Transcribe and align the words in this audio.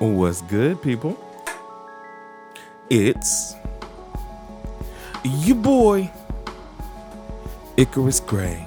What's 0.00 0.40
good, 0.40 0.80
people? 0.80 1.14
It's 2.88 3.54
your 5.22 5.56
boy, 5.56 6.10
Icarus 7.76 8.20
Gray. 8.20 8.66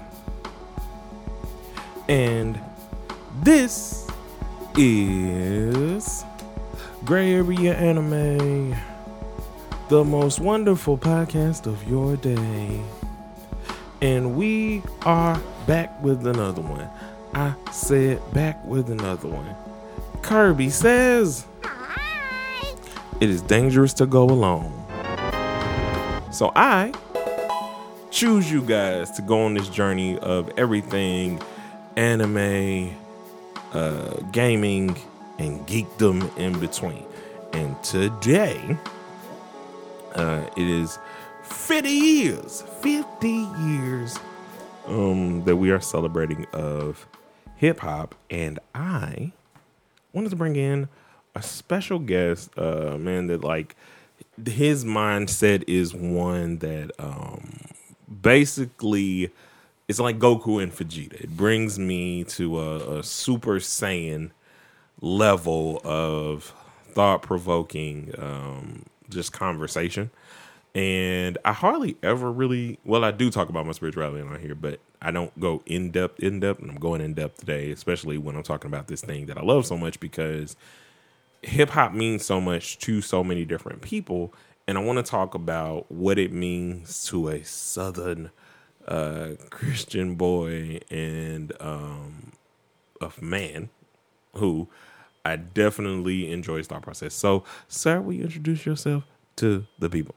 And 2.08 2.60
this 3.42 4.08
is 4.78 6.24
Gray 7.04 7.34
Area 7.34 7.74
Anime, 7.78 8.76
the 9.90 10.04
most 10.04 10.40
wonderful 10.40 11.00
podcast 11.00 11.66
of 11.66 11.84
your 11.90 12.16
day. 12.16 12.80
And 14.04 14.36
we 14.36 14.84
are 15.02 15.42
back 15.66 16.00
with 16.00 16.28
another 16.28 16.62
one. 16.62 16.88
I 17.34 17.56
said 17.72 18.22
back 18.36 18.64
with 18.64 18.92
another 18.92 19.30
one. 19.30 19.73
Kirby 20.24 20.70
says 20.70 21.46
it 23.20 23.30
is 23.30 23.42
dangerous 23.42 23.94
to 23.96 24.06
go 24.06 24.24
alone. 24.24 24.74
So 26.32 26.52
I 26.56 26.94
choose 28.10 28.50
you 28.50 28.62
guys 28.62 29.12
to 29.12 29.22
go 29.22 29.44
on 29.44 29.54
this 29.54 29.70
journey 29.70 30.18
of 30.20 30.50
everything 30.58 31.42
anime, 31.98 32.96
uh, 33.74 34.16
gaming, 34.32 34.98
and 35.38 35.68
geekdom 35.68 36.36
in 36.38 36.58
between. 36.60 37.06
And 37.52 37.82
today, 37.84 38.78
uh, 40.16 40.48
it 40.56 40.68
is 40.68 40.98
50 41.44 41.90
years, 41.90 42.62
50 42.82 43.30
years 43.30 44.18
um, 44.88 45.44
that 45.44 45.58
we 45.58 45.70
are 45.72 45.82
celebrating 45.82 46.46
of 46.54 47.06
hip 47.58 47.80
hop. 47.82 48.16
And 48.30 48.60
I 48.74 49.34
wanted 50.14 50.30
to 50.30 50.36
bring 50.36 50.56
in 50.56 50.88
a 51.36 51.42
special 51.42 52.00
guest, 52.00 52.50
uh, 52.58 52.98
man, 52.98 53.28
that 53.28 53.44
like 53.44 53.76
his 54.46 54.86
mindset 54.86 55.64
is 55.68 55.94
one 55.94 56.60
that 56.60 56.92
um, 57.00 57.60
basically 58.22 59.32
it's 59.88 60.00
like 60.00 60.20
Goku 60.20 60.62
and 60.62 60.72
Vegeta. 60.72 61.14
It 61.14 61.36
brings 61.36 61.78
me 61.78 62.24
to 62.26 62.60
a, 62.60 63.00
a 63.00 63.04
Super 63.04 63.56
Saiyan 63.56 64.32
level 65.02 65.82
of 65.84 66.54
thought 66.92 67.22
provoking, 67.22 68.14
um, 68.18 68.84
just 69.10 69.34
conversation. 69.34 70.10
And 70.76 71.38
I 71.46 71.54
hardly 71.54 71.98
ever 72.02 72.32
really, 72.32 72.80
well, 72.84 73.04
I 73.04 73.12
do 73.12 73.30
talk 73.30 73.50
about 73.50 73.66
my 73.66 73.74
spirituality 73.74 74.22
on 74.22 74.40
here, 74.40 74.56
but 74.56 74.80
I 75.04 75.12
don't 75.12 75.38
go 75.38 75.62
in 75.66 75.92
depth, 75.92 76.22
in 76.22 76.40
depth, 76.40 76.62
and 76.62 76.72
I'm 76.72 76.80
going 76.80 77.02
in 77.02 77.14
depth 77.14 77.42
today, 77.42 77.72
especially 77.72 78.18
when 78.18 78.38
I'm 78.38 78.44
talking 78.44 78.70
about 78.70 78.88
this 78.88 79.02
thing 79.02 79.26
that 79.26 79.38
I 79.38 79.42
love 79.42 79.66
so 79.66 79.78
much 79.78 80.00
because 80.00 80.56
hip 81.42 81.72
hop 81.72 81.94
means 81.94 82.26
so 82.26 82.40
much 82.40 82.80
to 82.80 83.02
so 83.02 83.24
many 83.24 83.44
different 83.44 83.82
people. 83.82 84.34
And 84.66 84.78
I 84.78 84.82
want 84.82 84.98
to 84.98 85.04
talk 85.04 85.36
about 85.36 85.92
what 85.92 86.18
it 86.18 86.32
means 86.32 87.06
to 87.08 87.28
a 87.28 87.44
Southern 87.44 88.32
uh, 88.88 89.32
Christian 89.50 90.16
boy 90.16 90.80
and 90.90 91.52
um, 91.60 92.32
a 93.02 93.12
man 93.20 93.70
who 94.36 94.70
I 95.26 95.36
definitely 95.36 96.32
enjoy 96.32 96.64
thought 96.64 96.82
process. 96.82 97.14
So, 97.14 97.44
sir, 97.68 98.00
will 98.00 98.14
you 98.14 98.24
introduce 98.24 98.66
yourself 98.66 99.04
to 99.36 99.66
the 99.80 99.90
people? 99.90 100.16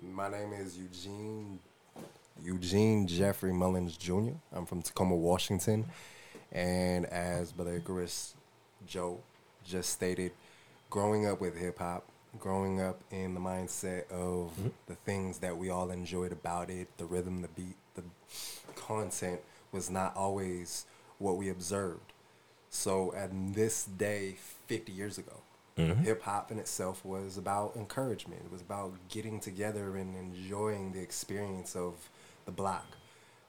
My 0.00 0.28
name 0.28 0.52
is 0.52 0.78
Eugene 0.78 1.58
Eugene 2.42 3.06
Jeffrey 3.06 3.52
Mullins 3.52 3.96
Jr. 3.96 4.32
I'm 4.52 4.66
from 4.66 4.82
Tacoma, 4.82 5.16
Washington, 5.16 5.86
and 6.52 7.06
as 7.06 7.52
Brother 7.52 7.76
Icarus 7.76 8.34
Joe 8.86 9.20
just 9.64 9.90
stated, 9.90 10.32
growing 10.90 11.26
up 11.26 11.40
with 11.40 11.56
hip 11.56 11.78
hop, 11.78 12.04
growing 12.38 12.80
up 12.80 13.00
in 13.10 13.34
the 13.34 13.40
mindset 13.40 14.10
of 14.10 14.52
mm-hmm. 14.52 14.68
the 14.86 14.94
things 14.94 15.38
that 15.38 15.56
we 15.56 15.70
all 15.70 15.90
enjoyed 15.90 16.32
about 16.32 16.70
it, 16.70 16.88
the 16.96 17.04
rhythm, 17.04 17.42
the 17.42 17.48
beat, 17.48 17.76
the 17.94 18.02
content 18.76 19.40
was 19.72 19.90
not 19.90 20.16
always 20.16 20.86
what 21.18 21.36
we 21.36 21.48
observed. 21.48 22.12
So 22.70 23.12
at 23.14 23.30
this 23.54 23.84
day, 23.84 24.36
50 24.66 24.92
years 24.92 25.18
ago, 25.18 25.42
Mm-hmm. 25.78 26.02
Hip 26.02 26.22
hop 26.22 26.50
in 26.50 26.58
itself 26.58 27.04
was 27.04 27.38
about 27.38 27.76
encouragement. 27.76 28.42
It 28.44 28.50
was 28.50 28.60
about 28.60 28.94
getting 29.08 29.38
together 29.38 29.96
and 29.96 30.16
enjoying 30.16 30.92
the 30.92 31.00
experience 31.00 31.76
of 31.76 31.94
the 32.48 32.52
block. 32.52 32.96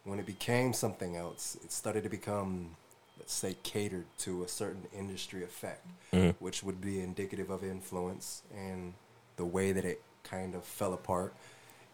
When 0.04 0.20
it 0.20 0.26
became 0.26 0.74
something 0.74 1.16
else, 1.16 1.58
it 1.64 1.72
started 1.72 2.04
to 2.04 2.10
become, 2.10 2.76
let's 3.18 3.34
say, 3.34 3.56
catered 3.64 4.06
to 4.20 4.44
a 4.44 4.48
certain 4.48 4.84
industry 4.94 5.42
effect, 5.42 5.88
mm-hmm. 6.12 6.32
which 6.44 6.64
would 6.64 6.82
be 6.82 7.00
indicative 7.00 7.50
of 7.50 7.64
influence. 7.64 8.44
And 8.54 8.94
the 9.38 9.46
way 9.46 9.72
that 9.72 9.86
it 9.86 10.02
kind 10.24 10.54
of 10.54 10.66
fell 10.66 10.94
apart 10.94 11.34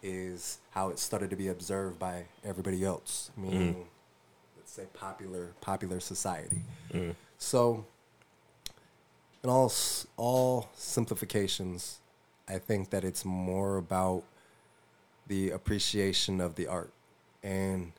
is 0.02 0.58
how 0.72 0.90
it 0.90 0.98
started 0.98 1.30
to 1.30 1.36
be 1.36 1.46
observed 1.46 1.98
by 1.98 2.24
everybody 2.44 2.84
else, 2.84 3.30
meaning, 3.36 3.74
mm-hmm. 3.74 3.82
let's 4.56 4.72
say, 4.72 4.86
popular 4.92 5.52
popular 5.60 6.00
society. 6.00 6.62
Mm-hmm. 6.92 7.12
So 7.38 7.84
in 9.44 9.50
all 9.50 9.72
all 10.16 10.70
simplifications, 10.74 11.98
I 12.48 12.58
think 12.58 12.90
that 12.90 13.04
it's 13.04 13.24
more 13.24 13.76
about 13.76 14.24
the 15.28 15.50
appreciation 15.50 16.40
of 16.40 16.56
the 16.56 16.66
art. 16.66 16.92
And 17.46 17.92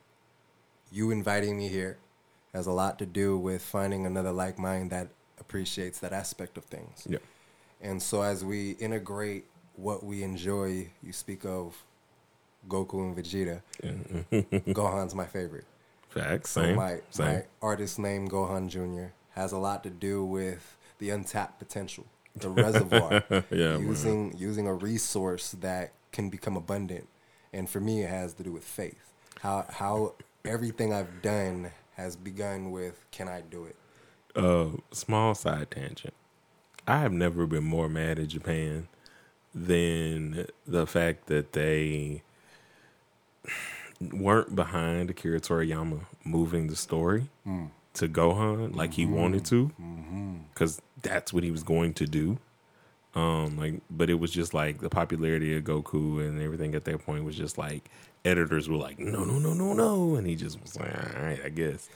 you 0.91 1.09
inviting 1.09 1.57
me 1.57 1.69
here 1.69 1.97
has 2.53 2.67
a 2.67 2.71
lot 2.71 2.99
to 2.99 3.05
do 3.05 3.37
with 3.37 3.61
finding 3.61 4.05
another 4.05 4.33
like 4.33 4.59
mind 4.59 4.89
that 4.91 5.07
appreciates 5.39 5.99
that 5.99 6.11
aspect 6.11 6.57
of 6.57 6.65
things. 6.65 7.07
Yeah. 7.09 7.19
And 7.81 8.03
so 8.03 8.23
as 8.23 8.43
we 8.43 8.71
integrate 8.71 9.45
what 9.77 10.03
we 10.03 10.21
enjoy, 10.21 10.89
you 11.01 11.13
speak 11.13 11.45
of 11.45 11.81
Goku 12.67 12.99
and 12.99 13.15
Vegeta. 13.15 13.61
Gohan's 14.73 15.15
my 15.15 15.25
favorite. 15.25 15.65
Facts. 16.09 16.49
Same. 16.49 16.71
So 16.71 16.75
my, 16.75 16.99
same. 17.09 17.25
my 17.27 17.43
artist 17.61 17.99
name 17.99 18.27
Gohan 18.27 18.67
Jr. 18.67 19.13
has 19.39 19.53
a 19.53 19.57
lot 19.57 19.81
to 19.83 19.89
do 19.89 20.25
with 20.25 20.75
the 20.99 21.09
untapped 21.11 21.57
potential, 21.57 22.05
the 22.35 22.49
reservoir. 22.49 23.23
yeah, 23.49 23.77
using 23.77 24.29
man. 24.29 24.37
using 24.37 24.67
a 24.67 24.73
resource 24.73 25.51
that 25.61 25.93
can 26.11 26.29
become 26.29 26.57
abundant. 26.57 27.07
And 27.53 27.69
for 27.69 27.79
me, 27.79 28.03
it 28.03 28.09
has 28.09 28.33
to 28.33 28.43
do 28.43 28.51
with 28.51 28.65
faith. 28.65 29.13
How 29.41 29.65
how 29.69 30.13
everything 30.45 30.93
I've 30.93 31.21
done 31.21 31.71
has 31.95 32.15
begun 32.15 32.71
with, 32.71 33.05
"Can 33.11 33.27
I 33.27 33.41
do 33.41 33.65
it?" 33.65 33.75
Uh, 34.35 34.77
small 34.91 35.35
side 35.35 35.71
tangent. 35.71 36.13
I 36.87 36.99
have 36.99 37.11
never 37.11 37.45
been 37.45 37.63
more 37.63 37.89
mad 37.89 38.19
at 38.19 38.29
Japan 38.29 38.87
than 39.53 40.47
the 40.65 40.85
fact 40.87 41.27
that 41.27 41.53
they 41.53 42.21
weren't 43.99 44.55
behind 44.55 45.09
Akira 45.09 45.39
Toriyama 45.39 46.01
moving 46.23 46.67
the 46.67 46.75
story. 46.75 47.29
Mm 47.45 47.71
to 47.97 48.07
Gohan 48.07 48.75
like 48.75 48.93
he 48.93 49.05
wanted 49.07 49.43
to, 49.45 49.71
because 50.53 50.77
mm-hmm. 50.77 51.01
that's 51.01 51.33
what 51.33 51.43
he 51.43 51.49
was 51.49 51.63
going 51.63 51.93
to 51.95 52.05
do. 52.05 52.37
Um, 53.15 53.57
like, 53.57 53.81
but 53.89 54.11
it 54.11 54.19
was 54.19 54.31
just 54.31 54.53
like 54.53 54.81
the 54.81 54.89
popularity 54.89 55.57
of 55.57 55.63
Goku 55.63 56.21
and 56.21 56.39
everything 56.39 56.75
at 56.75 56.85
that 56.85 57.03
point 57.03 57.23
was 57.23 57.35
just 57.35 57.57
like 57.57 57.89
editors 58.27 58.67
were 58.69 58.77
like, 58.77 58.99
no, 58.99 59.23
no, 59.23 59.39
no, 59.39 59.53
no, 59.53 59.73
no, 59.73 60.15
and 60.15 60.27
he 60.27 60.35
just 60.35 60.61
was 60.61 60.77
like, 60.77 60.93
all 60.93 61.21
right, 61.21 61.39
I 61.43 61.49
guess, 61.49 61.89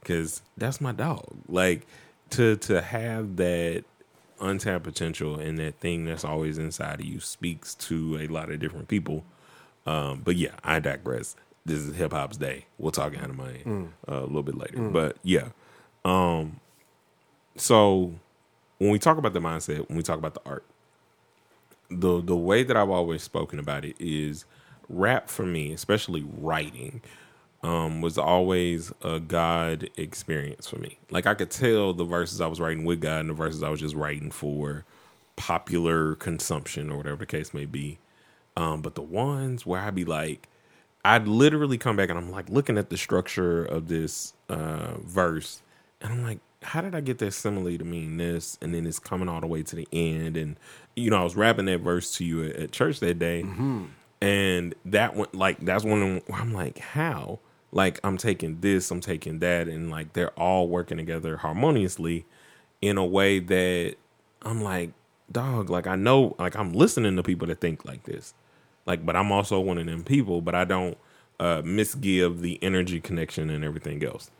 because 0.00 0.42
that's 0.56 0.80
my 0.80 0.92
dog. 0.92 1.24
Like 1.48 1.86
to 2.30 2.56
to 2.56 2.80
have 2.80 3.36
that 3.36 3.84
untapped 4.40 4.84
potential 4.84 5.38
and 5.38 5.58
that 5.58 5.80
thing 5.80 6.04
that's 6.04 6.24
always 6.24 6.58
inside 6.58 7.00
of 7.00 7.06
you 7.06 7.20
speaks 7.20 7.74
to 7.74 8.18
a 8.20 8.26
lot 8.28 8.50
of 8.50 8.60
different 8.60 8.88
people. 8.88 9.24
Um, 9.86 10.20
but 10.22 10.36
yeah, 10.36 10.54
I 10.62 10.80
digress 10.80 11.34
this 11.64 11.78
is 11.80 11.96
hip 11.96 12.12
hop's 12.12 12.36
day. 12.36 12.66
We'll 12.78 12.92
talk 12.92 13.16
anime 13.16 13.38
mm. 13.38 13.88
uh, 14.08 14.20
a 14.20 14.26
little 14.26 14.42
bit 14.42 14.56
later, 14.56 14.78
mm. 14.78 14.92
but 14.92 15.16
yeah. 15.22 15.48
Um, 16.04 16.60
so 17.56 18.14
when 18.78 18.90
we 18.90 18.98
talk 18.98 19.18
about 19.18 19.32
the 19.32 19.40
mindset, 19.40 19.88
when 19.88 19.96
we 19.96 20.02
talk 20.02 20.18
about 20.18 20.34
the 20.34 20.42
art, 20.46 20.64
the 21.90 22.20
the 22.20 22.36
way 22.36 22.62
that 22.62 22.76
I've 22.76 22.90
always 22.90 23.22
spoken 23.22 23.58
about 23.58 23.84
it 23.84 23.96
is 23.98 24.44
rap 24.88 25.28
for 25.28 25.44
me, 25.44 25.72
especially 25.72 26.24
writing, 26.38 27.02
um, 27.62 28.00
was 28.00 28.18
always 28.18 28.92
a 29.02 29.20
God 29.20 29.90
experience 29.96 30.68
for 30.68 30.76
me. 30.76 30.98
Like 31.10 31.26
I 31.26 31.34
could 31.34 31.50
tell 31.50 31.92
the 31.92 32.04
verses 32.04 32.40
I 32.40 32.46
was 32.46 32.60
writing 32.60 32.84
with 32.84 33.00
God 33.00 33.20
and 33.20 33.30
the 33.30 33.34
verses 33.34 33.62
I 33.62 33.68
was 33.68 33.80
just 33.80 33.94
writing 33.94 34.30
for 34.30 34.84
popular 35.36 36.14
consumption 36.16 36.90
or 36.90 36.96
whatever 36.96 37.18
the 37.18 37.26
case 37.26 37.52
may 37.54 37.64
be. 37.64 37.98
Um, 38.56 38.82
but 38.82 38.96
the 38.96 39.02
ones 39.02 39.64
where 39.64 39.80
I'd 39.80 39.94
be 39.94 40.04
like, 40.04 40.48
I'd 41.04 41.28
literally 41.28 41.78
come 41.78 41.96
back 41.96 42.10
and 42.10 42.18
I'm 42.18 42.30
like 42.30 42.48
looking 42.50 42.76
at 42.76 42.90
the 42.90 42.96
structure 42.96 43.64
of 43.64 43.88
this 43.88 44.34
uh, 44.48 44.94
verse, 44.98 45.62
and 46.00 46.12
I'm 46.12 46.22
like, 46.22 46.40
how 46.62 46.80
did 46.80 46.94
I 46.94 47.00
get 47.00 47.18
that 47.18 47.32
simile 47.32 47.78
to 47.78 47.84
mean 47.84 48.16
this? 48.16 48.58
And 48.60 48.74
then 48.74 48.84
it's 48.84 48.98
coming 48.98 49.28
all 49.28 49.40
the 49.40 49.46
way 49.46 49.62
to 49.62 49.76
the 49.76 49.86
end, 49.92 50.36
and 50.36 50.56
you 50.96 51.10
know, 51.10 51.20
I 51.20 51.24
was 51.24 51.36
rapping 51.36 51.66
that 51.66 51.78
verse 51.80 52.16
to 52.16 52.24
you 52.24 52.44
at, 52.44 52.56
at 52.56 52.72
church 52.72 52.98
that 53.00 53.18
day, 53.20 53.42
mm-hmm. 53.42 53.84
And 54.20 54.74
that 54.84 55.14
one, 55.14 55.28
like, 55.32 55.64
that's 55.64 55.84
one 55.84 56.22
I'm 56.32 56.52
like, 56.52 56.78
how? 56.78 57.38
Like, 57.70 58.00
I'm 58.02 58.16
taking 58.16 58.60
this, 58.60 58.90
I'm 58.90 59.00
taking 59.00 59.38
that, 59.40 59.68
and 59.68 59.90
like 59.90 60.14
they're 60.14 60.30
all 60.30 60.68
working 60.68 60.96
together 60.96 61.36
harmoniously 61.36 62.24
in 62.80 62.96
a 62.96 63.04
way 63.04 63.38
that 63.40 63.96
I'm 64.42 64.62
like, 64.62 64.92
dog, 65.30 65.70
like 65.70 65.86
I 65.86 65.96
know, 65.96 66.34
like 66.38 66.56
I'm 66.56 66.72
listening 66.72 67.16
to 67.16 67.22
people 67.22 67.46
that 67.48 67.60
think 67.60 67.84
like 67.84 68.04
this, 68.04 68.34
like, 68.86 69.04
but 69.04 69.16
I'm 69.16 69.30
also 69.32 69.60
one 69.60 69.78
of 69.78 69.86
them 69.86 70.04
people, 70.04 70.40
but 70.40 70.54
I 70.54 70.64
don't 70.64 70.96
uh, 71.38 71.62
misgive 71.62 72.40
the 72.40 72.58
energy 72.62 73.00
connection 73.00 73.50
and 73.50 73.64
everything 73.64 74.02
else. 74.04 74.30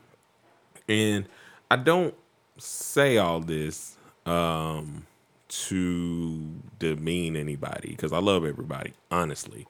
And 0.88 1.26
I 1.70 1.76
don't 1.76 2.14
say 2.56 3.18
all 3.18 3.40
this 3.40 3.96
um, 4.24 5.06
to 5.48 6.60
demean 6.78 7.36
anybody 7.36 7.90
because 7.90 8.12
I 8.12 8.18
love 8.18 8.44
everybody, 8.44 8.92
honestly. 9.10 9.66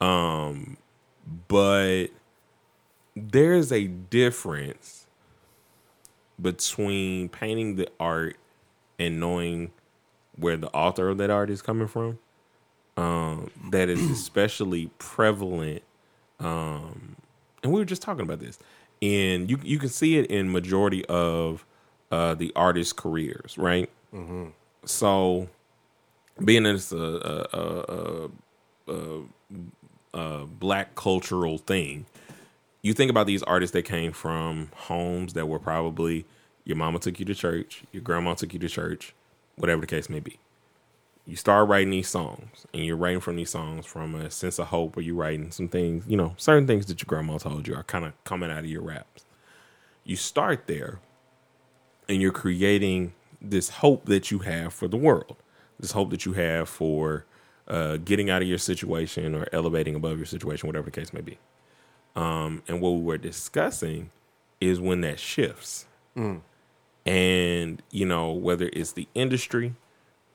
Um, 0.00 0.76
but 1.48 2.06
there's 3.14 3.72
a 3.72 3.86
difference 3.86 5.06
between 6.40 7.28
painting 7.28 7.76
the 7.76 7.88
art 7.98 8.36
and 8.98 9.20
knowing 9.20 9.72
where 10.36 10.56
the 10.56 10.68
author 10.68 11.08
of 11.08 11.18
that 11.18 11.30
art 11.30 11.50
is 11.50 11.60
coming 11.62 11.88
from. 11.88 12.18
Um, 12.96 13.50
that 13.70 13.88
is 13.88 14.10
especially 14.10 14.90
prevalent. 14.98 15.82
Um, 16.38 17.16
and 17.62 17.72
we 17.72 17.78
were 17.78 17.84
just 17.84 18.02
talking 18.02 18.22
about 18.22 18.40
this, 18.40 18.58
and 19.02 19.50
you 19.50 19.58
you 19.62 19.78
can 19.78 19.90
see 19.90 20.16
it 20.16 20.30
in 20.30 20.50
majority 20.50 21.04
of 21.06 21.66
uh, 22.10 22.34
the 22.34 22.52
artist 22.56 22.96
careers, 22.96 23.56
right? 23.58 23.90
Mm-hmm. 24.14 24.48
So, 24.84 25.48
being 26.44 26.66
a, 26.66 26.78
a, 26.92 27.46
a, 27.52 28.30
a, 28.88 29.22
a 30.14 30.46
black 30.46 30.94
cultural 30.94 31.58
thing, 31.58 32.06
you 32.82 32.94
think 32.94 33.10
about 33.10 33.26
these 33.26 33.42
artists 33.42 33.72
that 33.74 33.84
came 33.84 34.12
from 34.12 34.70
homes 34.74 35.34
that 35.34 35.46
were 35.46 35.58
probably 35.58 36.24
your 36.64 36.76
mama 36.76 36.98
took 36.98 37.18
you 37.18 37.26
to 37.26 37.34
church, 37.34 37.82
your 37.92 38.02
grandma 38.02 38.34
took 38.34 38.52
you 38.52 38.58
to 38.60 38.68
church, 38.68 39.14
whatever 39.56 39.80
the 39.80 39.86
case 39.86 40.08
may 40.08 40.20
be. 40.20 40.38
You 41.26 41.36
start 41.36 41.68
writing 41.68 41.90
these 41.90 42.08
songs, 42.08 42.66
and 42.72 42.84
you're 42.84 42.96
writing 42.96 43.20
from 43.20 43.36
these 43.36 43.50
songs 43.50 43.86
from 43.86 44.14
a 44.14 44.30
sense 44.30 44.58
of 44.58 44.68
hope, 44.68 44.96
or 44.96 45.00
you're 45.00 45.14
writing 45.14 45.50
some 45.50 45.68
things, 45.68 46.04
you 46.08 46.16
know, 46.16 46.34
certain 46.36 46.66
things 46.66 46.86
that 46.86 47.00
your 47.00 47.06
grandma 47.06 47.38
told 47.38 47.68
you 47.68 47.74
are 47.74 47.82
kind 47.84 48.04
of 48.04 48.12
coming 48.24 48.50
out 48.50 48.60
of 48.60 48.66
your 48.66 48.82
raps. 48.82 49.24
You 50.04 50.16
start 50.16 50.66
there, 50.66 51.00
and 52.08 52.20
you're 52.20 52.32
creating 52.32 53.12
this 53.40 53.68
hope 53.68 54.06
that 54.06 54.30
you 54.30 54.40
have 54.40 54.72
for 54.74 54.88
the 54.88 54.96
world, 54.96 55.36
this 55.78 55.92
hope 55.92 56.10
that 56.10 56.26
you 56.26 56.34
have 56.34 56.68
for 56.68 57.24
uh, 57.68 57.96
getting 57.98 58.28
out 58.30 58.42
of 58.42 58.48
your 58.48 58.58
situation 58.58 59.34
or 59.34 59.46
elevating 59.52 59.94
above 59.94 60.16
your 60.18 60.26
situation, 60.26 60.66
whatever 60.66 60.86
the 60.86 60.90
case 60.90 61.12
may 61.12 61.20
be. 61.20 61.38
Um, 62.16 62.62
and 62.68 62.80
what 62.80 62.90
we 62.90 63.02
were 63.02 63.18
discussing 63.18 64.10
is 64.60 64.80
when 64.80 65.00
that 65.02 65.18
shifts. 65.18 65.86
Mm. 66.16 66.40
And, 67.06 67.82
you 67.90 68.04
know, 68.04 68.32
whether 68.32 68.68
it's 68.72 68.92
the 68.92 69.08
industry, 69.14 69.74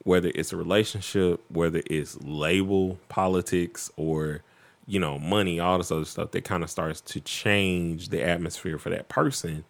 whether 0.04 0.32
it's 0.34 0.54
a 0.54 0.58
relationship, 0.58 1.44
whether 1.50 1.82
it's 1.86 2.18
label 2.22 3.00
politics 3.10 3.92
or, 3.98 4.42
you 4.88 5.00
know, 5.00 5.20
money, 5.20 5.60
all 5.60 5.78
this 5.78 5.92
other 5.92 6.06
stuff 6.06 6.32
that 6.32 6.44
kind 6.44 6.64
of 6.64 6.70
starts 6.70 7.02
to 7.02 7.20
change 7.20 8.10
the 8.10 8.24
atmosphere 8.24 8.78
for 8.78 8.90
that 8.90 9.10
person, 9.10 9.64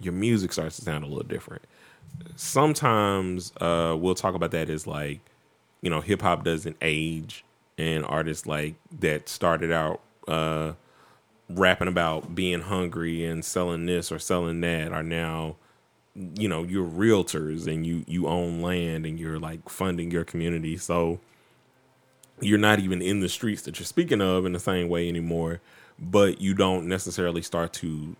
your 0.00 0.12
music 0.12 0.52
starts 0.52 0.76
to 0.76 0.82
sound 0.82 1.04
a 1.04 1.06
little 1.06 1.22
different. 1.22 1.62
Sometimes 2.36 3.52
uh, 3.60 3.96
we'll 3.98 4.14
talk 4.14 4.34
about 4.34 4.50
that 4.52 4.70
as 4.70 4.86
like, 4.86 5.20
you 5.82 5.90
know, 5.90 6.00
hip 6.00 6.22
hop 6.22 6.44
doesn't 6.44 6.76
age, 6.82 7.44
and 7.78 8.04
artists 8.04 8.46
like 8.46 8.74
that 9.00 9.28
started 9.28 9.72
out 9.72 10.00
uh, 10.28 10.72
rapping 11.48 11.88
about 11.88 12.34
being 12.34 12.62
hungry 12.62 13.24
and 13.24 13.44
selling 13.44 13.86
this 13.86 14.10
or 14.12 14.18
selling 14.18 14.60
that 14.62 14.92
are 14.92 15.02
now 15.02 15.56
you 16.36 16.48
know 16.48 16.62
you're 16.62 16.86
realtors 16.86 17.66
and 17.66 17.86
you 17.86 18.04
you 18.06 18.28
own 18.28 18.60
land 18.62 19.04
and 19.04 19.18
you're 19.18 19.38
like 19.38 19.68
funding 19.68 20.10
your 20.10 20.24
community. 20.24 20.76
So 20.76 21.20
you're 22.40 22.58
not 22.58 22.80
even 22.80 23.02
in 23.02 23.20
the 23.20 23.28
streets 23.28 23.62
that 23.62 23.78
you're 23.78 23.86
speaking 23.86 24.20
of 24.20 24.44
in 24.46 24.52
the 24.52 24.60
same 24.60 24.88
way 24.88 25.08
anymore 25.08 25.60
but 25.98 26.40
you 26.40 26.54
don't 26.54 26.86
necessarily 26.88 27.42
start 27.42 27.72
to 27.72 28.16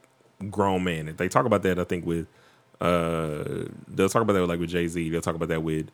grown 0.51 0.85
man 0.85 1.15
they 1.17 1.29
talk 1.29 1.47
about 1.47 1.63
that 1.63 1.79
i 1.79 1.85
think 1.85 2.05
with 2.07 2.27
uh 2.81 3.65
they'll 3.89 4.09
talk 4.09 4.23
about 4.23 4.35
that 4.35 4.47
like 4.47 4.61
with 4.61 4.71
jay-z. 4.71 5.09
They'll 5.09 5.21
talk 5.21 5.37
about 5.37 5.49
that 5.49 5.63
with 5.63 5.91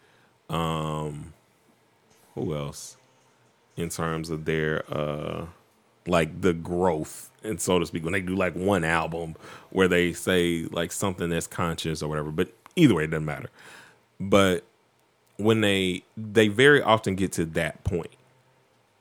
um 0.49 1.33
who 2.35 2.55
else 2.55 2.97
in 3.77 3.89
terms 3.89 4.31
of 4.31 4.45
their 4.45 4.85
uh 4.93 5.47
like 6.07 6.41
the 6.41 6.53
growth 6.53 7.31
and 7.45 7.61
so 7.61 7.79
to 7.79 7.87
speak 7.87 8.03
when 8.05 8.13
they 8.13 8.21
do 8.21 8.35
like 8.35 8.55
one 8.55 8.85
album 8.85 9.37
where 9.71 9.89
they 9.89 10.13
say 10.13 10.65
like 10.71 10.93
something 10.93 11.29
that's 11.31 11.47
conscious 11.47 12.03
or 12.03 12.09
whatever. 12.09 12.31
But 12.31 12.53
either 12.77 12.95
way 12.95 13.05
it 13.05 13.11
doesn't 13.11 13.25
matter. 13.25 13.51
But 14.19 14.65
when 15.37 15.61
they 15.61 16.03
they 16.17 16.49
very 16.49 16.83
often 16.83 17.15
get 17.15 17.33
to 17.33 17.45
that 17.47 17.83
point 17.85 18.11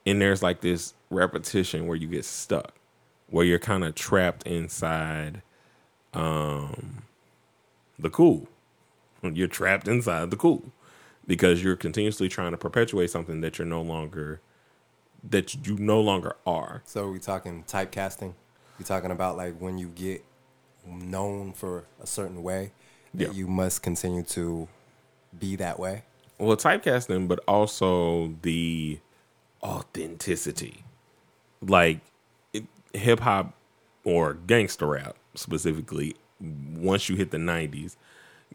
and 0.05 0.21
there's 0.21 0.41
like 0.41 0.61
this 0.61 0.93
repetition 1.09 1.87
where 1.87 1.97
you 1.97 2.07
get 2.07 2.25
stuck 2.25 2.73
where 3.29 3.45
you're 3.45 3.59
kind 3.59 3.83
of 3.83 3.93
trapped 3.95 4.43
inside 4.47 5.41
um 6.13 7.03
the 7.99 8.09
cool 8.09 8.47
you're 9.21 9.47
trapped 9.47 9.87
inside 9.87 10.31
the 10.31 10.37
cool 10.37 10.63
because 11.27 11.63
you're 11.63 11.75
continuously 11.75 12.29
trying 12.29 12.51
to 12.51 12.57
perpetuate 12.57 13.09
something 13.09 13.41
that 13.41 13.57
you're 13.57 13.67
no 13.67 13.81
longer 13.81 14.41
that 15.21 15.67
you 15.67 15.77
no 15.77 15.99
longer 15.99 16.35
are. 16.47 16.81
So 16.85 17.05
are 17.05 17.11
we 17.11 17.19
talking 17.19 17.63
typecasting? 17.67 18.33
You 18.79 18.85
talking 18.85 19.11
about 19.11 19.35
like 19.35 19.57
when 19.59 19.77
you 19.77 19.89
get 19.89 20.23
known 20.87 21.51
for 21.51 21.85
a 22.01 22.07
certain 22.07 22.41
way 22.41 22.71
that 23.13 23.27
yeah. 23.27 23.33
you 23.33 23.47
must 23.47 23.83
continue 23.83 24.23
to 24.23 24.67
be 25.37 25.55
that 25.57 25.77
way? 25.79 26.03
Well, 26.37 26.55
typecasting, 26.55 27.27
but 27.27 27.39
also 27.47 28.33
the 28.41 28.99
authenticity. 29.61 30.83
Like 31.61 31.99
hip 32.93 33.19
hop 33.19 33.53
or 34.05 34.33
gangster 34.33 34.87
rap 34.87 35.17
specifically, 35.35 36.15
once 36.39 37.09
you 37.09 37.15
hit 37.15 37.31
the 37.31 37.37
90s, 37.37 37.95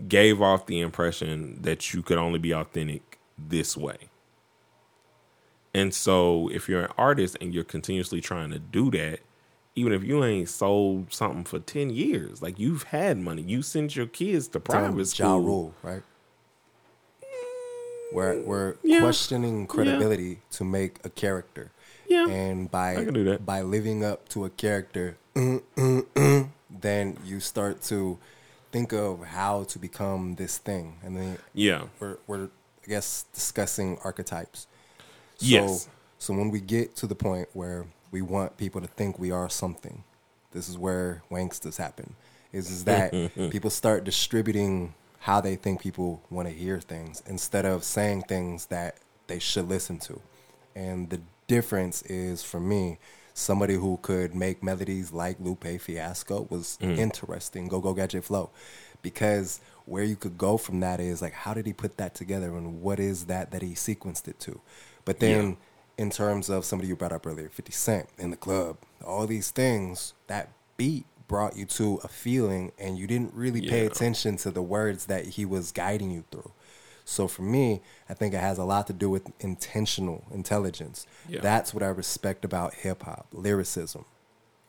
gave 0.08 0.40
off 0.40 0.66
the 0.66 0.80
impression 0.80 1.60
that 1.62 1.92
you 1.92 2.02
could 2.02 2.18
only 2.18 2.38
be 2.38 2.52
authentic 2.52 3.18
this 3.38 3.76
way. 3.76 3.96
And 5.74 5.92
so 5.92 6.48
if 6.52 6.68
you're 6.68 6.84
an 6.84 6.92
artist 6.96 7.36
and 7.40 7.52
you're 7.52 7.64
continuously 7.64 8.20
trying 8.20 8.50
to 8.50 8.58
do 8.58 8.90
that, 8.92 9.20
even 9.76 9.92
if 9.92 10.04
you 10.04 10.22
ain't 10.24 10.48
sold 10.48 11.12
something 11.12 11.44
for 11.44 11.58
10 11.58 11.90
years, 11.90 12.40
like 12.40 12.58
you've 12.58 12.84
had 12.84 13.18
money, 13.18 13.42
you 13.42 13.60
send 13.60 13.96
your 13.96 14.06
kids 14.06 14.46
to 14.48 14.60
private 14.60 15.06
school. 15.06 15.26
Ja 15.26 15.34
Rule, 15.34 15.74
right? 15.82 16.02
We're, 18.12 18.40
we're 18.42 18.76
yeah. 18.84 19.00
questioning 19.00 19.66
credibility 19.66 20.24
yeah. 20.24 20.36
to 20.52 20.64
make 20.64 20.98
a 21.04 21.10
character. 21.10 21.72
Yeah. 22.06 22.28
And 22.28 22.70
by 22.70 23.38
by 23.44 23.62
living 23.62 24.04
up 24.04 24.28
to 24.30 24.44
a 24.44 24.50
character, 24.50 25.16
mm, 25.34 25.62
mm, 25.74 26.02
mm, 26.14 26.33
then 26.84 27.16
you 27.24 27.40
start 27.40 27.82
to 27.82 28.18
think 28.70 28.92
of 28.92 29.24
how 29.24 29.64
to 29.64 29.78
become 29.78 30.34
this 30.34 30.58
thing. 30.58 30.98
And 31.02 31.16
then 31.16 31.38
yeah, 31.54 31.84
we're, 31.98 32.18
we're 32.26 32.44
I 32.44 32.88
guess 32.88 33.24
discussing 33.32 33.98
archetypes. 34.04 34.66
So, 35.36 35.46
yes. 35.46 35.88
So 36.18 36.34
when 36.34 36.50
we 36.50 36.60
get 36.60 36.94
to 36.96 37.06
the 37.06 37.14
point 37.14 37.48
where 37.54 37.86
we 38.10 38.20
want 38.22 38.56
people 38.58 38.80
to 38.82 38.86
think 38.86 39.18
we 39.18 39.30
are 39.30 39.48
something, 39.48 40.04
this 40.52 40.68
is 40.68 40.76
where 40.76 41.22
wanksters 41.30 41.78
happen. 41.78 42.14
Is 42.52 42.70
is 42.70 42.84
that 42.84 43.10
people 43.50 43.70
start 43.70 44.04
distributing 44.04 44.94
how 45.20 45.40
they 45.40 45.56
think 45.56 45.80
people 45.80 46.22
want 46.28 46.46
to 46.48 46.54
hear 46.54 46.80
things 46.80 47.22
instead 47.26 47.64
of 47.64 47.82
saying 47.82 48.22
things 48.22 48.66
that 48.66 48.98
they 49.26 49.38
should 49.38 49.66
listen 49.66 49.98
to. 49.98 50.20
And 50.76 51.08
the 51.08 51.20
difference 51.46 52.02
is 52.02 52.42
for 52.42 52.60
me, 52.60 52.98
somebody 53.34 53.74
who 53.74 53.98
could 54.00 54.34
make 54.34 54.62
melodies 54.62 55.12
like 55.12 55.36
Lupe 55.40 55.80
Fiasco 55.80 56.46
was 56.48 56.78
mm. 56.80 56.96
interesting. 56.96 57.68
Go 57.68 57.80
Go 57.80 57.92
Gadget 57.92 58.24
Flow. 58.24 58.50
Because 59.02 59.60
where 59.84 60.04
you 60.04 60.16
could 60.16 60.38
go 60.38 60.56
from 60.56 60.80
that 60.80 60.98
is 60.98 61.20
like 61.20 61.34
how 61.34 61.52
did 61.52 61.66
he 61.66 61.74
put 61.74 61.98
that 61.98 62.14
together 62.14 62.56
and 62.56 62.80
what 62.80 62.98
is 62.98 63.26
that 63.26 63.50
that 63.50 63.60
he 63.60 63.74
sequenced 63.74 64.28
it 64.28 64.38
to? 64.40 64.60
But 65.04 65.20
then, 65.20 65.50
yeah. 65.98 66.04
in 66.04 66.10
terms 66.10 66.48
of 66.48 66.64
somebody 66.64 66.88
you 66.88 66.96
brought 66.96 67.12
up 67.12 67.26
earlier, 67.26 67.50
50 67.50 67.72
Cent 67.72 68.08
in 68.16 68.30
the 68.30 68.36
club, 68.36 68.78
all 69.04 69.26
these 69.26 69.50
things, 69.50 70.14
that 70.28 70.48
beat 70.78 71.04
brought 71.26 71.56
you 71.56 71.64
to 71.64 72.00
a 72.04 72.08
feeling 72.08 72.72
and 72.78 72.98
you 72.98 73.06
didn't 73.06 73.34
really 73.34 73.60
yeah. 73.60 73.70
pay 73.70 73.86
attention 73.86 74.36
to 74.36 74.50
the 74.50 74.62
words 74.62 75.06
that 75.06 75.24
he 75.26 75.44
was 75.44 75.72
guiding 75.72 76.10
you 76.10 76.24
through. 76.30 76.50
So 77.04 77.28
for 77.28 77.42
me, 77.42 77.82
I 78.08 78.14
think 78.14 78.34
it 78.34 78.40
has 78.40 78.58
a 78.58 78.64
lot 78.64 78.86
to 78.86 78.92
do 78.92 79.10
with 79.10 79.30
intentional 79.40 80.24
intelligence. 80.32 81.06
Yeah. 81.28 81.40
That's 81.40 81.74
what 81.74 81.82
I 81.82 81.88
respect 81.88 82.44
about 82.44 82.74
hip 82.74 83.02
hop, 83.02 83.26
lyricism. 83.32 84.04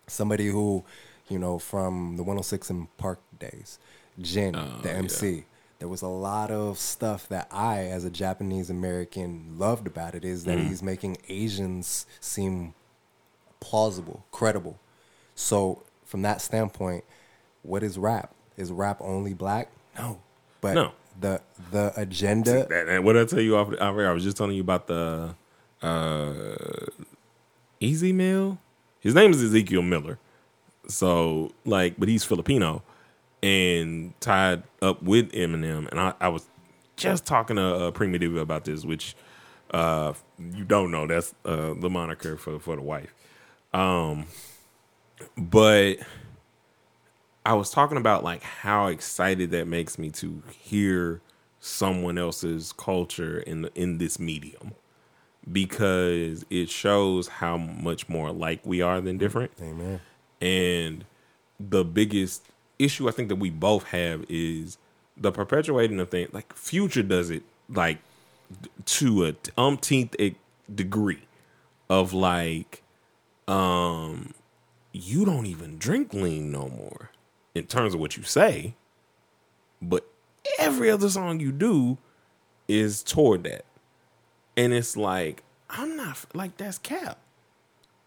Somebody 0.07 0.47
who, 0.47 0.83
you 1.29 1.39
know, 1.39 1.57
from 1.59 2.17
the 2.17 2.23
106 2.23 2.71
& 2.85 2.97
Park 2.97 3.19
days, 3.39 3.79
Jin, 4.19 4.55
uh, 4.55 4.79
the 4.81 4.91
MC, 4.91 5.29
yeah 5.29 5.41
there 5.79 5.89
was 5.89 6.01
a 6.01 6.07
lot 6.07 6.51
of 6.51 6.77
stuff 6.77 7.27
that 7.29 7.47
I, 7.51 7.81
as 7.85 8.05
a 8.05 8.09
Japanese 8.09 8.69
American, 8.69 9.55
loved 9.57 9.87
about 9.87 10.15
it. 10.15 10.23
Is 10.23 10.45
that 10.45 10.57
mm. 10.57 10.67
he's 10.67 10.81
making 10.81 11.17
Asians 11.27 12.05
seem 12.19 12.73
plausible, 13.59 14.25
credible. 14.31 14.79
So 15.35 15.83
from 16.05 16.21
that 16.21 16.41
standpoint, 16.41 17.03
what 17.61 17.83
is 17.83 17.97
rap? 17.97 18.33
Is 18.57 18.71
rap 18.71 18.97
only 19.01 19.33
black? 19.33 19.69
No, 19.97 20.21
but 20.61 20.75
no. 20.75 20.91
The 21.19 21.41
the 21.71 21.93
agenda. 21.95 22.67
And 22.89 23.03
what 23.05 23.17
I 23.17 23.25
tell 23.25 23.41
you 23.41 23.57
off, 23.57 23.69
off 23.69 23.97
air, 23.97 24.09
I 24.09 24.13
was 24.13 24.23
just 24.23 24.37
telling 24.37 24.55
you 24.55 24.61
about 24.61 24.87
the 24.87 25.35
uh, 25.81 26.55
EZ 27.81 28.03
Mil. 28.03 28.57
His 28.99 29.15
name 29.15 29.31
is 29.31 29.41
Ezekiel 29.43 29.81
Miller. 29.81 30.19
So 30.87 31.51
like, 31.65 31.95
but 31.97 32.09
he's 32.09 32.23
Filipino 32.23 32.83
and 33.41 34.19
tied 34.19 34.63
up 34.81 35.01
with 35.03 35.31
Eminem. 35.31 35.89
And 35.89 35.99
I, 35.99 36.13
I 36.19 36.29
was 36.29 36.47
just 36.95 37.25
talking 37.25 37.57
to 37.57 37.63
uh, 37.63 37.91
Prima 37.91 38.17
Diva 38.19 38.39
about 38.39 38.65
this, 38.65 38.85
which 38.85 39.15
uh, 39.71 40.13
you 40.39 40.63
don't 40.63 40.91
know. 40.91 41.07
That's 41.07 41.33
uh, 41.45 41.73
the 41.75 41.89
moniker 41.89 42.37
for 42.37 42.59
for 42.59 42.75
the 42.75 42.81
wife. 42.81 43.13
Um, 43.73 44.25
but 45.37 45.95
I 47.45 47.53
was 47.53 47.69
talking 47.69 47.97
about 47.97 48.23
like 48.23 48.41
how 48.41 48.87
excited 48.87 49.51
that 49.51 49.67
makes 49.67 49.99
me 49.99 50.09
to 50.11 50.41
hear 50.59 51.21
someone 51.59 52.17
else's 52.17 52.73
culture 52.73 53.39
in 53.39 53.69
in 53.75 53.99
this 53.99 54.19
medium 54.19 54.73
because 55.51 56.43
it 56.49 56.69
shows 56.69 57.27
how 57.27 57.55
much 57.55 58.09
more 58.09 58.29
alike 58.29 58.61
we 58.63 58.81
are 58.81 58.99
than 58.99 59.17
different. 59.17 59.51
Amen. 59.61 60.01
And 60.41 61.05
the 61.59 61.85
biggest 61.85 62.43
issue 62.79 63.07
I 63.07 63.11
think 63.11 63.29
that 63.29 63.35
we 63.35 63.51
both 63.51 63.85
have 63.85 64.25
is 64.27 64.79
the 65.15 65.31
perpetuating 65.31 65.99
of 65.99 66.09
things. 66.09 66.33
Like 66.33 66.53
Future 66.55 67.03
does 67.03 67.29
it 67.29 67.43
like 67.69 67.99
to 68.85 69.27
a 69.27 69.35
umpteenth 69.57 70.15
degree 70.73 71.21
of 71.89 72.11
like, 72.11 72.81
um, 73.47 74.33
you 74.91 75.25
don't 75.25 75.45
even 75.45 75.77
drink 75.77 76.11
lean 76.13 76.51
no 76.51 76.69
more 76.69 77.11
in 77.55 77.65
terms 77.65 77.93
of 77.93 77.99
what 77.99 78.17
you 78.17 78.23
say, 78.23 78.75
but 79.81 80.05
every 80.59 80.91
other 80.91 81.09
song 81.09 81.39
you 81.39 81.51
do 81.51 81.97
is 82.67 83.01
toward 83.01 83.43
that, 83.45 83.65
and 84.55 84.73
it's 84.73 84.95
like 84.95 85.43
I'm 85.69 85.95
not 85.95 86.25
like 86.33 86.57
that's 86.57 86.77
cap. 86.77 87.17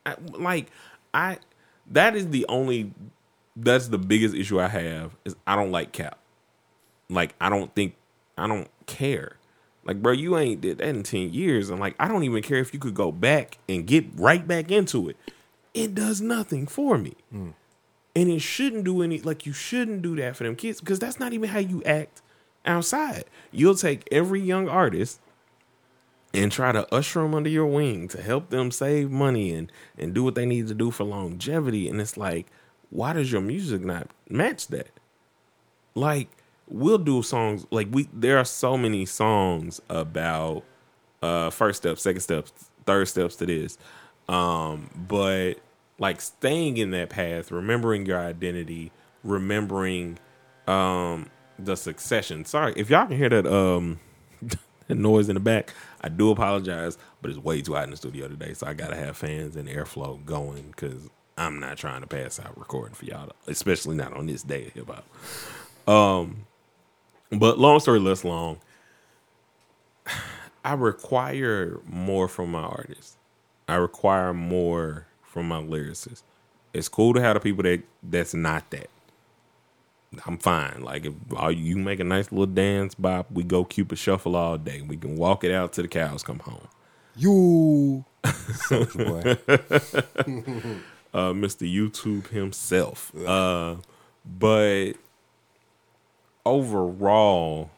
I, 0.07 0.15
like 0.33 0.71
I 1.13 1.39
that 1.91 2.15
is 2.15 2.29
the 2.29 2.47
only 2.49 2.93
that's 3.57 3.89
the 3.89 3.99
biggest 3.99 4.35
issue 4.35 4.61
I 4.61 4.69
have 4.69 5.17
is 5.25 5.35
I 5.47 5.57
don't 5.57 5.73
like 5.73 5.93
cap. 5.93 6.19
Like 7.09 7.35
I 7.41 7.49
don't 7.49 7.75
think 7.75 7.95
I 8.37 8.47
don't 8.47 8.69
care. 8.87 9.37
Like 9.85 10.03
bro, 10.03 10.13
you 10.13 10.37
ain't 10.37 10.61
did 10.61 10.79
that 10.79 10.89
in 10.89 11.03
ten 11.03 11.33
years, 11.33 11.71
and 11.71 11.81
like 11.81 11.95
I 11.99 12.09
don't 12.09 12.25
even 12.25 12.43
care 12.43 12.59
if 12.59 12.75
you 12.75 12.81
could 12.81 12.95
go 12.95 13.11
back 13.11 13.59
and 13.69 13.87
get 13.87 14.07
right 14.15 14.47
back 14.47 14.71
into 14.71 15.09
it. 15.09 15.17
It 15.75 15.95
does 15.95 16.21
nothing 16.21 16.67
for 16.67 16.99
me, 16.99 17.15
mm. 17.33 17.55
And 18.19 18.29
it 18.29 18.41
shouldn't 18.43 18.83
do 18.83 19.03
any. 19.03 19.21
Like 19.21 19.47
you 19.47 19.53
shouldn't 19.53 20.03
do 20.03 20.17
that 20.17 20.35
for 20.35 20.43
them 20.43 20.57
kids 20.57 20.81
because 20.81 20.99
that's 20.99 21.21
not 21.21 21.33
even 21.33 21.49
how 21.51 21.61
you 21.61 21.85
act 21.85 22.21
outside. 22.67 23.25
You'll 23.53 23.77
take 23.77 24.09
every 24.11 24.41
young 24.41 24.69
artist 24.69 25.21
and 26.35 26.51
try 26.51 26.73
to 26.73 26.93
usher 26.93 27.23
them 27.23 27.35
under 27.35 27.49
your 27.49 27.67
wing 27.67 28.09
to 28.09 28.21
help 28.21 28.51
them 28.51 28.73
save 28.73 29.11
money 29.11 29.53
and 29.53 29.71
and 29.97 30.15
do 30.15 30.25
what 30.25 30.35
they 30.35 30.47
need 30.47 30.67
to 30.67 30.75
do 30.75 30.91
for 30.91 31.05
longevity. 31.05 31.89
And 31.89 32.01
it's 32.01 32.17
like 32.17 32.47
why 32.91 33.13
does 33.13 33.31
your 33.31 33.41
music 33.41 33.83
not 33.83 34.09
match 34.29 34.67
that? 34.69 34.91
Like 35.95 36.29
we'll 36.67 36.99
do 36.99 37.23
songs 37.23 37.67
like 37.71 37.87
we 37.93 38.09
there 38.13 38.39
are 38.39 38.45
so 38.45 38.77
many 38.77 39.07
songs 39.07 39.81
about 39.89 40.65
uh 41.23 41.51
first 41.51 41.83
steps, 41.83 42.03
second 42.03 42.21
steps, 42.23 42.53
third 42.85 43.07
steps 43.07 43.37
to 43.37 43.47
this. 43.47 43.79
Um 44.29 44.91
but 45.09 45.61
like 45.99 46.21
staying 46.21 46.77
in 46.77 46.91
that 46.93 47.11
path, 47.11 47.51
remembering 47.51 48.07
your 48.07 48.19
identity, 48.19 48.93
remembering 49.25 50.19
um 50.67 51.31
the 51.59 51.77
succession. 51.77 52.45
Sorry, 52.45 52.73
if 52.77 52.91
y'all 52.91 53.07
can 53.07 53.17
hear 53.17 53.29
that 53.29 53.47
um 53.47 53.99
noise 54.89 55.29
in 55.29 55.35
the 55.35 55.41
back, 55.41 55.75
I 56.01 56.09
do 56.09 56.31
apologize, 56.31 56.97
but 57.21 57.31
it's 57.31 57.39
way 57.39 57.63
too 57.63 57.75
hot 57.75 57.85
in 57.85 57.91
the 57.91 57.97
studio 57.97 58.29
today, 58.29 58.55
so 58.55 58.67
I 58.67 58.75
gotta 58.75 58.97
have 58.97 59.17
fans 59.17 59.57
and 59.57 59.69
airflow 59.69 60.25
going 60.25 60.71
because 60.71 61.09
I'm 61.37 61.61
not 61.61 61.77
trying 61.79 62.01
to 62.01 62.07
pass 62.07 62.41
out 62.41 62.57
recording 62.59 62.95
for 62.95 63.05
y'all, 63.05 63.31
especially 63.47 63.97
not 63.97 64.13
on 64.13 64.27
this 64.27 64.43
day 64.43 64.67
of 64.67 64.73
hip 64.73 64.91
hop. 64.91 65.89
Um, 65.89 66.47
but 67.31 67.59
long 67.59 67.81
story 67.81 68.01
less 68.01 68.25
long, 68.25 68.59
I 70.65 70.75
require 70.75 71.81
more 71.87 72.29
from 72.29 72.51
my 72.51 72.63
artists. 72.63 73.17
I 73.69 73.77
require 73.77 74.33
more 74.33 75.08
from 75.29 75.49
my 75.49 75.61
lyricist. 75.61 76.23
It's 76.73 76.89
cool 76.89 77.15
to 77.15 77.21
have 77.21 77.35
the 77.35 77.41
people 77.41 77.63
that 77.63 77.83
that's 78.03 78.35
not 78.35 78.71
that. 78.71 78.89
I'm 80.27 80.39
fine. 80.39 80.83
Like 80.83 81.07
if 81.07 81.15
all 81.37 81.53
you 81.53 81.77
make 81.77 82.01
a 82.01 82.05
nice 82.05 82.33
little 82.33 82.47
dance 82.47 82.95
bop, 82.95 83.31
we 83.31 83.43
go 83.43 83.65
Cupid 83.65 83.99
shuffle 83.99 84.37
all 84.37 84.57
day. 84.59 84.81
We 84.81 84.97
can 84.97 85.17
walk 85.17 85.45
it 85.45 85.53
out 85.53 85.73
till 85.73 85.83
the 85.83 85.89
cows 85.89 86.23
come 86.23 86.39
home. 86.41 86.69
You, 87.17 88.05
boy. 88.25 89.37
uh, 91.13 91.33
Mr. 91.33 91.71
YouTube 91.71 92.29
himself. 92.29 93.13
Uh, 93.17 93.77
but 94.25 94.93
overall, 96.47 97.71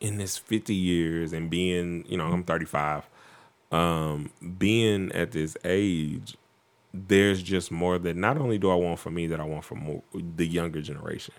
in 0.00 0.18
this 0.18 0.38
50 0.38 0.74
years 0.74 1.32
and 1.32 1.50
being, 1.50 2.04
you 2.08 2.16
know, 2.16 2.26
I'm 2.26 2.44
35, 2.44 3.08
um, 3.72 4.30
being 4.58 5.10
at 5.12 5.32
this 5.32 5.56
age, 5.64 6.36
there's 6.94 7.42
just 7.42 7.72
more 7.72 7.98
that 7.98 8.16
not 8.16 8.38
only 8.38 8.56
do 8.56 8.70
I 8.70 8.76
want 8.76 9.00
for 9.00 9.10
me, 9.10 9.26
that 9.26 9.40
I 9.40 9.44
want 9.44 9.64
for 9.64 9.74
more 9.74 10.02
the 10.14 10.46
younger 10.46 10.80
generation. 10.80 11.34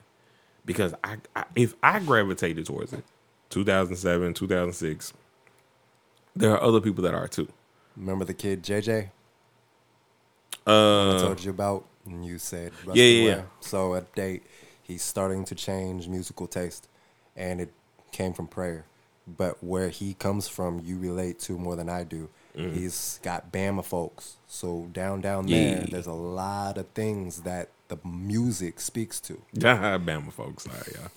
Because 0.65 0.93
I, 1.03 1.17
I 1.35 1.45
if 1.55 1.73
I 1.81 1.99
gravitated 1.99 2.65
towards 2.65 2.91
it, 2.91 3.03
2007, 3.51 4.33
2006, 4.33 5.13
there 6.35 6.51
are 6.51 6.61
other 6.61 6.81
people 6.81 7.03
that 7.05 7.13
are 7.13 7.27
too. 7.27 7.47
Remember 7.95 8.25
the 8.25 8.33
kid 8.33 8.63
JJ? 8.63 9.11
Uh, 10.67 11.15
I 11.15 11.21
told 11.21 11.43
you 11.43 11.51
about, 11.51 11.85
and 12.05 12.25
you 12.25 12.37
said 12.37 12.73
yeah, 12.93 13.03
yeah, 13.05 13.27
yeah. 13.27 13.41
So 13.61 13.91
update, 13.91 14.41
he's 14.83 15.03
starting 15.03 15.45
to 15.45 15.55
change 15.55 16.09
musical 16.09 16.47
taste, 16.47 16.89
and 17.37 17.61
it 17.61 17.71
came 18.11 18.33
from 18.33 18.47
prayer. 18.47 18.85
But 19.27 19.63
where 19.63 19.89
he 19.89 20.15
comes 20.15 20.47
from, 20.49 20.81
you 20.83 20.99
relate 20.99 21.39
to 21.41 21.57
more 21.57 21.75
than 21.75 21.87
I 21.87 22.03
do. 22.03 22.29
Mm. 22.55 22.73
He's 22.73 23.19
got 23.21 23.51
Bama 23.51 23.83
folks, 23.83 24.37
so 24.47 24.87
down 24.93 25.21
down 25.21 25.47
there, 25.47 25.79
yeah. 25.79 25.85
there's 25.89 26.07
a 26.07 26.13
lot 26.13 26.77
of 26.77 26.87
things 26.89 27.41
that 27.41 27.69
the 27.87 27.97
music 28.05 28.79
speaks 28.79 29.19
to. 29.21 29.41
Bama 29.55 30.31
folks. 30.31 30.63
Sorry, 30.63 30.93
y'all. 30.95 31.11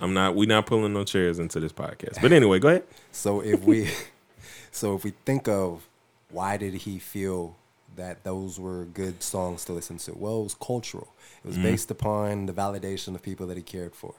I'm 0.00 0.14
not. 0.14 0.34
We're 0.34 0.48
not 0.48 0.66
pulling 0.66 0.92
no 0.92 1.04
chairs 1.04 1.38
into 1.38 1.60
this 1.60 1.72
podcast. 1.72 2.20
But 2.20 2.32
anyway, 2.32 2.58
go 2.58 2.68
ahead. 2.68 2.84
so 3.12 3.40
if 3.40 3.62
we, 3.62 3.90
so 4.70 4.94
if 4.94 5.04
we 5.04 5.12
think 5.24 5.48
of 5.48 5.88
why 6.30 6.56
did 6.56 6.74
he 6.74 6.98
feel 6.98 7.56
that 7.96 8.24
those 8.24 8.58
were 8.58 8.86
good 8.86 9.22
songs 9.22 9.64
to 9.66 9.72
listen 9.72 9.98
to. 9.98 10.12
Well, 10.16 10.40
it 10.40 10.44
was 10.44 10.54
cultural. 10.54 11.12
It 11.44 11.48
was 11.48 11.56
mm-hmm. 11.56 11.64
based 11.64 11.90
upon 11.90 12.46
the 12.46 12.52
validation 12.52 13.14
of 13.14 13.22
people 13.22 13.46
that 13.48 13.56
he 13.56 13.62
cared 13.62 13.94
for. 13.94 14.14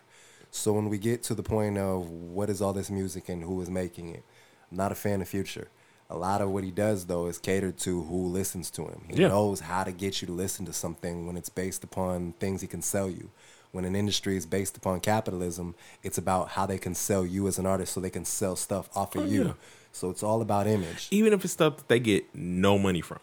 So 0.52 0.74
when 0.74 0.90
we 0.90 0.98
get 1.00 1.24
to 1.24 1.34
the 1.34 1.44
point 1.44 1.78
of 1.78 2.10
what 2.10 2.50
is 2.50 2.62
all 2.62 2.74
this 2.74 2.92
music 2.92 3.30
and 3.30 3.44
who 3.44 3.60
is 3.62 3.70
making 3.70 4.10
it, 4.10 4.24
I'm 4.72 4.78
not 4.78 4.92
a 4.92 4.96
fan 4.96 5.22
of 5.22 5.28
Future. 5.28 5.70
A 6.14 6.18
lot 6.18 6.42
of 6.42 6.52
what 6.52 6.64
he 6.64 6.70
does 6.70 7.08
though 7.08 7.26
is 7.26 7.40
catered 7.40 7.78
to 7.80 8.04
who 8.04 8.28
listens 8.28 8.70
to 8.72 8.84
him. 8.84 9.02
He 9.10 9.22
yeah. 9.22 9.30
knows 9.30 9.62
how 9.62 9.84
to 9.84 9.92
get 9.92 10.22
you 10.22 10.28
to 10.28 10.32
listen 10.32 10.64
to 10.68 10.74
something 10.74 11.26
when 11.26 11.36
it's 11.36 11.50
based 11.50 11.84
upon 11.84 12.34
things 12.34 12.62
he 12.62 12.68
can 12.68 12.84
sell 12.84 13.10
you. 13.10 13.32
When 13.72 13.84
an 13.84 13.96
industry 13.96 14.38
is 14.38 14.46
based 14.46 14.78
upon 14.78 15.00
capitalism, 15.00 15.74
it's 16.04 16.20
about 16.20 16.50
how 16.50 16.68
they 16.68 16.78
can 16.78 16.94
sell 16.94 17.26
you 17.26 17.48
as 17.48 17.58
an 17.58 17.66
artist 17.66 17.94
so 17.94 18.00
they 18.00 18.12
can 18.12 18.26
sell 18.26 18.56
stuff 18.56 18.88
off 18.96 19.16
of 19.16 19.24
oh, 19.24 19.26
you. 19.26 19.46
Yeah. 19.46 19.54
So 19.92 20.12
it's 20.12 20.22
all 20.22 20.44
about 20.44 20.68
image. 20.68 21.08
Even 21.10 21.34
if 21.34 21.44
it's 21.44 21.54
stuff 21.54 21.78
that 21.78 21.88
they 21.88 22.00
get 22.00 22.26
no 22.36 22.78
money 22.78 23.02
from. 23.02 23.20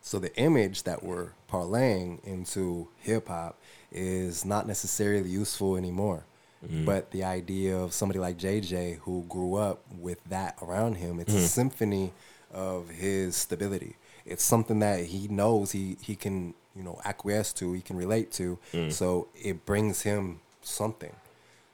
So 0.00 0.20
the 0.20 0.34
image 0.36 0.84
that 0.84 1.02
we're 1.02 1.30
parlaying 1.50 2.24
into 2.24 2.88
hip 2.98 3.26
hop 3.26 3.58
is 3.90 4.44
not 4.44 4.68
necessarily 4.68 5.28
useful 5.28 5.76
anymore. 5.76 6.24
Mm-hmm. 6.64 6.84
But 6.84 7.10
the 7.10 7.24
idea 7.24 7.76
of 7.76 7.92
somebody 7.92 8.18
like 8.18 8.38
JJ 8.38 8.98
who 9.00 9.24
grew 9.28 9.54
up 9.54 9.82
with 9.96 10.22
that 10.24 10.56
around 10.62 10.94
him, 10.94 11.20
it's 11.20 11.32
mm-hmm. 11.32 11.44
a 11.44 11.48
symphony 11.48 12.12
of 12.52 12.88
his 12.88 13.36
stability. 13.36 13.96
It's 14.24 14.44
something 14.44 14.78
that 14.80 15.04
he 15.06 15.28
knows 15.28 15.72
he, 15.72 15.96
he 16.00 16.14
can, 16.14 16.54
you 16.76 16.82
know, 16.82 17.00
acquiesce 17.04 17.52
to, 17.54 17.72
he 17.72 17.80
can 17.80 17.96
relate 17.96 18.30
to. 18.32 18.58
Mm-hmm. 18.72 18.90
So 18.90 19.28
it 19.34 19.64
brings 19.64 20.02
him 20.02 20.40
something. 20.60 21.14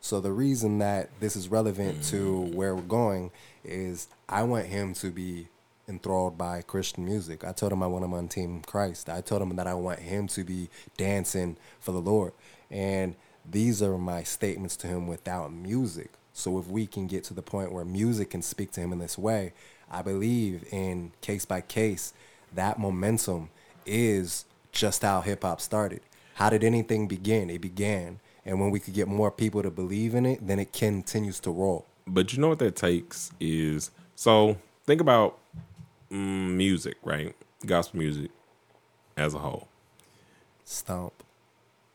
So 0.01 0.21
the 0.21 0.33
reason 0.33 0.79
that 0.81 1.09
this 1.19 1.35
is 1.35 1.49
relevant 1.49 2.05
to 2.05 2.17
mm. 2.17 2.55
where 2.55 2.75
we're 2.75 2.83
going 2.83 3.31
is 3.65 4.07
I 4.29 4.43
want 4.43 4.67
him 4.67 4.93
to 4.95 5.11
be 5.11 5.49
enthralled 5.89 6.37
by 6.37 6.63
Christian 6.63 7.05
music. 7.05 7.43
I 7.43 7.53
told 7.53 7.73
him 7.73 7.83
I 7.83 7.87
want 7.87 8.05
him 8.05 8.15
on 8.15 8.29
Team 8.29 8.61
Christ. 8.67 9.09
I 9.09 9.21
told 9.21 9.43
him 9.43 9.57
that 9.57 9.67
I 9.67 9.75
want 9.75 10.01
him 10.01 10.29
to 10.29 10.45
be 10.45 10.69
dancing 10.97 11.57
for 11.81 11.93
the 11.93 12.01
Lord. 12.01 12.33
And 12.71 13.15
these 13.51 13.83
are 13.83 13.99
my 13.99 14.23
statements 14.23 14.77
to 14.77 14.87
him 14.87 15.07
without 15.07 15.53
music. 15.53 16.13
So 16.33 16.59
if 16.59 16.67
we 16.67 16.87
can 16.87 17.07
get 17.07 17.25
to 17.25 17.35
the 17.35 17.43
point 17.43 17.73
where 17.73 17.85
music 17.85 18.31
can 18.31 18.43
speak 18.43 18.73
to 18.73 18.81
him 18.81 18.93
in 18.93 18.99
this 18.99 19.17
way, 19.17 19.53
I 19.95 20.03
believe 20.03 20.65
in 20.73 21.13
case 21.21 21.45
by 21.45 21.61
case, 21.61 22.13
that 22.53 22.81
momentum 22.81 23.51
is 23.87 24.45
just 24.73 25.03
how 25.03 25.21
hip 25.21 25.43
hop 25.43 25.61
started. 25.61 26.01
How 26.35 26.51
did 26.51 26.65
anything 26.65 27.07
begin? 27.07 27.49
It 27.49 27.61
began 27.61 28.19
And 28.45 28.61
when 28.61 28.71
we 28.71 28.81
could 28.81 28.93
get 28.93 29.07
more 29.07 29.31
people 29.31 29.63
to 29.63 29.71
believe 29.71 30.15
in 30.15 30.27
it, 30.27 30.45
then 30.47 30.59
it 30.59 30.73
continues 30.73 31.39
to 31.41 31.51
roll. 31.51 31.87
But 32.07 32.33
you 32.33 32.41
know 32.41 32.49
what 32.49 32.59
that 32.59 32.75
takes 32.77 33.31
is 33.39 33.93
so 34.17 34.57
think 34.85 35.01
about 35.01 35.39
mm, 36.11 36.51
music, 36.51 36.97
right? 37.05 37.35
Gospel 37.65 38.01
music 38.01 38.31
as 39.17 39.33
a 39.33 39.39
whole. 39.39 39.69
Stomp. 40.65 41.15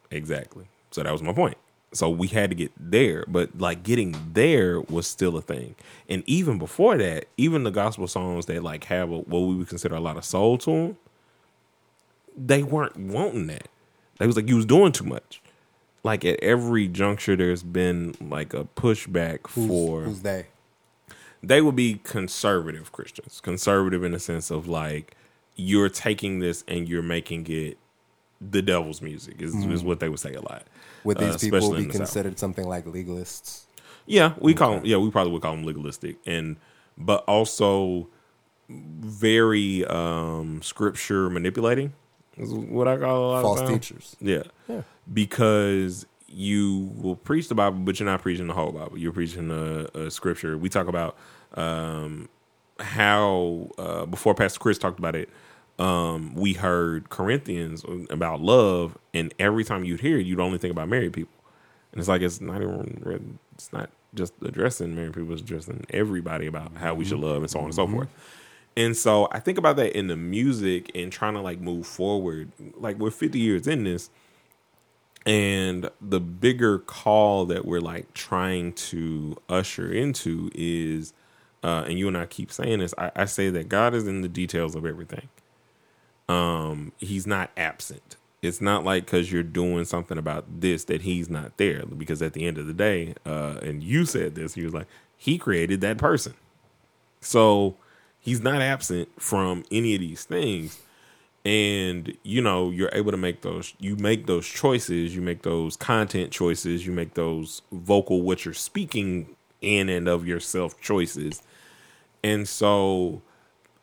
Exactly. 0.09 0.65
So 0.91 1.03
that 1.03 1.11
was 1.11 1.21
my 1.21 1.33
point. 1.33 1.57
So 1.91 2.09
we 2.09 2.27
had 2.27 2.51
to 2.51 2.55
get 2.55 2.71
there, 2.77 3.25
but 3.27 3.57
like 3.59 3.81
getting 3.81 4.15
there 4.33 4.79
was 4.81 5.07
still 5.07 5.35
a 5.37 5.41
thing. 5.41 5.75
And 6.07 6.23
even 6.27 6.59
before 6.59 6.97
that, 6.97 7.25
even 7.37 7.63
the 7.63 7.71
gospel 7.71 8.07
songs 8.07 8.45
that 8.45 8.63
like 8.63 8.83
have 8.85 9.09
a, 9.11 9.17
what 9.17 9.39
we 9.39 9.55
would 9.55 9.67
consider 9.69 9.95
a 9.95 9.99
lot 9.99 10.15
of 10.15 10.23
soul 10.23 10.57
to 10.59 10.71
them, 10.71 10.97
they 12.37 12.61
weren't 12.61 12.95
wanting 12.95 13.47
that. 13.47 13.67
They 14.19 14.27
was 14.27 14.35
like 14.35 14.47
you 14.47 14.55
was 14.55 14.65
doing 14.65 14.91
too 14.91 15.05
much. 15.05 15.41
Like 16.03 16.23
at 16.23 16.39
every 16.41 16.87
juncture, 16.87 17.35
there's 17.35 17.63
been 17.63 18.15
like 18.21 18.53
a 18.53 18.65
pushback 18.65 19.47
Who's, 19.49 19.67
for 19.67 20.01
who's 20.03 20.21
they? 20.21 20.45
they 21.41 21.61
would 21.61 21.75
be 21.75 21.99
conservative 22.03 22.91
Christians. 22.91 23.41
Conservative 23.41 24.03
in 24.03 24.11
the 24.11 24.19
sense 24.19 24.51
of 24.51 24.67
like 24.67 25.15
you're 25.55 25.89
taking 25.89 26.39
this 26.39 26.63
and 26.67 26.87
you're 26.87 27.01
making 27.01 27.47
it 27.47 27.77
the 28.41 28.61
devil's 28.61 29.01
music 29.01 29.41
is, 29.41 29.53
is 29.53 29.65
mm-hmm. 29.65 29.87
what 29.87 29.99
they 29.99 30.07
would 30.07 30.19
say 30.19 30.33
a 30.33 30.41
lot. 30.41 30.63
Would 31.03 31.17
uh, 31.17 31.25
these 31.25 31.37
people 31.37 31.71
be 31.71 31.77
the 31.77 31.83
South. 31.83 31.91
considered 31.91 32.39
something 32.39 32.67
like 32.67 32.85
legalists? 32.85 33.63
Yeah, 34.05 34.33
we 34.39 34.53
call 34.53 34.75
them. 34.75 34.85
Yeah, 34.85 34.97
we 34.97 35.11
probably 35.11 35.33
would 35.33 35.41
call 35.41 35.55
them 35.55 35.65
legalistic, 35.65 36.17
and 36.25 36.57
but 36.97 37.23
also 37.25 38.09
very 38.69 39.85
um 39.85 40.61
scripture 40.61 41.29
manipulating 41.29 41.93
is 42.39 42.53
what 42.53 42.87
I 42.87 42.97
call 42.97 43.25
a 43.25 43.29
lot 43.31 43.41
False 43.41 43.69
teachers. 43.69 44.15
Yeah. 44.21 44.43
Yeah. 44.67 44.81
Because 45.11 46.05
you 46.27 46.91
will 46.95 47.15
preach 47.15 47.49
the 47.49 47.55
Bible, 47.55 47.79
but 47.79 47.99
you're 47.99 48.09
not 48.09 48.21
preaching 48.21 48.47
the 48.47 48.53
whole 48.53 48.71
Bible. 48.71 48.97
You're 48.97 49.11
preaching 49.11 49.51
a, 49.51 49.85
a 49.99 50.11
scripture. 50.11 50.57
We 50.57 50.69
talk 50.69 50.87
about 50.87 51.17
um, 51.55 52.29
how 52.79 53.69
uh, 53.77 54.05
before 54.05 54.35
Pastor 54.35 54.59
Chris 54.59 54.77
talked 54.77 54.99
about 54.99 55.15
it. 55.15 55.29
Um, 55.79 56.35
we 56.35 56.53
heard 56.53 57.09
Corinthians 57.09 57.85
about 58.09 58.41
love, 58.41 58.97
and 59.13 59.33
every 59.39 59.63
time 59.63 59.85
you'd 59.85 60.01
hear 60.01 60.19
it, 60.19 60.25
you'd 60.25 60.41
only 60.41 60.57
think 60.57 60.71
about 60.71 60.89
married 60.89 61.13
people. 61.13 61.33
And 61.91 61.99
it's 61.99 62.09
like 62.09 62.21
it's 62.21 62.41
not 62.41 62.61
even 62.61 63.39
it's 63.53 63.71
not 63.71 63.89
just 64.13 64.33
addressing 64.43 64.93
married 64.93 65.13
people; 65.13 65.31
it's 65.31 65.41
addressing 65.41 65.85
everybody 65.89 66.47
about 66.47 66.75
how 66.75 66.93
we 66.93 67.05
should 67.05 67.19
love 67.19 67.41
and 67.41 67.49
so 67.49 67.59
on 67.59 67.65
and 67.65 67.75
so 67.75 67.87
forth. 67.87 68.09
And 68.75 68.95
so 68.95 69.29
I 69.31 69.39
think 69.39 69.57
about 69.57 69.77
that 69.77 69.97
in 69.97 70.07
the 70.07 70.17
music 70.17 70.91
and 70.95 71.11
trying 71.11 71.33
to 71.33 71.41
like 71.41 71.59
move 71.61 71.87
forward. 71.87 72.51
Like 72.75 72.97
we're 72.97 73.11
50 73.11 73.39
years 73.39 73.65
in 73.65 73.85
this, 73.85 74.09
and 75.25 75.89
the 76.01 76.19
bigger 76.19 76.79
call 76.79 77.45
that 77.45 77.65
we're 77.65 77.81
like 77.81 78.13
trying 78.13 78.73
to 78.73 79.37
usher 79.47 79.91
into 79.91 80.51
is, 80.53 81.13
uh, 81.63 81.85
and 81.87 81.97
you 81.97 82.09
and 82.09 82.17
I 82.17 82.25
keep 82.25 82.51
saying 82.51 82.79
this. 82.79 82.93
I, 82.97 83.11
I 83.15 83.25
say 83.25 83.49
that 83.49 83.69
God 83.69 83.93
is 83.93 84.07
in 84.07 84.21
the 84.21 84.29
details 84.29 84.75
of 84.75 84.85
everything. 84.85 85.29
Um, 86.29 86.93
He's 86.99 87.27
not 87.27 87.51
absent. 87.57 88.15
It's 88.41 88.61
not 88.61 88.85
like 88.85 89.05
because 89.05 89.31
you're 89.31 89.43
doing 89.43 89.83
something 89.83 90.17
about 90.17 90.61
this 90.61 90.85
that 90.85 91.01
He's 91.01 91.29
not 91.29 91.57
there. 91.57 91.85
Because 91.85 92.21
at 92.21 92.33
the 92.33 92.45
end 92.45 92.57
of 92.57 92.67
the 92.67 92.73
day, 92.73 93.15
uh, 93.25 93.57
and 93.61 93.83
you 93.83 94.05
said 94.05 94.35
this, 94.35 94.53
He 94.53 94.63
was 94.63 94.73
like, 94.73 94.87
He 95.17 95.37
created 95.37 95.81
that 95.81 95.97
person. 95.97 96.35
So 97.21 97.75
he's 98.19 98.41
not 98.41 98.61
absent 98.61 99.09
from 99.21 99.63
any 99.71 99.95
of 99.95 100.01
these 100.01 100.23
things. 100.23 100.79
And 101.45 102.15
you 102.23 102.41
know, 102.41 102.69
you're 102.69 102.89
able 102.93 103.11
to 103.11 103.17
make 103.17 103.41
those 103.41 103.73
you 103.79 103.95
make 103.95 104.27
those 104.27 104.45
choices, 104.45 105.15
you 105.15 105.21
make 105.21 105.43
those 105.43 105.77
content 105.77 106.31
choices, 106.31 106.85
you 106.85 106.91
make 106.91 107.13
those 107.13 107.61
vocal 107.71 108.21
what 108.21 108.45
you're 108.45 108.53
speaking 108.53 109.35
in 109.61 109.89
and 109.89 110.07
of 110.07 110.27
yourself 110.27 110.79
choices. 110.81 111.41
And 112.23 112.47
so 112.47 113.21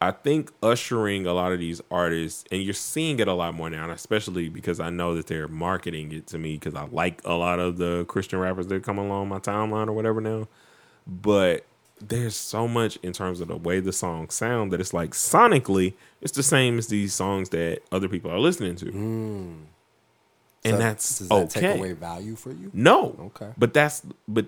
I 0.00 0.11
think 0.11 0.52
ushering 0.62 1.26
a 1.26 1.32
lot 1.32 1.52
of 1.52 1.59
these 1.59 1.80
artists, 1.90 2.44
and 2.50 2.62
you're 2.62 2.74
seeing 2.74 3.18
it 3.18 3.28
a 3.28 3.32
lot 3.32 3.54
more 3.54 3.70
now, 3.70 3.85
and 3.85 3.92
especially 3.92 4.48
because 4.48 4.78
I 4.78 4.90
know 4.90 5.14
that 5.14 5.26
they're 5.26 5.48
marketing 5.48 6.12
it 6.12 6.26
to 6.28 6.38
me 6.38 6.54
because 6.54 6.74
I 6.74 6.87
like 6.87 7.22
a 7.24 7.32
lot 7.32 7.59
of 7.61 7.78
the 7.78 8.04
Christian 8.06 8.38
rappers 8.38 8.66
that 8.66 8.82
come 8.82 8.98
along 8.98 9.28
my 9.28 9.38
timeline 9.38 9.88
or 9.88 9.92
whatever 9.92 10.20
now. 10.20 10.48
But 11.06 11.64
there's 12.00 12.37
so 12.37 12.68
much 12.68 12.98
in 13.02 13.12
terms 13.12 13.40
of 13.40 13.48
the 13.48 13.56
way 13.56 13.80
the 13.80 13.92
songs 13.92 14.35
sound 14.35 14.70
that 14.72 14.80
it's 14.80 14.92
like 14.92 15.12
sonically, 15.12 15.94
it's 16.20 16.32
the 16.32 16.42
same 16.42 16.78
as 16.78 16.88
these 16.88 17.14
songs 17.14 17.48
that 17.50 17.80
other 17.90 18.09
people 18.09 18.30
are 18.30 18.38
listening 18.38 18.76
to. 18.76 18.90
Hmm. 18.90 19.54
And 20.64 20.74
So 20.74 20.78
that's 20.78 21.18
does 21.18 21.28
that 21.28 21.35
okay. 21.35 21.61
take 21.61 21.78
away 21.78 21.92
value 21.92 22.37
for 22.37 22.50
you? 22.50 22.70
No. 22.74 23.32
Okay. 23.35 23.52
But 23.56 23.72
that's 23.72 24.02
but 24.28 24.46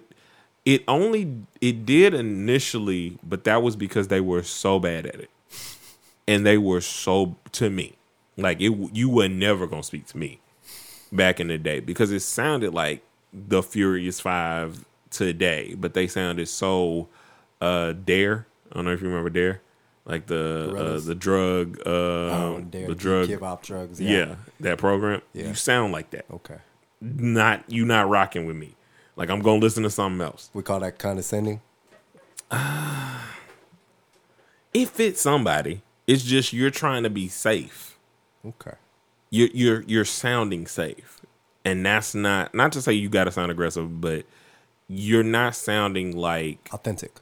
it 0.64 0.82
only 0.88 1.36
it 1.60 1.86
did 1.86 2.12
initially, 2.12 3.18
but 3.22 3.44
that 3.44 3.62
was 3.62 3.76
because 3.76 4.08
they 4.08 4.20
were 4.20 4.42
so 4.42 4.78
bad 4.78 5.06
at 5.06 5.14
it. 5.14 5.30
And 6.28 6.44
they 6.46 6.58
were 6.58 6.80
so 6.80 7.34
to 7.52 7.70
me. 7.70 7.94
Like 8.36 8.60
it 8.60 8.70
you 8.92 9.08
were 9.08 9.28
never 9.28 9.66
going 9.66 9.82
to 9.82 9.86
speak 9.86 10.06
to 10.08 10.18
me 10.18 10.40
back 11.10 11.40
in 11.40 11.48
the 11.48 11.58
day 11.58 11.80
because 11.80 12.12
it 12.12 12.20
sounded 12.20 12.72
like 12.72 13.02
the 13.32 13.62
Furious 13.62 14.20
5 14.20 14.84
today, 15.10 15.74
but 15.76 15.94
they 15.94 16.06
sounded 16.06 16.46
so 16.48 17.08
uh 17.60 17.92
Dare. 17.92 18.46
I 18.70 18.74
don't 18.76 18.84
know 18.84 18.92
if 18.92 19.00
you 19.00 19.08
remember 19.08 19.30
Dare. 19.30 19.60
Like 20.04 20.26
the 20.26 20.74
uh, 20.76 21.00
the 21.00 21.14
drug 21.14 21.78
uh 21.84 21.90
Oh, 21.90 22.60
dare 22.70 22.86
the 22.88 22.94
drug 22.94 23.26
give 23.28 23.42
out 23.42 23.62
drugs. 23.62 24.00
yeah. 24.00 24.36
that 24.60 24.78
program. 24.78 25.20
Yeah. 25.32 25.48
You 25.48 25.54
sound 25.54 25.92
like 25.92 26.10
that 26.10 26.26
Okay. 26.32 26.58
not 27.00 27.64
you 27.68 27.84
not 27.84 28.08
rocking 28.08 28.46
with 28.46 28.56
me. 28.56 28.74
Like 29.16 29.30
I'm 29.30 29.40
gonna 29.40 29.60
listen 29.60 29.82
to 29.82 29.90
something 29.90 30.20
else. 30.24 30.50
We 30.54 30.62
call 30.62 30.80
that 30.80 30.98
condescending. 30.98 31.60
It 34.74 34.88
fits 34.90 35.20
somebody. 35.22 35.82
It's 36.08 36.24
just 36.24 36.52
you're 36.54 36.70
trying 36.72 37.04
to 37.04 37.10
be 37.10 37.28
safe. 37.28 37.98
Okay. 38.44 38.74
You're 39.30 39.50
you're 39.54 39.82
you're 39.82 40.06
sounding 40.06 40.66
safe, 40.66 41.20
and 41.64 41.86
that's 41.86 42.14
not 42.16 42.54
not 42.54 42.72
to 42.72 42.82
say 42.82 42.94
you 42.94 43.10
got 43.10 43.24
to 43.24 43.32
sound 43.32 43.52
aggressive, 43.52 44.00
but 44.00 44.26
you're 44.88 45.22
not 45.24 45.54
sounding 45.54 46.16
like 46.16 46.70
Authentic. 46.72 47.20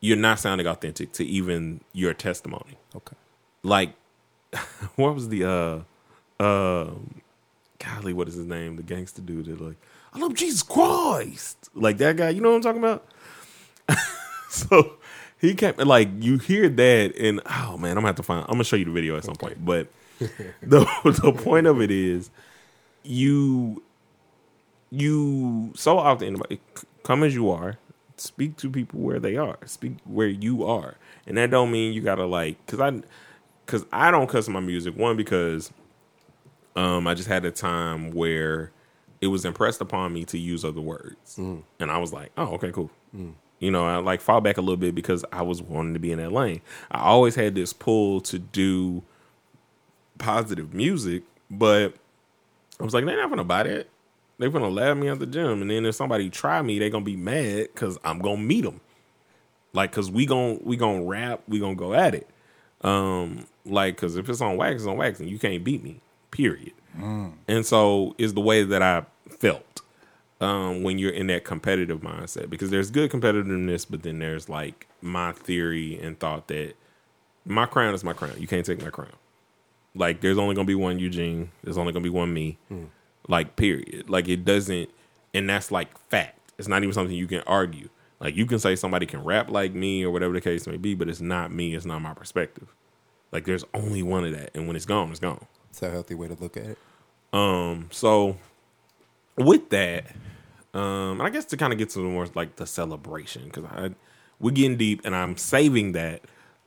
you're 0.00 0.16
not 0.16 0.38
sounding 0.38 0.68
authentic 0.68 1.12
to 1.14 1.26
even 1.26 1.80
your 1.92 2.14
testimony. 2.14 2.78
Okay. 2.96 3.16
Like, 3.64 3.94
what 4.96 5.14
was 5.16 5.28
the 5.30 5.44
uh 5.44 5.80
uh, 6.42 6.92
golly, 7.80 8.12
what 8.12 8.28
is 8.28 8.34
his 8.34 8.46
name? 8.46 8.76
The 8.76 8.84
gangster 8.84 9.20
dude 9.22 9.46
that 9.46 9.60
like, 9.60 9.76
I 10.14 10.20
love 10.20 10.34
Jesus 10.34 10.62
Christ, 10.62 11.70
like 11.74 11.98
that 11.98 12.16
guy. 12.16 12.30
You 12.30 12.40
know 12.40 12.50
what 12.50 12.56
I'm 12.56 12.62
talking 12.62 12.84
about? 12.84 13.04
so 14.50 14.94
he 15.40 15.54
kept 15.54 15.78
like 15.78 16.08
you 16.20 16.38
hear 16.38 16.68
that, 16.68 17.16
and 17.16 17.40
oh 17.46 17.76
man, 17.76 17.92
I'm 17.92 17.96
gonna 17.96 18.08
have 18.08 18.16
to 18.16 18.22
find. 18.22 18.42
I'm 18.42 18.54
gonna 18.54 18.64
show 18.64 18.76
you 18.76 18.84
the 18.86 18.90
video 18.90 19.16
at 19.16 19.24
some 19.24 19.36
point. 19.36 19.64
But 19.64 19.88
the 20.18 20.86
the 21.04 21.32
point 21.32 21.66
of 21.66 21.80
it 21.80 21.90
is, 21.90 22.30
you 23.02 23.82
you 24.90 25.72
so 25.74 25.98
often 25.98 26.40
come 27.02 27.22
as 27.22 27.34
you 27.34 27.50
are. 27.50 27.78
Speak 28.16 28.56
to 28.56 28.68
people 28.68 28.98
where 28.98 29.20
they 29.20 29.36
are. 29.36 29.58
Speak 29.66 29.92
where 30.04 30.26
you 30.26 30.64
are, 30.64 30.96
and 31.26 31.36
that 31.38 31.50
don't 31.52 31.70
mean 31.70 31.92
you 31.92 32.00
gotta 32.00 32.26
like. 32.26 32.64
Cause 32.66 32.80
I, 32.80 33.00
cause 33.66 33.86
I 33.92 34.10
don't 34.10 34.28
cuss 34.28 34.48
my 34.48 34.58
music. 34.58 34.96
One 34.96 35.16
because, 35.16 35.72
um, 36.74 37.06
I 37.06 37.14
just 37.14 37.28
had 37.28 37.44
a 37.44 37.52
time 37.52 38.10
where 38.10 38.72
it 39.20 39.28
was 39.28 39.44
impressed 39.44 39.80
upon 39.80 40.12
me 40.12 40.24
to 40.26 40.38
use 40.38 40.64
other 40.64 40.80
words, 40.80 41.38
and 41.78 41.92
I 41.92 41.98
was 41.98 42.12
like, 42.12 42.32
oh, 42.36 42.54
okay, 42.54 42.72
cool. 42.72 42.90
You 43.58 43.70
know, 43.70 43.84
I 43.86 43.96
like 43.96 44.20
fall 44.20 44.40
back 44.40 44.56
a 44.56 44.60
little 44.60 44.76
bit 44.76 44.94
because 44.94 45.24
I 45.32 45.42
was 45.42 45.60
wanting 45.60 45.94
to 45.94 45.98
be 45.98 46.12
in 46.12 46.18
that 46.18 46.32
lane. 46.32 46.60
I 46.90 47.00
always 47.00 47.34
had 47.34 47.54
this 47.54 47.72
pull 47.72 48.20
to 48.22 48.38
do 48.38 49.02
positive 50.18 50.74
music, 50.74 51.24
but 51.50 51.94
I 52.80 52.84
was 52.84 52.94
like, 52.94 53.04
they're 53.04 53.16
not 53.16 53.30
gonna 53.30 53.44
buy 53.44 53.64
that. 53.64 53.88
They're 54.38 54.50
gonna 54.50 54.68
laugh 54.68 54.96
me 54.96 55.08
at 55.08 55.18
the 55.18 55.26
gym, 55.26 55.62
and 55.62 55.70
then 55.70 55.84
if 55.84 55.96
somebody 55.96 56.30
try 56.30 56.62
me, 56.62 56.78
they 56.78 56.90
gonna 56.90 57.04
be 57.04 57.16
mad 57.16 57.68
because 57.74 57.98
I'm 58.04 58.20
gonna 58.20 58.36
meet 58.36 58.62
them. 58.64 58.80
Like, 59.72 59.90
cause 59.92 60.10
we 60.10 60.26
gonna 60.26 60.58
we 60.62 60.76
gonna 60.76 61.02
rap, 61.02 61.42
we 61.48 61.58
gonna 61.58 61.74
go 61.74 61.94
at 61.94 62.14
it. 62.14 62.28
Um, 62.82 63.46
like, 63.66 63.96
cause 63.96 64.16
if 64.16 64.28
it's 64.28 64.40
on 64.40 64.56
wax, 64.56 64.76
it's 64.76 64.86
on 64.86 64.96
wax, 64.96 65.18
and 65.18 65.28
you 65.28 65.38
can't 65.38 65.64
beat 65.64 65.82
me. 65.82 66.00
Period. 66.30 66.72
And 67.48 67.66
so 67.66 68.14
is 68.18 68.34
the 68.34 68.40
way 68.40 68.62
that 68.62 68.82
I 68.82 69.04
felt 69.28 69.82
um, 70.40 70.82
when 70.82 70.98
you're 70.98 71.12
in 71.12 71.26
that 71.28 71.44
competitive 71.44 72.00
mindset 72.00 72.48
because 72.50 72.70
there's 72.70 72.90
good 72.90 73.10
competitiveness, 73.10 73.86
but 73.88 74.02
then 74.02 74.18
there's 74.18 74.48
like 74.48 74.86
my 75.02 75.32
theory 75.32 75.98
and 76.00 76.18
thought 76.18 76.48
that 76.48 76.74
my 77.44 77.66
crown 77.66 77.94
is 77.94 78.04
my 78.04 78.12
crown. 78.12 78.34
You 78.38 78.46
can't 78.46 78.64
take 78.64 78.82
my 78.82 78.90
crown. 78.90 79.12
Like 79.94 80.20
there's 80.20 80.38
only 80.38 80.54
gonna 80.54 80.66
be 80.66 80.74
one 80.74 80.98
Eugene. 80.98 81.50
There's 81.64 81.78
only 81.78 81.92
gonna 81.92 82.02
be 82.02 82.08
one 82.10 82.32
me. 82.32 82.58
Like 83.26 83.56
period. 83.56 84.08
Like 84.08 84.28
it 84.28 84.44
doesn't, 84.44 84.90
and 85.34 85.48
that's 85.48 85.70
like 85.70 85.96
fact. 86.08 86.38
It's 86.58 86.68
not 86.68 86.82
even 86.82 86.92
something 86.92 87.14
you 87.14 87.26
can 87.26 87.42
argue. 87.46 87.88
Like 88.20 88.36
you 88.36 88.46
can 88.46 88.58
say 88.58 88.76
somebody 88.76 89.06
can 89.06 89.22
rap 89.24 89.50
like 89.50 89.72
me 89.72 90.04
or 90.04 90.10
whatever 90.10 90.32
the 90.32 90.40
case 90.40 90.66
may 90.66 90.76
be, 90.76 90.94
but 90.94 91.08
it's 91.08 91.20
not 91.20 91.52
me. 91.52 91.74
It's 91.74 91.86
not 91.86 92.00
my 92.00 92.14
perspective. 92.14 92.74
Like 93.32 93.44
there's 93.44 93.64
only 93.74 94.02
one 94.02 94.24
of 94.24 94.32
that, 94.32 94.50
and 94.54 94.66
when 94.66 94.76
it's 94.76 94.86
gone, 94.86 95.10
it's 95.10 95.20
gone. 95.20 95.46
It's 95.70 95.82
a 95.82 95.90
healthy 95.90 96.14
way 96.14 96.28
to 96.28 96.34
look 96.34 96.56
at 96.56 96.64
it. 96.64 96.78
Um, 97.32 97.88
so 97.90 98.36
with 99.38 99.70
that, 99.70 100.06
Um, 100.74 101.18
and 101.20 101.22
I 101.22 101.30
guess 101.30 101.44
to 101.46 101.56
kind 101.56 101.72
of 101.72 101.78
get 101.78 101.90
to 101.90 101.98
the 102.00 102.04
more 102.04 102.26
like 102.34 102.56
the 102.56 102.66
celebration 102.66 103.44
because 103.44 103.64
I 103.64 103.90
we're 104.40 104.52
getting 104.52 104.76
deep, 104.76 105.00
and 105.04 105.14
I'm 105.16 105.36
saving 105.36 105.92
that 105.92 106.22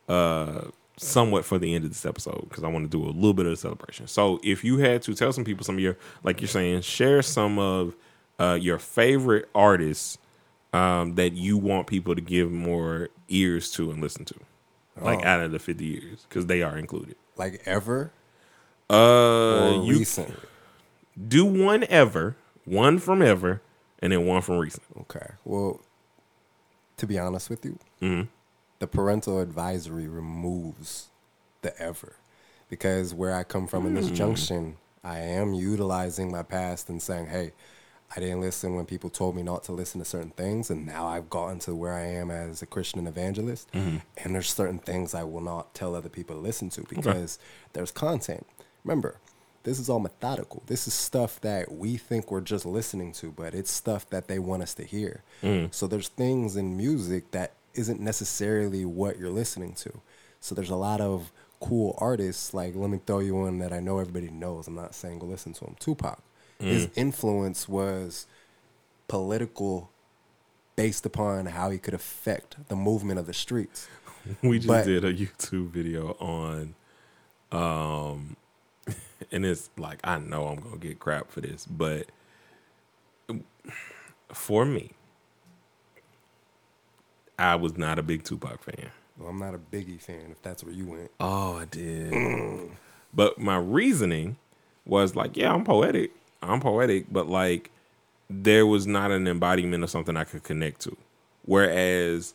uh 0.08 0.62
somewhat 0.98 1.44
for 1.44 1.58
the 1.58 1.74
end 1.74 1.84
of 1.84 1.90
this 1.90 2.04
episode 2.04 2.46
because 2.48 2.62
I 2.64 2.68
want 2.68 2.84
to 2.84 2.90
do 2.90 3.02
a 3.02 3.10
little 3.10 3.32
bit 3.32 3.46
of 3.46 3.52
the 3.52 3.56
celebration. 3.56 4.06
So 4.06 4.38
if 4.42 4.62
you 4.62 4.78
had 4.78 5.00
to 5.02 5.14
tell 5.14 5.32
some 5.32 5.44
people 5.44 5.64
some 5.64 5.76
of 5.76 5.80
your 5.80 5.96
like 6.24 6.40
you're 6.40 6.48
saying, 6.48 6.82
share 6.82 7.22
some 7.22 7.58
of 7.58 7.94
uh 8.38 8.58
your 8.60 8.78
favorite 8.78 9.48
artists 9.54 10.18
um 10.72 11.14
that 11.14 11.32
you 11.32 11.56
want 11.56 11.86
people 11.86 12.14
to 12.14 12.20
give 12.20 12.50
more 12.52 13.08
ears 13.28 13.70
to 13.72 13.90
and 13.90 14.00
listen 14.02 14.24
to. 14.26 14.34
Like 15.00 15.20
Oh. 15.20 15.26
out 15.28 15.40
of 15.40 15.52
the 15.52 15.58
50 15.58 15.84
years 15.84 16.26
because 16.28 16.46
they 16.46 16.60
are 16.62 16.76
included. 16.76 17.16
Like 17.36 17.62
ever 17.64 18.12
Uh 18.90 18.96
or 19.80 19.84
you 19.84 19.98
recent? 20.00 20.34
do 21.28 21.44
one 21.46 21.84
ever, 21.84 22.36
one 22.64 22.98
from 22.98 23.22
ever, 23.22 23.60
and 24.00 24.12
then 24.12 24.26
one 24.26 24.42
from 24.42 24.58
recent. 24.58 24.82
Okay. 25.02 25.32
Well, 25.44 25.80
to 26.96 27.06
be 27.06 27.18
honest 27.18 27.50
with 27.50 27.64
you, 27.64 27.78
Mhm. 28.00 28.28
the 28.78 28.86
parental 28.86 29.40
advisory 29.40 30.06
removes 30.08 31.08
the 31.62 31.76
ever. 31.80 32.16
Because 32.68 33.12
where 33.12 33.34
I 33.34 33.44
come 33.44 33.66
from 33.66 33.86
in 33.86 33.94
this 33.94 34.10
junction, 34.10 34.76
I 35.04 35.18
am 35.18 35.52
utilizing 35.52 36.30
my 36.30 36.42
past 36.42 36.88
and 36.88 37.02
saying, 37.02 37.26
hey, 37.26 37.52
I 38.16 38.20
didn't 38.20 38.40
listen 38.40 38.74
when 38.74 38.86
people 38.86 39.10
told 39.10 39.36
me 39.36 39.42
not 39.42 39.62
to 39.64 39.72
listen 39.72 39.98
to 40.00 40.04
certain 40.04 40.30
things. 40.30 40.70
And 40.70 40.86
now 40.86 41.06
I've 41.06 41.28
gotten 41.28 41.58
to 41.60 41.74
where 41.74 41.92
I 41.92 42.04
am 42.06 42.30
as 42.30 42.62
a 42.62 42.66
Christian 42.66 43.06
evangelist. 43.06 43.68
And 43.72 44.00
there's 44.34 44.50
certain 44.52 44.78
things 44.78 45.14
I 45.14 45.22
will 45.24 45.40
not 45.40 45.74
tell 45.74 45.94
other 45.94 46.08
people 46.08 46.36
to 46.36 46.40
listen 46.42 46.70
to 46.70 46.82
because 46.88 47.38
there's 47.74 47.90
content. 47.90 48.46
Remember, 48.84 49.16
this 49.64 49.78
is 49.78 49.88
all 49.88 50.00
methodical. 50.00 50.62
This 50.66 50.86
is 50.86 50.94
stuff 50.94 51.40
that 51.42 51.70
we 51.72 51.96
think 51.96 52.30
we're 52.30 52.40
just 52.40 52.66
listening 52.66 53.12
to, 53.14 53.30
but 53.30 53.54
it's 53.54 53.70
stuff 53.70 54.08
that 54.10 54.26
they 54.28 54.38
want 54.38 54.62
us 54.62 54.74
to 54.74 54.84
hear. 54.84 55.22
So 55.70 55.86
there's 55.86 56.08
things 56.08 56.56
in 56.56 56.76
music 56.76 57.30
that 57.32 57.52
isn't 57.74 58.00
necessarily 58.00 58.84
what 58.84 59.18
you're 59.18 59.30
listening 59.30 59.74
to. 59.74 60.00
So 60.40 60.54
there's 60.54 60.70
a 60.70 60.76
lot 60.76 61.00
of 61.00 61.30
cool 61.60 61.94
artists. 61.98 62.52
Like, 62.52 62.74
let 62.74 62.90
me 62.90 62.98
throw 63.06 63.20
you 63.20 63.34
one 63.36 63.58
that 63.60 63.72
I 63.72 63.80
know 63.80 63.98
everybody 63.98 64.28
knows. 64.30 64.66
I'm 64.66 64.74
not 64.74 64.94
saying 64.94 65.20
go 65.20 65.26
listen 65.26 65.52
to 65.54 65.64
him. 65.64 65.76
Tupac. 65.78 66.18
His 66.58 66.88
influence 66.94 67.68
was 67.68 68.26
political 69.08 69.90
based 70.76 71.04
upon 71.06 71.46
how 71.46 71.70
he 71.70 71.78
could 71.78 71.94
affect 71.94 72.56
the 72.68 72.76
movement 72.76 73.18
of 73.18 73.26
the 73.26 73.32
streets. 73.34 73.88
We 74.42 74.58
just 74.58 74.68
But- 74.68 74.84
did 74.84 75.04
a 75.04 75.12
YouTube 75.12 75.70
video 75.70 76.12
on 76.20 76.74
um 77.50 78.36
and 79.30 79.44
it's 79.46 79.70
like 79.76 79.98
I 80.04 80.18
know 80.18 80.46
I'm 80.48 80.60
going 80.60 80.80
to 80.80 80.88
get 80.88 80.98
crap 80.98 81.30
for 81.30 81.40
this, 81.40 81.66
but 81.66 82.06
for 84.32 84.64
me 84.64 84.92
I 87.38 87.56
was 87.56 87.76
not 87.76 87.98
a 87.98 88.02
big 88.02 88.24
Tupac 88.24 88.62
fan. 88.62 88.90
Well, 89.18 89.28
I'm 89.28 89.38
not 89.38 89.54
a 89.54 89.58
Biggie 89.58 90.00
fan 90.00 90.28
if 90.30 90.40
that's 90.42 90.64
where 90.64 90.72
you 90.72 90.86
went. 90.86 91.10
Oh, 91.20 91.56
I 91.56 91.64
did. 91.66 92.12
Mm. 92.12 92.70
but 93.14 93.38
my 93.38 93.56
reasoning 93.56 94.36
was 94.84 95.14
like, 95.14 95.36
yeah, 95.36 95.52
I'm 95.52 95.64
poetic. 95.64 96.12
I'm 96.42 96.60
poetic, 96.60 97.06
but 97.10 97.28
like 97.28 97.70
there 98.30 98.66
was 98.66 98.86
not 98.86 99.10
an 99.10 99.28
embodiment 99.28 99.84
of 99.84 99.90
something 99.90 100.16
I 100.16 100.24
could 100.24 100.42
connect 100.42 100.80
to. 100.82 100.96
Whereas 101.44 102.34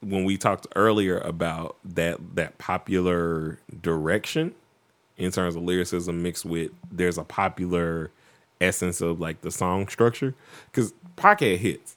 when 0.00 0.24
we 0.24 0.36
talked 0.36 0.66
earlier 0.74 1.18
about 1.18 1.76
that 1.84 2.18
that 2.34 2.58
popular 2.58 3.60
direction 3.80 4.54
in 5.16 5.30
terms 5.30 5.56
of 5.56 5.62
lyricism 5.62 6.22
mixed 6.22 6.44
with 6.44 6.70
there's 6.90 7.18
a 7.18 7.24
popular 7.24 8.10
essence 8.60 9.00
of 9.00 9.20
like 9.20 9.40
the 9.42 9.50
song 9.50 9.88
structure 9.88 10.34
because 10.70 10.92
had 11.18 11.38
hits. 11.40 11.96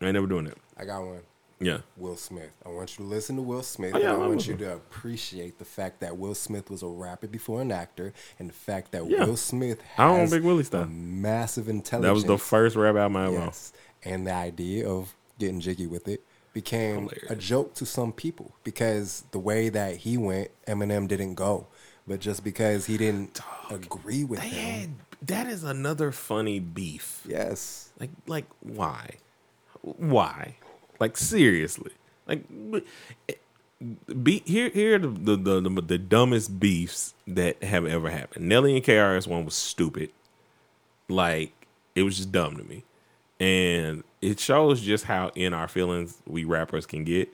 I 0.00 0.06
ain't 0.06 0.14
never 0.14 0.26
doing 0.26 0.46
it. 0.46 0.56
I 0.76 0.84
got 0.84 1.02
one. 1.04 1.20
Yeah. 1.58 1.78
Will 1.96 2.16
Smith. 2.16 2.50
I 2.66 2.68
want 2.68 2.98
you 2.98 3.04
to 3.04 3.10
listen 3.10 3.36
to 3.36 3.42
Will 3.42 3.62
Smith. 3.62 3.92
Oh, 3.94 3.98
yeah, 3.98 4.12
and 4.12 4.22
I 4.22 4.24
I 4.26 4.28
want 4.28 4.46
you 4.46 4.56
to 4.58 4.74
appreciate 4.74 5.58
the 5.58 5.64
fact 5.64 6.00
that 6.00 6.18
Will 6.18 6.34
Smith 6.34 6.68
was 6.70 6.82
a 6.82 6.86
rapper 6.86 7.26
before 7.26 7.62
an 7.62 7.72
actor, 7.72 8.12
and 8.38 8.50
the 8.50 8.54
fact 8.54 8.92
that 8.92 9.08
Yeah. 9.08 9.24
Will 9.24 9.36
Smith 9.38 9.80
I 9.96 10.06
don't 10.06 10.20
has 10.20 10.30
Big 10.32 10.42
Willie 10.42 10.60
a 10.62 10.64
stuff. 10.64 10.88
massive 10.90 11.68
intelligence. 11.68 12.08
That 12.08 12.14
was 12.14 12.24
the 12.24 12.36
first 12.38 12.76
rap 12.76 12.96
album 12.96 13.16
I. 13.16 13.30
Yes. 13.30 13.72
And 14.04 14.26
the 14.26 14.32
idea 14.34 14.86
of 14.86 15.14
getting 15.38 15.60
jiggy 15.60 15.86
with 15.86 16.08
it 16.08 16.22
became 16.52 17.08
a 17.28 17.36
joke 17.36 17.74
to 17.74 17.86
some 17.86 18.12
people 18.12 18.52
because 18.62 19.24
the 19.30 19.38
way 19.38 19.68
that 19.70 19.96
he 19.96 20.16
went, 20.18 20.50
Eminem 20.66 21.08
didn't 21.08 21.34
go. 21.34 21.66
But 22.06 22.20
just 22.20 22.44
because 22.44 22.86
he 22.86 22.96
didn't 22.96 23.40
agree 23.70 24.24
with 24.24 24.40
They 24.40 24.48
him. 24.48 24.80
had 24.80 24.90
that 25.28 25.46
is 25.48 25.64
another 25.64 26.12
funny 26.12 26.60
beef. 26.60 27.22
Yes. 27.26 27.90
Like 27.98 28.10
like 28.26 28.46
why? 28.60 29.16
Why? 29.82 30.56
Like 31.00 31.16
seriously. 31.16 31.92
Like 32.26 32.44
be 34.22 34.42
here 34.46 34.70
here 34.70 34.96
are 34.96 34.98
the 34.98 35.08
the, 35.08 35.36
the 35.36 35.60
the 35.60 35.82
the 35.82 35.98
dumbest 35.98 36.58
beefs 36.60 37.14
that 37.26 37.62
have 37.62 37.86
ever 37.86 38.10
happened. 38.10 38.48
Nelly 38.48 38.76
and 38.76 38.84
KRS 38.84 39.26
one 39.26 39.44
was 39.44 39.54
stupid. 39.54 40.10
Like 41.08 41.52
it 41.94 42.02
was 42.02 42.16
just 42.16 42.32
dumb 42.32 42.56
to 42.56 42.64
me. 42.64 42.84
And 43.38 44.04
it 44.22 44.40
shows 44.40 44.80
just 44.80 45.04
how 45.04 45.30
in 45.34 45.52
our 45.52 45.68
feelings 45.68 46.18
we 46.26 46.44
rappers 46.44 46.86
can 46.86 47.04
get 47.04 47.28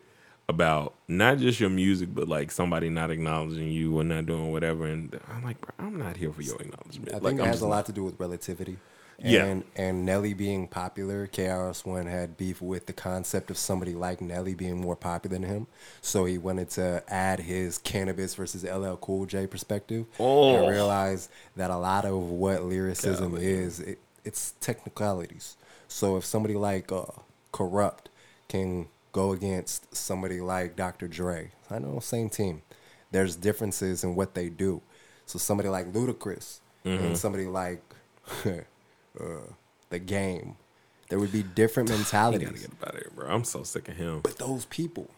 about 0.48 0.94
not 1.09 1.38
just 1.38 1.61
your 1.61 1.70
music, 1.70 2.14
but 2.14 2.28
like 2.28 2.50
somebody 2.50 2.88
not 2.88 3.11
acknowledging 3.11 3.68
you 3.68 3.98
or 3.98 4.05
not 4.05 4.26
doing 4.26 4.52
whatever. 4.52 4.87
And 4.87 5.18
I'm 5.33 5.44
like, 5.44 5.61
bro, 5.61 5.72
I'm 5.78 5.98
not 5.98 6.16
here 6.16 6.33
for 6.33 6.42
your 6.42 6.57
acknowledgement. 6.57 7.11
I 7.11 7.14
like, 7.14 7.22
think 7.22 7.38
it 7.38 7.42
I'm 7.42 7.46
has 7.48 7.57
just 7.57 7.64
a 7.64 7.68
lot 7.68 7.87
to 7.87 7.92
do 7.92 8.05
with 8.05 8.18
relativity. 8.18 8.78
Yeah. 9.18 9.44
And 9.44 9.64
and 9.76 10.05
Nelly 10.05 10.35
being 10.35 10.66
popular, 10.66 11.26
KRS 11.28 11.87
One 11.87 12.07
had 12.07 12.37
beef 12.37 12.61
with 12.61 12.87
the 12.87 12.92
concept 12.92 13.50
of 13.50 13.59
somebody 13.59 13.94
like 13.94 14.20
Nelly 14.20 14.55
being 14.55 14.81
more 14.81 14.96
popular 14.96 15.38
than 15.38 15.48
him. 15.48 15.66
So 16.00 16.24
he 16.24 16.38
wanted 16.38 16.70
to 16.70 17.05
add 17.09 17.40
his 17.40 17.78
Canibus 17.78 18.35
versus 18.35 18.64
LL 18.64 18.96
Cool 18.96 19.26
J 19.26 19.46
perspective. 19.46 20.07
Oh. 20.18 20.57
And 20.57 20.70
realize 20.70 21.28
that 21.57 21.70
a 21.70 21.76
lot 21.76 22.05
of 22.05 22.18
what 22.18 22.64
lyricism 22.64 23.33
Golly. 23.33 23.46
is, 23.46 23.81
it, 23.81 23.98
it's 24.24 24.55
technicalities. 24.61 25.57
So 25.87 26.16
if 26.16 26.24
somebody 26.24 26.55
like 26.55 26.90
uh, 26.90 27.05
Kurupt 27.52 28.07
can 28.48 28.88
go 29.12 29.33
against 29.33 29.94
somebody 29.94 30.40
like 30.40 30.75
Dr. 30.77 31.07
Dre, 31.07 31.51
I 31.70 31.79
know, 31.79 32.01
same 32.01 32.29
team. 32.31 32.62
There's 33.11 33.37
differences 33.37 34.03
in 34.05 34.14
what 34.14 34.35
they 34.35 34.48
do. 34.48 34.81
So 35.27 35.38
somebody 35.38 35.68
like 35.68 35.92
Ludacris 35.92 36.59
Mm-hmm. 36.85 37.05
and 37.05 37.16
somebody 37.16 37.46
like 37.46 37.81
uh, 38.44 39.25
the 39.90 39.98
game, 40.01 40.57
there 41.09 41.18
would 41.20 41.31
be 41.31 41.44
different 41.44 41.88
mentalities. 41.96 42.48
gotta 42.48 42.59
get 42.61 42.72
about 42.72 42.94
it, 42.96 43.14
bro. 43.14 43.29
I'm 43.29 43.44
so 43.44 43.62
sick 43.62 43.88
of 43.88 43.94
him. 43.96 44.18
But 44.22 44.38
those 44.38 44.64
people, 44.64 45.09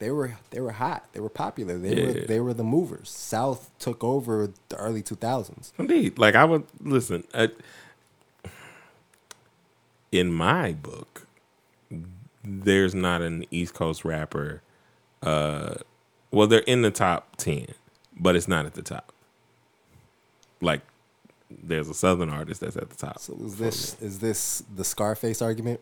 they 0.00 0.10
were 0.10 0.36
they 0.50 0.60
were 0.60 0.72
hot. 0.72 1.06
They 1.14 1.20
were 1.20 1.30
popular. 1.30 1.78
They 1.78 2.04
were 2.04 2.12
they 2.12 2.40
were 2.40 2.52
the 2.52 2.62
movers. 2.64 3.08
South 3.08 3.70
took 3.78 4.04
over 4.04 4.50
the 4.68 4.76
early 4.76 5.02
2000s. 5.02 5.72
Indeed, 5.78 6.18
like 6.18 6.34
I 6.34 6.44
would 6.44 6.64
listen. 6.82 7.24
Uh, 7.32 7.46
in 10.12 10.32
my 10.32 10.72
book, 10.72 11.23
there's 12.44 12.94
not 12.94 13.22
an 13.22 13.44
East 13.50 13.74
Coast 13.74 14.04
rapper. 14.04 14.62
Uh, 15.22 15.74
well, 16.30 16.46
they're 16.46 16.60
in 16.60 16.82
the 16.82 16.90
top 16.90 17.36
ten, 17.36 17.66
but 18.16 18.36
it's 18.36 18.48
not 18.48 18.66
at 18.66 18.74
the 18.74 18.82
top. 18.82 19.12
Like, 20.60 20.82
there's 21.50 21.88
a 21.88 21.94
Southern 21.94 22.30
artist 22.30 22.60
that's 22.60 22.76
at 22.76 22.90
the 22.90 22.96
top. 22.96 23.18
So 23.18 23.34
is 23.44 23.56
this 23.56 24.00
is 24.02 24.18
this 24.18 24.62
the 24.74 24.84
Scarface 24.84 25.40
argument? 25.42 25.80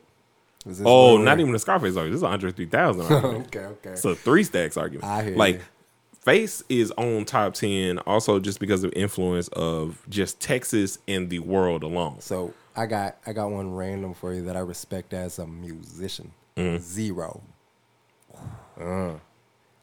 Oh, 0.85 1.17
not 1.17 1.41
even 1.41 1.53
the 1.53 1.59
Scarface 1.59 1.97
argument. 1.97 2.13
This 2.13 2.21
is 2.21 2.23
Andre 2.25 2.53
3000 2.53 3.03
argument. 3.13 3.47
okay, 3.49 3.67
okay. 3.67 3.91
It's 3.91 4.05
a 4.05 4.15
three 4.15 4.45
stacks 4.45 4.77
argument. 4.77 5.05
I 5.05 5.25
hear 5.25 5.37
like 5.37 5.57
you. 5.57 5.63
Face 6.21 6.63
is 6.69 6.93
on 6.93 7.25
top 7.25 7.55
ten 7.55 7.99
also 8.01 8.39
just 8.39 8.61
because 8.61 8.85
of 8.85 8.93
influence 8.95 9.49
of 9.49 10.07
just 10.09 10.39
Texas 10.39 10.99
and 11.09 11.31
the 11.31 11.41
world 11.41 11.83
alone. 11.83 12.21
So 12.21 12.55
I 12.77 12.87
got 12.87 13.17
I 13.27 13.33
got 13.33 13.51
one 13.51 13.75
random 13.75 14.15
for 14.15 14.33
you 14.33 14.43
that 14.43 14.57
I 14.57 14.61
respect 14.61 15.13
as 15.13 15.41
a 15.41 15.49
musician. 15.49 16.31
Mm-hmm. 16.57 16.83
Z-Ro. 16.83 17.43
Uh, 18.81 19.15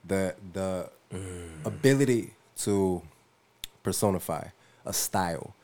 the 0.05 0.36
the 0.53 0.89
Mm. 1.12 1.65
ability 1.65 2.36
to 2.58 3.01
personify 3.82 4.49
a 4.86 4.93
style, 4.93 5.55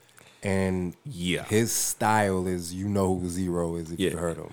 and 0.42 0.96
Yeah. 1.04 1.44
his 1.44 1.70
style 1.70 2.48
is 2.48 2.74
you 2.74 2.88
know 2.88 3.16
who 3.16 3.28
Z-Ro 3.28 3.76
is 3.76 3.92
if 3.92 4.00
Yeah. 4.00 4.10
you've 4.10 4.18
heard 4.18 4.38
him. 4.38 4.52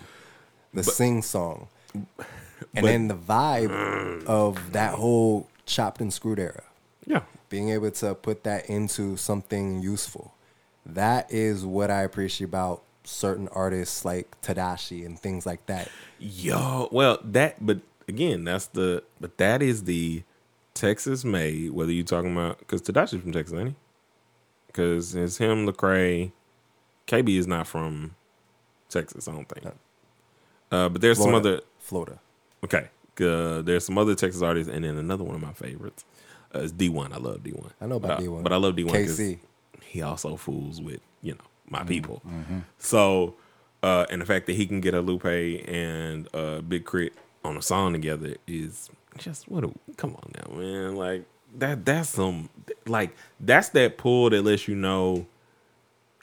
The 0.72 0.84
sing 0.84 1.24
song, 1.24 1.68
and 1.96 2.06
but- 2.76 2.84
then 2.84 3.08
the 3.08 3.16
vibe 3.16 4.26
of 4.28 4.74
that 4.74 4.94
whole 4.96 5.48
chopped 5.66 6.00
and 6.00 6.14
screwed 6.14 6.38
era 6.38 6.64
Yeah. 7.08 7.24
being 7.50 7.70
able 7.70 7.90
to 7.90 8.14
put 8.14 8.44
that 8.44 8.68
into 8.70 9.18
something 9.18 9.82
useful. 9.82 10.36
That 10.86 11.32
is 11.34 11.66
what 11.66 11.90
I 11.90 12.04
appreciate 12.04 12.46
about 12.50 12.84
certain 13.04 13.48
artists 13.50 14.06
like 14.06 14.40
Tedashii 14.42 15.06
and 15.06 15.20
things 15.20 15.46
like 15.46 15.66
that. 15.68 15.90
Yo, 16.20 16.88
well, 16.92 17.20
that, 17.24 17.66
but 17.66 17.80
again, 18.08 18.44
that's 18.44 18.68
the, 18.68 19.04
but 19.20 19.38
that 19.38 19.62
is 19.62 19.84
the 19.84 20.24
Texas 20.74 21.24
made. 21.26 21.72
Whether 21.72 21.92
you're 21.92 22.06
talking 22.06 22.32
about 22.32 22.60
because 22.60 22.82
Tedashii's 22.82 23.22
from 23.22 23.32
Texas, 23.32 23.58
ain't 23.58 23.70
he? 23.70 23.76
Because 24.68 25.14
it's 25.16 25.38
him, 25.38 25.68
Lecrae. 25.68 26.32
KB 27.08 27.38
is 27.38 27.46
not 27.48 27.68
from 27.68 28.16
Texas. 28.90 29.28
I 29.28 29.34
don't 29.34 29.48
think. 29.48 29.66
Uh, 30.72 30.90
but 30.90 31.02
there's 31.02 31.20
some 31.20 31.34
other 31.36 31.62
Florida. 31.80 32.20
okay. 32.64 32.88
Uh, 33.22 33.62
there's 33.62 33.86
some 33.86 33.98
other 34.00 34.16
Texas 34.16 34.42
artists, 34.42 34.74
and 34.74 34.84
then 34.84 34.98
another 34.98 35.24
one 35.24 35.36
of 35.36 35.42
my 35.42 35.54
favorites 35.54 36.04
uh, 36.56 36.60
is 36.60 36.72
Dee-1. 36.72 37.14
I 37.14 37.18
love 37.18 37.44
Dee-1. 37.44 37.70
I 37.80 37.86
know 37.86 37.98
about 37.98 38.12
Uh, 38.12 38.18
Dee-1. 38.22 38.42
but 38.42 38.52
I 38.52 38.56
love 38.56 38.76
Dee-1 38.76 38.92
because 38.92 39.20
KC. 39.20 39.38
he 39.82 40.02
also 40.02 40.36
fools 40.36 40.82
with 40.82 41.00
you 41.22 41.34
know 41.34 41.44
my 41.70 41.80
Mm-hmm. 41.80 41.88
people. 41.88 42.22
So, 42.78 43.36
uh, 43.82 44.06
and 44.10 44.22
the 44.22 44.26
fact 44.26 44.46
that 44.48 44.54
he 44.54 44.66
can 44.66 44.80
get 44.82 44.94
a 44.94 45.02
Lupe 45.02 45.26
and 45.26 46.28
uh, 46.34 46.62
Big 46.62 46.86
K.R.I.T. 46.86 47.12
on 47.44 47.58
a 47.58 47.62
song 47.62 47.94
together 47.94 48.36
is 48.48 48.90
just 49.18 49.48
what. 49.50 49.64
A, 49.64 49.72
come 49.98 50.16
on 50.16 50.32
now, 50.36 50.56
man! 50.58 50.96
Like 50.96 51.24
that. 51.58 51.84
That's 51.86 52.10
some 52.10 52.50
like 52.88 53.16
that's 53.40 53.70
that 53.70 53.98
pull 53.98 54.30
that 54.30 54.42
lets 54.44 54.68
you 54.68 54.76
know 54.76 55.26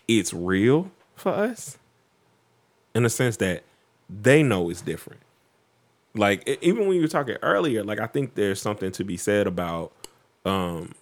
it's 0.08 0.32
real 0.32 0.90
for 1.14 1.32
us, 1.32 1.76
in 2.94 3.02
the 3.02 3.10
sense 3.10 3.36
that 3.38 3.62
they 4.08 4.42
know 4.42 4.70
it's 4.70 4.80
different. 4.82 5.20
Like 6.14 6.48
even 6.62 6.86
when 6.88 6.96
you 6.96 7.02
were 7.02 7.08
talking 7.08 7.36
earlier, 7.42 7.84
like 7.84 8.00
I 8.00 8.06
think 8.06 8.34
there's 8.34 8.60
something 8.60 8.90
to 8.92 9.04
be 9.04 9.16
said 9.16 9.46
about, 9.46 9.92
um, 10.44 10.94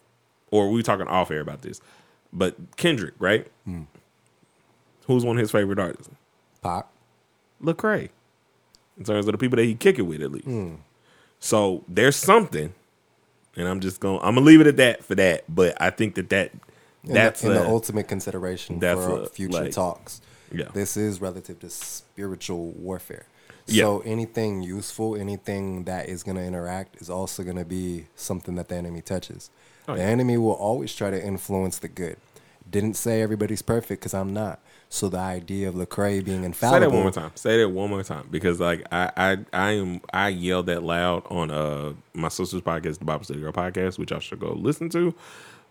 or 0.50 0.68
we 0.68 0.76
were 0.78 0.82
talking 0.82 1.06
off 1.08 1.30
air 1.30 1.40
about 1.40 1.62
this, 1.62 1.80
but 2.32 2.56
Kendrick, 2.76 3.14
right? 3.18 3.46
Who's 5.08 5.24
one 5.24 5.36
of 5.36 5.40
his 5.40 5.50
favorite 5.50 5.78
artists? 5.80 6.08
Pop. 6.62 6.92
Lecrae. 7.62 8.10
In 8.96 9.04
terms 9.04 9.26
of 9.26 9.32
the 9.32 9.38
people 9.38 9.56
that 9.56 9.64
he 9.64 9.74
kick 9.74 9.98
it 9.98 10.02
with, 10.02 10.22
at 10.22 10.30
least. 10.30 10.44
Hmm. 10.44 10.74
So 11.40 11.82
there's 11.88 12.14
something, 12.16 12.72
and 13.56 13.66
I'm 13.68 13.80
just 13.80 13.98
going. 14.00 14.20
to 14.20 14.26
I'm 14.26 14.34
gonna 14.34 14.46
leave 14.46 14.60
it 14.60 14.66
at 14.66 14.76
that 14.76 15.04
for 15.04 15.14
that. 15.16 15.44
But 15.48 15.80
I 15.80 15.90
think 15.90 16.14
that 16.16 16.28
that 16.30 16.52
In 17.04 17.14
that's 17.14 17.40
the, 17.42 17.48
in 17.48 17.54
the 17.54 17.66
ultimate 17.68 18.06
consideration 18.08 18.78
that's 18.80 19.00
for 19.04 19.22
a, 19.22 19.26
future 19.26 19.64
like- 19.64 19.72
talks. 19.72 20.20
yeah. 20.52 20.68
This 20.74 20.96
is 20.96 21.20
relative 21.20 21.58
to 21.60 21.70
spiritual 21.70 22.72
warfare. 22.72 23.26
Yeah. 23.66 23.84
So 23.84 24.00
anything 24.00 24.62
useful, 24.62 25.14
anything 25.14 25.84
that 25.84 26.08
is 26.08 26.22
going 26.22 26.36
to 26.38 26.42
interact 26.42 26.96
is 27.02 27.10
also 27.10 27.42
going 27.42 27.56
to 27.58 27.66
be 27.66 28.06
something 28.16 28.54
that 28.54 28.68
the 28.68 28.76
enemy 28.76 29.02
touches. 29.02 29.50
Oh, 29.86 29.94
the 29.94 30.00
yeah. 30.00 30.06
enemy 30.06 30.38
will 30.38 30.52
always 30.52 30.94
try 30.94 31.10
to 31.10 31.22
influence 31.22 31.78
the 31.78 31.88
good. 31.88 32.16
Didn't 32.68 32.94
say 32.94 33.20
everybody's 33.22 33.60
perfect 33.62 34.00
because 34.00 34.14
I'm 34.14 34.32
not. 34.32 34.58
So 34.90 35.08
the 35.08 35.18
idea 35.18 35.68
of 35.68 35.74
Lecrae 35.74 36.24
being 36.24 36.44
infallible. 36.44 36.80
Say 36.80 36.86
that 36.86 36.92
one 36.92 37.02
more 37.02 37.12
time. 37.12 37.30
Say 37.34 37.58
that 37.58 37.68
one 37.68 37.90
more 37.90 38.02
time 38.02 38.26
because 38.30 38.58
like 38.58 38.86
I 38.90 39.10
I 39.16 39.36
I 39.52 39.70
am 39.72 40.00
I 40.12 40.28
yelled 40.28 40.66
that 40.66 40.82
loud 40.82 41.24
on 41.30 41.50
uh 41.50 41.92
my 42.14 42.28
sister's 42.28 42.62
podcast, 42.62 42.98
the 42.98 43.04
Bible 43.04 43.24
Study 43.24 43.40
Girl 43.40 43.52
podcast, 43.52 43.98
which 43.98 44.12
I 44.12 44.18
should 44.18 44.40
go 44.40 44.52
listen 44.52 44.88
to. 44.90 45.14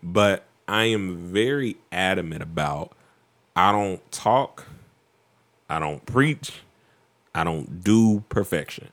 But 0.02 0.44
I 0.68 0.84
am 0.84 1.16
very 1.16 1.76
adamant 1.90 2.42
about 2.42 2.92
I 3.56 3.72
don't 3.72 4.08
talk, 4.12 4.66
I 5.68 5.80
don't 5.80 6.06
preach, 6.06 6.52
I 7.34 7.42
don't 7.42 7.82
do 7.82 8.22
perfection 8.28 8.90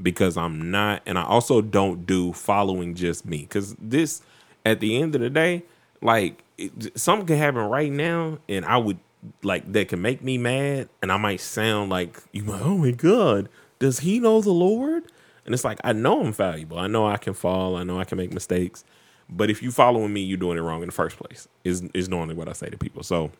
because 0.00 0.36
I'm 0.36 0.70
not, 0.70 1.00
and 1.06 1.18
I 1.18 1.24
also 1.24 1.62
don't 1.62 2.04
do 2.04 2.34
following 2.34 2.94
just 2.94 3.24
me 3.24 3.38
because 3.38 3.74
this 3.78 4.20
at 4.66 4.80
the 4.80 5.00
end 5.00 5.14
of 5.14 5.22
the 5.22 5.30
day, 5.30 5.62
like 6.02 6.42
it, 6.58 6.98
something 6.98 7.26
can 7.26 7.38
happen 7.38 7.62
right 7.62 7.90
now, 7.90 8.38
and 8.50 8.66
I 8.66 8.76
would 8.76 8.98
like 9.42 9.70
that 9.72 9.88
can 9.88 10.02
make 10.02 10.22
me 10.22 10.38
mad, 10.38 10.88
and 11.00 11.12
I 11.12 11.16
might 11.16 11.40
sound 11.40 11.90
like 11.90 12.20
you, 12.32 12.42
like, 12.44 12.60
oh 12.62 12.78
my 12.78 12.90
god, 12.90 13.48
does 13.78 14.00
he 14.00 14.18
know 14.18 14.40
the 14.40 14.50
Lord? 14.50 15.04
And 15.44 15.54
it's 15.54 15.64
like 15.64 15.78
I 15.84 15.92
know 15.92 16.20
I'm 16.22 16.32
valuable. 16.32 16.78
I 16.78 16.86
know 16.86 17.06
I 17.06 17.16
can 17.16 17.34
fall. 17.34 17.76
I 17.76 17.82
know 17.84 17.98
I 17.98 18.04
can 18.04 18.18
make 18.18 18.32
mistakes. 18.32 18.84
But 19.28 19.50
if 19.50 19.62
you 19.62 19.70
following 19.70 20.12
me, 20.12 20.20
you're 20.20 20.36
doing 20.38 20.58
it 20.58 20.60
wrong 20.60 20.82
in 20.82 20.88
the 20.88 20.92
first 20.92 21.16
place. 21.16 21.48
Is 21.64 21.82
is 21.94 22.08
normally 22.08 22.34
what 22.34 22.48
I 22.48 22.52
say 22.52 22.68
to 22.68 22.76
people. 22.76 23.02
So 23.02 23.30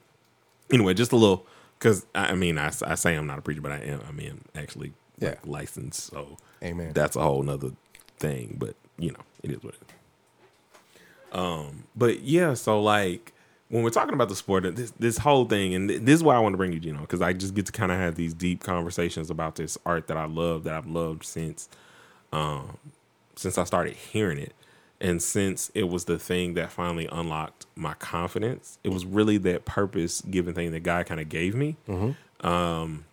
anyway, 0.73 0.95
just 0.95 1.12
a 1.12 1.16
little 1.16 1.47
because 1.79 2.07
I 2.14 2.35
mean 2.35 2.59
I, 2.59 2.73
I 2.87 2.95
say 2.95 3.14
I'm 3.14 3.27
not 3.27 3.38
a 3.38 3.42
preacher, 3.42 3.61
but 3.61 3.73
I 3.73 3.79
am. 3.79 4.01
I 4.09 4.12
mean 4.12 4.40
actually 4.55 4.92
like, 5.21 5.33
Yeah. 5.45 5.51
licensed. 5.51 6.07
So 6.07 6.37
Amen. 6.62 6.92
that's 6.92 7.14
a 7.16 7.21
whole 7.23 7.42
nother 7.42 7.73
thing. 8.18 8.57
But 8.59 8.75
you 8.99 9.11
know, 9.12 9.21
it 9.42 9.51
is 9.51 9.62
what 9.62 9.75
it 9.75 9.81
is. 9.83 11.38
Um, 11.38 11.85
but 11.97 12.21
yeah, 12.23 12.55
so 12.55 12.81
like 12.83 13.33
when 13.73 13.83
we're 13.83 13.89
talking 13.89 14.13
about 14.13 14.29
the 14.29 14.37
sport, 14.37 14.77
this 14.77 14.91
this 14.99 15.17
whole 15.17 15.47
thing, 15.47 15.75
and 15.75 15.89
this 15.89 16.17
is 16.17 16.23
why 16.23 16.37
I 16.37 16.41
want 16.41 16.53
to 16.53 16.59
bring 16.59 16.75
you, 16.75 16.79
Gino, 16.79 17.01
because 17.01 17.23
I 17.23 17.33
just 17.33 17.55
get 17.55 17.65
to 17.67 17.73
kind 17.73 17.91
of 17.91 17.97
have 17.99 18.17
these 18.17 18.35
deep 18.35 18.63
conversations 18.63 19.31
about 19.31 19.57
this 19.57 19.79
art 19.87 20.09
that 20.09 20.19
I 20.19 20.27
love, 20.27 20.65
that 20.65 20.75
I've 20.75 20.87
loved 20.87 21.25
since, 21.25 21.71
um, 22.35 22.77
since 23.35 23.57
I 23.57 23.65
started 23.65 23.95
hearing 23.95 24.37
it, 24.37 24.53
and 25.01 25.23
since 25.23 25.71
it 25.75 25.85
was 25.85 26.05
the 26.05 26.19
thing 26.19 26.53
that 26.53 26.71
finally 26.71 27.09
unlocked 27.11 27.65
my 27.75 27.95
confidence. 27.95 28.79
It 28.85 28.91
was 28.91 29.07
really 29.07 29.39
that 29.39 29.65
purpose 29.65 30.21
given 30.21 30.53
thing 30.55 30.73
that 30.73 30.81
God 30.81 31.07
kind 31.07 31.19
of 31.19 31.31
gave 31.31 31.55
me. 31.55 31.77
Um, 32.47 33.07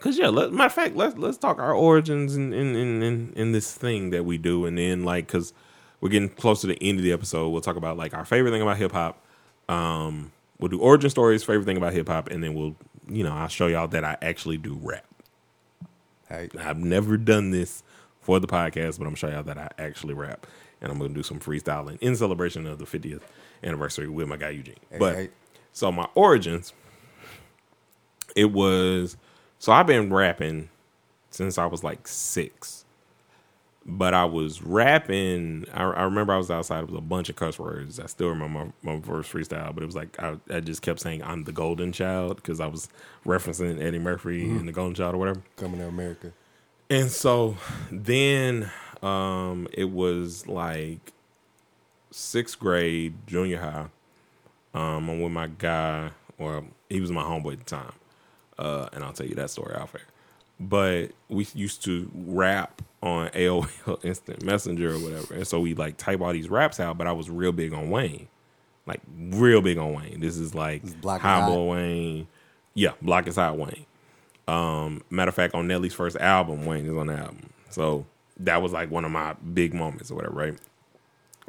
Cause 0.00 0.16
yeah, 0.18 0.28
let, 0.28 0.52
matter 0.52 0.66
of 0.66 0.72
fact, 0.72 0.96
let's 0.96 1.16
let's 1.18 1.36
talk 1.36 1.58
our 1.58 1.74
origins 1.74 2.34
in 2.34 2.54
in, 2.54 2.74
in 2.76 3.02
in 3.02 3.32
in 3.36 3.52
this 3.52 3.74
thing 3.74 4.08
that 4.10 4.24
we 4.24 4.38
do, 4.38 4.64
and 4.64 4.78
then 4.78 5.04
like, 5.04 5.28
cause 5.28 5.52
we're 6.00 6.08
getting 6.10 6.28
close 6.30 6.62
to 6.62 6.66
the 6.66 6.78
end 6.82 6.98
of 6.98 7.04
the 7.04 7.12
episode, 7.12 7.48
we'll 7.50 7.60
talk 7.62 7.76
about 7.76 7.98
like 7.98 8.14
our 8.14 8.24
favorite 8.24 8.52
thing 8.52 8.62
about 8.62 8.78
hip 8.78 8.92
hop. 8.92 9.22
Um, 9.68 10.32
we'll 10.58 10.68
do 10.68 10.80
origin 10.80 11.10
stories, 11.10 11.44
favorite 11.44 11.64
thing 11.64 11.76
about 11.76 11.92
hip 11.92 12.08
hop, 12.08 12.30
and 12.30 12.42
then 12.42 12.54
we'll, 12.54 12.76
you 13.08 13.24
know, 13.24 13.32
I'll 13.32 13.48
show 13.48 13.66
y'all 13.66 13.88
that 13.88 14.04
I 14.04 14.16
actually 14.22 14.58
do 14.58 14.78
rap. 14.82 15.04
Hey, 16.28 16.48
I've 16.58 16.78
never 16.78 17.16
done 17.16 17.50
this 17.50 17.82
for 18.20 18.40
the 18.40 18.46
podcast, 18.46 18.98
but 18.98 19.06
I'm 19.06 19.14
showing 19.14 19.34
y'all 19.34 19.44
that 19.44 19.58
I 19.58 19.68
actually 19.78 20.14
rap, 20.14 20.46
and 20.80 20.90
I'm 20.90 20.98
gonna 20.98 21.14
do 21.14 21.22
some 21.22 21.38
freestyling 21.38 21.98
in 22.00 22.16
celebration 22.16 22.66
of 22.66 22.78
the 22.78 22.84
50th 22.84 23.22
anniversary 23.62 24.08
with 24.08 24.28
my 24.28 24.36
guy 24.36 24.50
Eugene. 24.50 24.74
Hey, 24.90 24.98
but 24.98 25.14
hey. 25.14 25.28
so 25.72 25.92
my 25.92 26.08
origins, 26.14 26.72
it 28.34 28.52
was 28.52 29.16
so 29.58 29.72
I've 29.72 29.86
been 29.86 30.12
rapping 30.12 30.68
since 31.30 31.58
I 31.58 31.66
was 31.66 31.84
like 31.84 32.08
six, 32.08 32.84
but 33.88 34.14
I 34.14 34.24
was 34.24 34.62
rapping. 34.62 35.64
I, 35.72 35.84
I 35.84 36.02
remember 36.02 36.32
I 36.32 36.36
was 36.36 36.50
outside. 36.50 36.80
It 36.80 36.90
was 36.90 36.98
a 36.98 37.00
bunch 37.00 37.28
of 37.28 37.36
cuss 37.36 37.58
words. 37.58 38.00
I 38.00 38.06
still 38.06 38.28
remember 38.28 38.72
my, 38.82 38.94
my 38.94 39.00
first 39.00 39.32
freestyle, 39.32 39.72
but 39.72 39.82
it 39.82 39.86
was 39.86 39.94
like 39.94 40.20
I, 40.20 40.36
I 40.50 40.60
just 40.60 40.82
kept 40.82 41.00
saying 41.00 41.22
I'm 41.22 41.44
the 41.44 41.52
golden 41.52 41.92
child 41.92 42.36
because 42.36 42.58
I 42.58 42.66
was 42.66 42.88
referencing 43.24 43.80
Eddie 43.80 44.00
Murphy 44.00 44.50
and 44.50 44.66
the 44.66 44.72
golden 44.72 44.94
child 44.94 45.14
or 45.14 45.18
whatever. 45.18 45.42
coming 45.56 45.78
to 45.78 45.86
America. 45.86 46.32
And 46.90 47.10
so 47.10 47.56
then 47.90 48.70
um, 49.02 49.68
it 49.72 49.90
was 49.90 50.48
like 50.48 51.12
sixth 52.10 52.58
grade, 52.58 53.14
junior 53.26 53.60
high. 53.60 53.86
Um, 54.74 55.08
I'm 55.08 55.22
with 55.22 55.32
my 55.32 55.46
guy, 55.46 56.10
or 56.38 56.64
he 56.90 57.00
was 57.00 57.12
my 57.12 57.22
homeboy 57.22 57.54
at 57.54 57.58
the 57.60 57.64
time. 57.64 57.92
Uh, 58.58 58.88
and 58.92 59.04
I'll 59.04 59.12
tell 59.12 59.26
you 59.26 59.34
that 59.36 59.50
story 59.50 59.74
out 59.76 59.92
there. 59.92 60.02
But 60.58 61.12
we 61.28 61.46
used 61.54 61.84
to 61.84 62.10
rap 62.14 62.82
on 63.06 63.28
AOL 63.30 64.04
Instant 64.04 64.44
Messenger 64.44 64.94
or 64.94 64.98
whatever. 64.98 65.34
And 65.34 65.46
so 65.46 65.60
we 65.60 65.74
like 65.74 65.96
type 65.96 66.20
all 66.20 66.32
these 66.32 66.50
raps 66.50 66.80
out, 66.80 66.98
but 66.98 67.06
I 67.06 67.12
was 67.12 67.30
real 67.30 67.52
big 67.52 67.72
on 67.72 67.90
Wayne. 67.90 68.28
Like 68.86 69.00
real 69.18 69.60
big 69.62 69.78
on 69.78 69.94
Wayne. 69.94 70.20
This 70.20 70.36
is 70.36 70.54
like 70.54 70.82
This 70.82 70.92
is 70.92 71.04
High 71.04 71.18
Hot. 71.18 71.48
Boy 71.48 71.72
Wayne. 71.72 72.28
Yeah, 72.74 72.92
Block 73.00 73.26
is 73.26 73.36
Hot 73.36 73.56
Wayne. 73.56 73.86
Um, 74.48 75.02
matter 75.10 75.30
of 75.30 75.34
fact, 75.34 75.54
on 75.54 75.66
Nelly's 75.66 75.94
first 75.94 76.16
album, 76.16 76.66
Wayne 76.66 76.86
is 76.86 76.96
on 76.96 77.08
the 77.08 77.14
album. 77.14 77.50
So 77.70 78.06
that 78.38 78.62
was 78.62 78.72
like 78.72 78.90
one 78.90 79.04
of 79.04 79.10
my 79.10 79.34
big 79.54 79.74
moments 79.74 80.10
or 80.10 80.16
whatever, 80.16 80.34
right? 80.34 80.58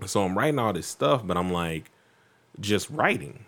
So 0.05 0.23
I'm 0.23 0.37
writing 0.37 0.59
all 0.59 0.73
this 0.73 0.87
stuff, 0.87 1.25
but 1.25 1.37
I'm 1.37 1.51
like 1.51 1.91
just 2.59 2.89
writing, 2.89 3.45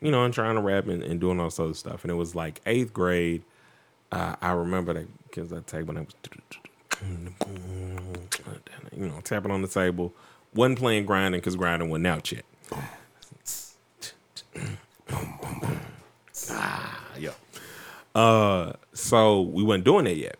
you 0.00 0.10
know, 0.10 0.24
and 0.24 0.32
trying 0.32 0.54
to 0.54 0.60
rap 0.60 0.86
and, 0.86 1.02
and 1.02 1.20
doing 1.20 1.38
all 1.40 1.46
this 1.46 1.60
other 1.60 1.74
stuff. 1.74 2.04
And 2.04 2.10
it 2.10 2.14
was 2.14 2.34
like 2.34 2.60
eighth 2.66 2.92
grade. 2.92 3.42
Uh, 4.12 4.36
I 4.40 4.52
remember 4.52 4.94
that 4.94 5.06
because 5.24 5.52
I 5.52 5.60
tape 5.60 5.86
when 5.86 5.96
I 5.96 6.00
was, 6.00 6.14
you 8.96 9.06
know, 9.06 9.20
tapping 9.22 9.50
on 9.50 9.62
the 9.62 9.68
table. 9.68 10.12
wasn't 10.54 10.78
playing 10.78 11.06
grinding 11.06 11.40
because 11.40 11.56
grinding 11.56 11.90
went 11.90 12.06
out 12.06 12.32
yet. 12.32 12.44
ah, 16.50 17.00
yeah. 17.18 17.30
Uh, 18.14 18.72
so 18.92 19.42
we 19.42 19.62
weren't 19.62 19.84
doing 19.84 20.04
that 20.04 20.16
yet. 20.16 20.36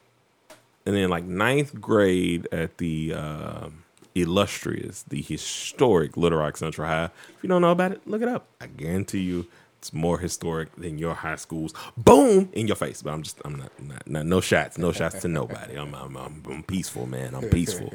And 0.87 0.95
then 0.95 1.11
like 1.11 1.25
ninth 1.25 1.81
grade 1.81 2.49
at 2.53 2.79
the 2.79 3.13
um 3.13 3.83
illustrious, 4.15 5.03
the 5.03 5.21
historic 5.21 6.17
Little 6.17 6.39
Rock 6.39 6.57
Central 6.57 6.87
High. 6.87 7.11
If 7.37 7.43
you 7.43 7.49
don't 7.49 7.61
know 7.61 7.71
about 7.71 7.93
it, 7.93 8.07
look 8.07 8.23
it 8.23 8.29
up. 8.29 8.47
I 8.61 8.67
guarantee 8.67 9.21
you 9.21 9.47
it's 9.87 9.93
more 9.93 10.19
historic 10.19 10.75
than 10.75 10.99
your 10.99 11.15
high 11.15 11.37
schools. 11.37 11.73
Boom 11.97 12.49
in 12.53 12.67
your 12.67 12.75
face. 12.75 13.03
But 13.03 13.13
I'm 13.13 13.23
just 13.23 13.41
I'm 13.45 13.57
not 13.57 13.71
not, 13.81 14.09
not 14.09 14.27
no 14.27 14.41
shots, 14.41 14.79
no 14.79 14.91
shots 14.91 15.21
to 15.21 15.29
nobody. 15.29 15.77
I'm 15.77 15.95
I'm, 15.95 16.17
I'm 16.17 16.43
I'm 16.49 16.63
peaceful, 16.65 17.07
man. 17.07 17.35
I'm 17.35 17.49
peaceful. 17.49 17.93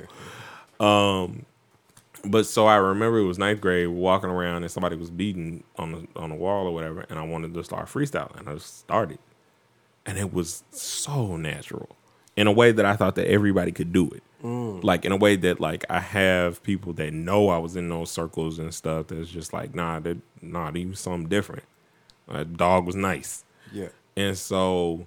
Um 0.79 1.45
but 2.23 2.45
so 2.45 2.65
I 2.65 2.75
remember 2.75 3.17
it 3.17 3.25
was 3.25 3.39
ninth 3.39 3.59
grade, 3.59 3.89
walking 3.89 4.29
around 4.29 4.63
and 4.63 4.71
somebody 4.71 4.95
was 4.95 5.09
beating 5.09 5.63
on 5.77 5.91
the 5.91 6.07
on 6.15 6.29
the 6.29 6.35
wall 6.35 6.67
or 6.67 6.73
whatever, 6.73 7.05
and 7.09 7.19
I 7.19 7.23
wanted 7.23 7.53
to 7.55 7.63
start 7.63 7.87
freestyling. 7.87 8.39
And 8.39 8.47
I 8.47 8.53
just 8.53 8.79
started. 8.79 9.19
And 10.05 10.17
it 10.17 10.33
was 10.33 10.63
so 10.71 11.35
natural. 11.35 11.95
In 12.37 12.47
a 12.47 12.51
way 12.51 12.71
that 12.71 12.85
I 12.85 12.95
thought 12.95 13.15
that 13.15 13.27
everybody 13.27 13.73
could 13.73 13.91
do 13.91 14.09
it. 14.09 14.23
Like 14.81 15.03
in 15.03 15.11
a 15.11 15.17
way 15.17 15.35
that 15.35 15.59
like 15.59 15.83
I 15.89 15.99
have 15.99 16.63
people 16.63 16.93
that 16.93 17.13
know 17.13 17.49
I 17.49 17.57
was 17.57 17.75
in 17.75 17.89
those 17.89 18.09
circles 18.09 18.57
and 18.57 18.73
stuff 18.73 19.07
that's 19.07 19.29
just 19.29 19.51
like, 19.51 19.75
nah, 19.75 19.99
that 19.99 20.17
nah, 20.41 20.71
he 20.71 20.85
was 20.85 20.99
something 21.01 21.27
different. 21.27 21.63
Uh, 22.31 22.43
dog 22.45 22.85
was 22.85 22.95
nice. 22.95 23.43
Yeah. 23.71 23.89
And 24.15 24.37
so 24.37 25.05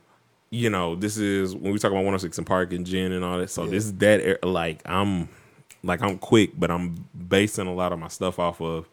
you 0.51 0.71
know, 0.71 0.95
this 0.95 1.17
is 1.17 1.53
when 1.57 1.73
we 1.73 1.79
talk 1.81 1.91
about 1.91 2.05
106 2.05 2.39
and 2.39 2.47
Park 2.47 2.73
and 2.73 2.87
Jin 2.87 3.11
and 3.11 3.25
all 3.25 3.39
that. 3.39 3.51
So 3.51 3.65
Yeah. 3.65 3.71
this 3.71 3.85
is 3.87 3.95
that 3.95 4.21
er- 4.21 4.39
like 4.47 4.83
I'm 4.87 5.29
like 5.83 6.01
I'm 6.03 6.19
quick, 6.19 6.53
but 6.59 6.71
I'm 6.71 7.07
basing 7.29 7.67
a 7.67 7.75
lot 7.75 7.93
of 7.93 7.99
my 7.99 8.09
stuff 8.09 8.39
off 8.39 8.61
of 8.61 8.89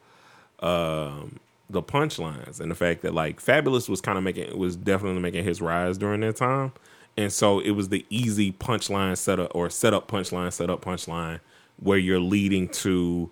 um 0.59 1.39
the 1.69 1.81
punchlines 1.81 2.59
and 2.59 2.69
the 2.69 2.75
fact 2.75 3.01
that 3.01 3.13
like 3.13 3.41
Fabolous 3.41 3.87
was 3.87 4.01
kind 4.01 4.17
of 4.17 4.23
making 4.23 4.57
was 4.57 4.75
definitely 4.75 5.21
making 5.21 5.43
his 5.43 5.61
rise 5.61 5.97
during 5.97 6.21
that 6.21 6.35
time. 6.35 6.71
And 7.17 7.31
so 7.31 7.59
it 7.59 7.71
was 7.71 7.89
the 7.89 8.05
easy 8.09 8.51
punchline 8.53 9.17
setup 9.17 9.51
or 9.53 9.69
setup 9.69 10.07
punchline, 10.07 10.51
setup 10.51 10.81
punchline 10.83 11.39
where 11.79 11.97
you're 11.97 12.19
leading 12.19 12.69
to 12.69 13.29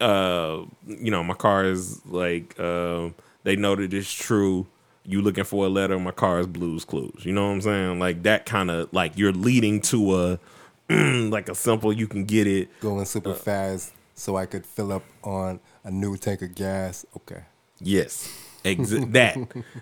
uh 0.00 0.58
you 0.86 1.10
know, 1.10 1.22
my 1.24 1.34
car 1.34 1.64
is 1.64 2.04
like 2.06 2.54
uh, 2.58 3.08
they 3.44 3.56
know 3.56 3.76
that 3.76 3.94
it's 3.94 4.12
true. 4.12 4.66
You 5.06 5.20
looking 5.20 5.44
for 5.44 5.66
a 5.66 5.68
letter, 5.68 5.98
my 5.98 6.10
car 6.12 6.40
is 6.40 6.46
blues 6.46 6.84
clues. 6.84 7.24
You 7.24 7.32
know 7.32 7.46
what 7.46 7.52
I'm 7.52 7.60
saying? 7.60 7.98
Like 7.98 8.22
that 8.24 8.46
kind 8.46 8.70
of 8.70 8.92
like 8.92 9.16
you're 9.16 9.32
leading 9.32 9.80
to 9.82 10.16
a 10.16 10.38
like 11.28 11.48
a 11.48 11.54
simple 11.54 11.92
you 11.92 12.06
can 12.06 12.24
get 12.24 12.46
it 12.46 12.68
Going 12.80 13.04
super 13.04 13.34
fast 13.34 13.92
so 14.14 14.36
I 14.36 14.46
could 14.46 14.64
fill 14.66 14.92
up 14.92 15.02
on 15.22 15.60
a 15.82 15.90
new 15.90 16.16
tank 16.16 16.42
of 16.42 16.54
gas. 16.54 17.04
Okay. 17.16 17.42
Yes, 17.80 18.30
exa- 18.64 19.12
that, 19.12 19.36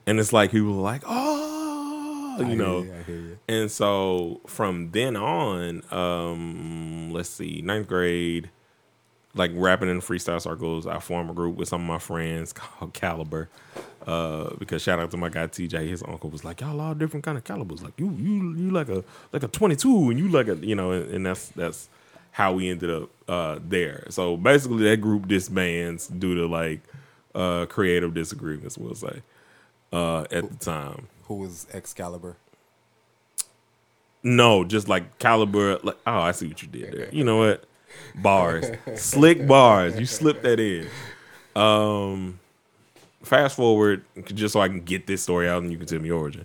and 0.06 0.18
it's 0.18 0.32
like 0.32 0.50
people 0.50 0.70
are 0.78 0.82
like, 0.82 1.02
oh, 1.06 2.36
you 2.40 2.46
I 2.46 2.54
know, 2.54 2.82
you, 2.82 2.92
I 2.94 3.02
hear 3.02 3.16
you. 3.16 3.38
and 3.48 3.70
so 3.70 4.40
from 4.46 4.90
then 4.92 5.14
on, 5.16 5.82
um, 5.92 7.10
let's 7.12 7.28
see, 7.28 7.60
ninth 7.62 7.86
grade, 7.86 8.50
like 9.34 9.50
rapping 9.54 9.88
in 9.88 10.00
freestyle 10.00 10.40
circles, 10.40 10.86
I 10.86 10.98
formed 10.98 11.30
a 11.30 11.32
group 11.32 11.56
with 11.56 11.68
some 11.68 11.80
of 11.80 11.86
my 11.86 11.98
friends 11.98 12.52
called 12.52 12.92
Caliber. 12.92 13.48
Uh, 14.06 14.50
because 14.58 14.82
shout 14.82 14.98
out 14.98 15.10
to 15.12 15.16
my 15.16 15.28
guy 15.28 15.46
TJ, 15.46 15.88
his 15.88 16.02
uncle 16.02 16.28
was 16.28 16.44
like, 16.44 16.60
y'all 16.60 16.80
all 16.80 16.94
different 16.94 17.24
kind 17.24 17.38
of 17.38 17.44
calibers. 17.44 17.82
Like 17.82 17.94
you, 17.98 18.10
you, 18.18 18.54
you 18.54 18.70
like 18.70 18.88
a 18.88 19.04
like 19.32 19.42
a 19.44 19.48
twenty 19.48 19.76
two, 19.76 20.10
and 20.10 20.18
you 20.18 20.28
like 20.28 20.48
a 20.48 20.56
you 20.56 20.74
know, 20.74 20.90
and, 20.90 21.08
and 21.14 21.26
that's 21.26 21.48
that's 21.50 21.88
how 22.32 22.52
we 22.52 22.68
ended 22.68 22.90
up 22.90 23.10
uh 23.28 23.58
there. 23.62 24.06
So 24.10 24.36
basically, 24.36 24.84
that 24.84 25.00
group 25.00 25.28
disbands 25.28 26.08
due 26.08 26.34
to 26.34 26.46
like 26.46 26.80
uh 27.34 27.66
creative 27.66 28.12
disagreements. 28.12 28.76
We'll 28.76 28.96
say 28.96 29.22
uh 29.92 30.22
at 30.32 30.50
the 30.50 30.56
time. 30.58 31.06
Who 31.24 31.36
was 31.36 31.68
Excalibur? 31.72 32.36
No, 34.24 34.64
just 34.64 34.88
like 34.88 35.18
caliber. 35.18 35.78
Like, 35.82 35.98
oh, 36.06 36.18
I 36.18 36.32
see 36.32 36.48
what 36.48 36.60
you 36.62 36.68
did 36.68 36.92
there. 36.92 37.08
You 37.12 37.24
know 37.24 37.38
what? 37.38 37.64
Bars, 38.16 38.66
slick 38.96 39.46
bars. 39.46 39.98
You 39.98 40.06
slipped 40.06 40.42
that 40.42 40.60
in. 40.60 40.88
Um, 41.54 42.38
fast 43.22 43.56
forward, 43.56 44.04
just 44.26 44.52
so 44.52 44.60
I 44.60 44.68
can 44.68 44.80
get 44.80 45.06
this 45.06 45.22
story 45.22 45.48
out, 45.48 45.62
and 45.62 45.72
you 45.72 45.78
can 45.78 45.86
tell 45.86 46.00
me 46.00 46.08
your 46.08 46.18
origin. 46.18 46.44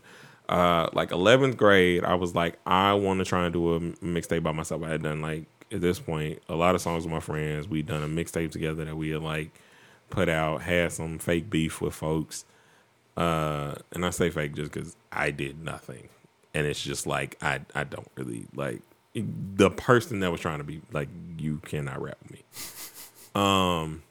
Uh, 0.50 0.90
like 0.94 1.12
eleventh 1.12 1.58
grade, 1.58 2.04
I 2.06 2.16
was 2.16 2.34
like, 2.34 2.58
I 2.66 2.94
want 2.94 3.20
to 3.20 3.26
try 3.26 3.44
and 3.44 3.54
do 3.54 3.76
a 3.76 3.80
mixtape 3.80 4.44
by 4.44 4.54
myself. 4.54 4.84
I 4.84 4.90
had 4.90 5.04
done 5.04 5.22
like 5.22 5.46
at 5.72 5.82
this 5.82 6.00
point 6.00 6.42
a 6.48 6.56
lot 6.56 6.76
of 6.76 6.82
songs 6.82 7.04
with 7.04 7.14
my 7.14 7.20
friends. 7.20 7.68
We'd 7.68 7.86
done 7.86 8.04
a 8.04 8.08
mixtape 8.08 8.52
together 8.52 8.86
that 8.86 8.96
we 8.96 9.10
had 9.10 9.22
like 9.22 9.52
put 10.10 10.30
out. 10.30 10.62
Had 10.62 10.94
some 10.94 11.20
fake 11.20 11.50
beef 11.50 11.82
with 11.82 11.94
folks. 11.94 12.46
Uh, 13.18 13.76
and 13.92 14.06
I 14.06 14.12
say 14.12 14.30
fake 14.30 14.56
just 14.56 14.72
because 14.72 14.96
I 15.12 15.32
did 15.32 15.64
nothing, 15.64 16.08
and 16.54 16.68
it's 16.68 16.82
just 16.82 17.08
like 17.08 17.36
I 17.42 17.62
I 17.76 17.84
don't 17.84 18.10
really 18.16 18.46
like 18.56 18.82
the 19.56 19.70
person 19.70 20.20
that 20.22 20.32
was 20.32 20.42
trying 20.42 20.60
to 20.60 20.64
be 20.64 20.82
like 20.92 21.10
you 21.38 21.58
cannot 21.66 22.02
rap 22.02 22.18
with 22.24 22.32
me. 22.32 22.44
Um, 23.36 24.04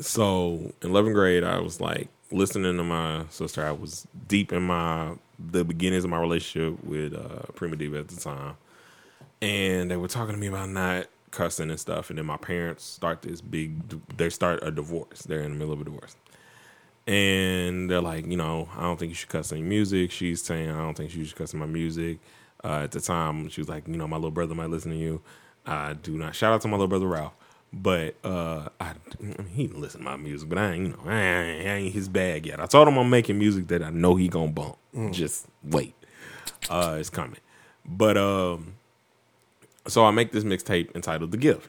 so 0.00 0.72
in 0.82 0.90
eleventh 0.90 1.14
grade, 1.14 1.44
I 1.44 1.60
was 1.60 1.80
like 1.80 2.08
listening 2.30 2.76
to 2.76 2.84
my 2.84 3.24
sister. 3.30 3.64
I 3.64 3.72
was 3.72 4.06
deep 4.28 4.52
in 4.52 4.62
my 4.62 5.14
the 5.38 5.64
beginnings 5.64 6.04
of 6.04 6.10
my 6.10 6.18
relationship 6.20 6.82
with 6.84 7.14
uh, 7.14 7.52
Prima 7.54 7.76
Diva 7.76 7.98
at 7.98 8.08
the 8.08 8.16
time, 8.16 8.56
and 9.42 9.90
they 9.90 9.96
were 9.96 10.08
talking 10.08 10.34
to 10.34 10.40
me 10.40 10.46
about 10.46 10.68
not 10.68 11.06
cussing 11.30 11.70
and 11.70 11.80
stuff. 11.80 12.10
And 12.10 12.18
then 12.18 12.26
my 12.26 12.36
parents 12.36 12.84
start 12.84 13.22
this 13.22 13.40
big. 13.40 13.82
They 14.16 14.30
start 14.30 14.60
a 14.62 14.70
divorce. 14.70 15.22
They're 15.22 15.42
in 15.42 15.52
the 15.52 15.58
middle 15.58 15.74
of 15.74 15.80
a 15.80 15.84
divorce 15.84 16.16
and 17.06 17.90
they're 17.90 18.00
like, 18.00 18.26
you 18.26 18.36
know, 18.36 18.68
I 18.76 18.82
don't 18.82 18.98
think 18.98 19.10
you 19.10 19.14
should 19.14 19.28
cuss 19.28 19.52
your 19.52 19.60
music. 19.60 20.10
She's 20.10 20.42
saying, 20.42 20.70
I 20.70 20.78
don't 20.78 20.96
think 20.96 21.14
you 21.14 21.24
should 21.24 21.36
cuss 21.36 21.52
my 21.52 21.66
music. 21.66 22.18
Uh, 22.64 22.80
at 22.84 22.92
the 22.92 23.00
time, 23.00 23.48
she 23.50 23.60
was 23.60 23.68
like, 23.68 23.86
you 23.86 23.96
know, 23.96 24.08
my 24.08 24.16
little 24.16 24.30
brother 24.30 24.54
might 24.54 24.70
listen 24.70 24.90
to 24.90 24.96
you. 24.96 25.20
I 25.66 25.92
do 25.92 26.16
not. 26.16 26.34
Shout 26.34 26.52
out 26.52 26.62
to 26.62 26.68
my 26.68 26.74
little 26.74 26.88
brother 26.88 27.06
Ralph, 27.06 27.34
but 27.72 28.16
uh, 28.24 28.68
I, 28.80 28.94
he 29.50 29.66
didn't 29.66 29.80
listen 29.80 30.00
to 30.00 30.04
my 30.04 30.16
music, 30.16 30.48
but 30.48 30.58
I 30.58 30.72
ain't, 30.72 30.82
you 30.82 30.88
know, 30.90 30.98
I 31.06 31.20
ain't, 31.20 31.68
I 31.68 31.72
ain't 31.74 31.94
his 31.94 32.08
bag 32.08 32.46
yet. 32.46 32.60
I 32.60 32.66
told 32.66 32.88
him 32.88 32.96
I'm 32.96 33.10
making 33.10 33.38
music 33.38 33.68
that 33.68 33.82
I 33.82 33.90
know 33.90 34.16
he 34.16 34.28
gonna 34.28 34.50
bump. 34.50 34.76
Just 35.12 35.46
wait, 35.62 35.94
uh, 36.70 36.96
it's 36.98 37.10
coming. 37.10 37.40
But 37.84 38.16
um, 38.16 38.74
so 39.86 40.04
I 40.04 40.10
make 40.10 40.32
this 40.32 40.44
mixtape 40.44 40.94
entitled 40.94 41.32
"The 41.32 41.36
Gift." 41.36 41.68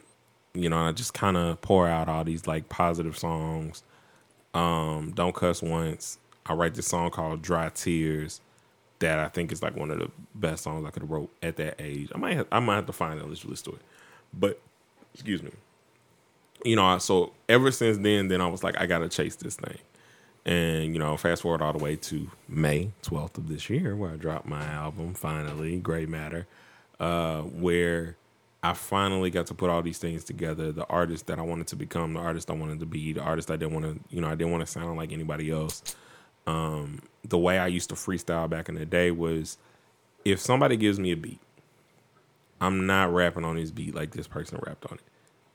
You 0.54 0.70
know, 0.70 0.78
I 0.78 0.92
just 0.92 1.12
kind 1.12 1.36
of 1.36 1.60
pour 1.60 1.86
out 1.86 2.08
all 2.08 2.24
these 2.24 2.46
like 2.46 2.68
positive 2.68 3.18
songs 3.18 3.82
um, 4.54 5.12
Don't 5.14 5.34
Cuss 5.34 5.62
Once. 5.62 6.18
I 6.46 6.54
write 6.54 6.74
this 6.74 6.86
song 6.86 7.10
called 7.10 7.42
Dry 7.42 7.68
Tears 7.70 8.40
that 9.00 9.18
I 9.18 9.28
think 9.28 9.52
is 9.52 9.62
like 9.62 9.76
one 9.76 9.90
of 9.90 9.98
the 9.98 10.10
best 10.34 10.64
songs 10.64 10.84
I 10.86 10.90
could 10.90 11.02
have 11.02 11.10
wrote 11.10 11.30
at 11.42 11.56
that 11.56 11.76
age. 11.78 12.10
I 12.14 12.18
might 12.18 12.36
have, 12.36 12.46
I 12.50 12.60
might 12.60 12.76
have 12.76 12.86
to 12.86 12.92
find 12.92 13.20
and 13.20 13.28
listen 13.28 13.54
to 13.54 13.70
it. 13.72 13.82
But 14.32 14.60
excuse 15.14 15.42
me. 15.42 15.50
You 16.64 16.76
know, 16.76 16.98
so 16.98 17.32
ever 17.48 17.70
since 17.70 17.98
then, 17.98 18.28
then 18.28 18.40
I 18.40 18.46
was 18.46 18.64
like, 18.64 18.80
I 18.80 18.86
gotta 18.86 19.08
chase 19.08 19.36
this 19.36 19.56
thing. 19.56 19.78
And, 20.46 20.92
you 20.92 20.98
know, 21.00 21.16
fast 21.16 21.42
forward 21.42 21.60
all 21.60 21.72
the 21.72 21.82
way 21.82 21.96
to 21.96 22.30
May 22.48 22.92
12th 23.02 23.36
of 23.38 23.48
this 23.48 23.68
year, 23.68 23.96
where 23.96 24.12
I 24.12 24.16
dropped 24.16 24.46
my 24.46 24.64
album 24.64 25.14
finally, 25.14 25.76
Gray 25.78 26.06
Matter, 26.06 26.46
uh, 27.00 27.42
where 27.42 28.16
I 28.62 28.74
finally 28.74 29.30
got 29.30 29.46
to 29.46 29.54
put 29.54 29.70
all 29.70 29.82
these 29.82 29.98
things 29.98 30.24
together. 30.24 30.72
The 30.72 30.86
artist 30.86 31.26
that 31.26 31.38
I 31.38 31.42
wanted 31.42 31.66
to 31.68 31.76
become, 31.76 32.14
the 32.14 32.20
artist 32.20 32.50
I 32.50 32.54
wanted 32.54 32.80
to 32.80 32.86
be, 32.86 33.12
the 33.12 33.22
artist 33.22 33.50
I 33.50 33.56
didn't 33.56 33.74
want 33.74 33.86
to, 33.86 34.14
you 34.14 34.20
know, 34.20 34.28
I 34.28 34.36
didn't 34.36 34.52
want 34.52 34.64
to 34.64 34.70
sound 34.70 34.96
like 34.96 35.12
anybody 35.12 35.50
else. 35.50 35.96
Um, 36.46 37.02
the 37.24 37.38
way 37.38 37.58
I 37.58 37.66
used 37.66 37.88
to 37.90 37.96
freestyle 37.96 38.48
back 38.48 38.68
in 38.68 38.76
the 38.76 38.86
day 38.86 39.10
was 39.10 39.58
if 40.24 40.40
somebody 40.40 40.76
gives 40.76 40.98
me 40.98 41.12
a 41.12 41.16
beat, 41.16 41.40
I'm 42.60 42.86
not 42.86 43.12
rapping 43.12 43.44
on 43.44 43.56
this 43.56 43.70
beat 43.70 43.94
like 43.94 44.12
this 44.12 44.26
person 44.26 44.58
rapped 44.66 44.86
on 44.86 44.98
it. 44.98 45.04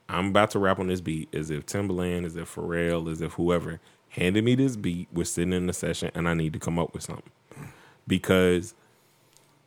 I'm 0.10 0.27
about 0.27 0.51
to 0.51 0.60
rap 0.60 0.80
on 0.80 0.88
this 0.88 1.01
beat 1.01 1.34
as 1.34 1.49
if 1.49 1.65
Timbaland, 1.65 2.25
as 2.25 2.36
if 2.36 2.54
Pharrell, 2.54 3.10
as 3.10 3.21
if 3.21 3.34
whoever 3.34 3.80
handed 4.10 4.43
me 4.43 4.56
this 4.56 4.75
beat. 4.75 5.08
We're 5.13 5.23
sitting 5.23 5.54
in 5.54 5.67
the 5.67 5.73
session 5.73 6.12
and 6.13 6.27
I 6.27 6.34
need 6.34 6.54
to 6.54 6.60
come 6.60 6.77
up 6.77 6.93
with 6.93 7.04
something 7.04 7.32
because 8.08 8.73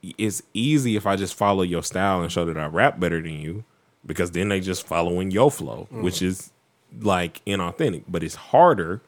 it's 0.02 0.42
easy 0.52 0.96
if 0.96 1.06
I 1.06 1.16
just 1.16 1.34
follow 1.34 1.62
your 1.62 1.82
style 1.82 2.20
and 2.20 2.30
show 2.30 2.44
that 2.44 2.58
I 2.58 2.66
rap 2.66 3.00
better 3.00 3.22
than 3.22 3.32
you 3.40 3.64
because 4.04 4.32
then 4.32 4.50
they 4.50 4.60
just 4.60 4.87
following 4.87 5.30
your 5.30 5.50
flow, 5.50 5.88
which 5.90 6.20
is 6.20 6.52
like 7.00 7.42
inauthentic. 7.46 8.04
But 8.06 8.22
it's 8.22 8.34
harder 8.34 9.00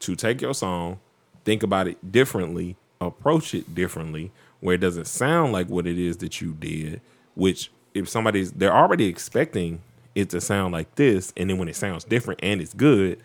to 0.00 0.14
take 0.14 0.40
your 0.40 0.54
song, 0.54 1.00
think 1.44 1.62
about 1.62 1.88
it 1.88 2.12
differently, 2.12 2.76
approach 3.00 3.54
it 3.54 3.74
differently, 3.74 4.30
where 4.60 4.74
it 4.74 4.80
doesn't 4.80 5.06
sound 5.06 5.52
like 5.52 5.68
what 5.68 5.86
it 5.86 5.98
is 5.98 6.18
that 6.18 6.40
you 6.40 6.52
did, 6.52 7.00
which 7.34 7.70
if 7.94 8.08
somebody's 8.08 8.52
they're 8.52 8.74
already 8.74 9.06
expecting 9.06 9.80
it 10.14 10.30
to 10.30 10.40
sound 10.40 10.72
like 10.72 10.94
this, 10.94 11.32
and 11.36 11.50
then 11.50 11.58
when 11.58 11.68
it 11.68 11.76
sounds 11.76 12.04
different 12.04 12.40
and 12.42 12.60
it's 12.60 12.74
good, 12.74 13.18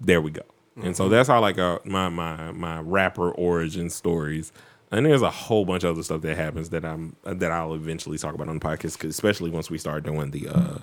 there 0.00 0.20
we 0.20 0.30
go. 0.30 0.42
And 0.82 0.96
so 0.96 1.08
that's 1.08 1.28
how 1.28 1.40
like 1.40 1.58
uh, 1.58 1.78
my 1.84 2.08
my 2.08 2.52
my 2.52 2.80
rapper 2.80 3.30
origin 3.32 3.90
stories. 3.90 4.52
And 4.92 5.06
there's 5.06 5.22
a 5.22 5.30
whole 5.30 5.64
bunch 5.64 5.84
of 5.84 5.90
other 5.90 6.02
stuff 6.02 6.22
that 6.22 6.36
happens 6.36 6.70
that 6.70 6.84
I'm 6.84 7.14
that 7.24 7.52
I'll 7.52 7.74
eventually 7.74 8.18
talk 8.18 8.34
about 8.34 8.48
on 8.48 8.58
the 8.58 8.64
podcast, 8.64 9.08
especially 9.08 9.50
once 9.50 9.70
we 9.70 9.78
start 9.78 10.04
doing 10.04 10.30
the 10.30 10.48
uh, 10.48 10.78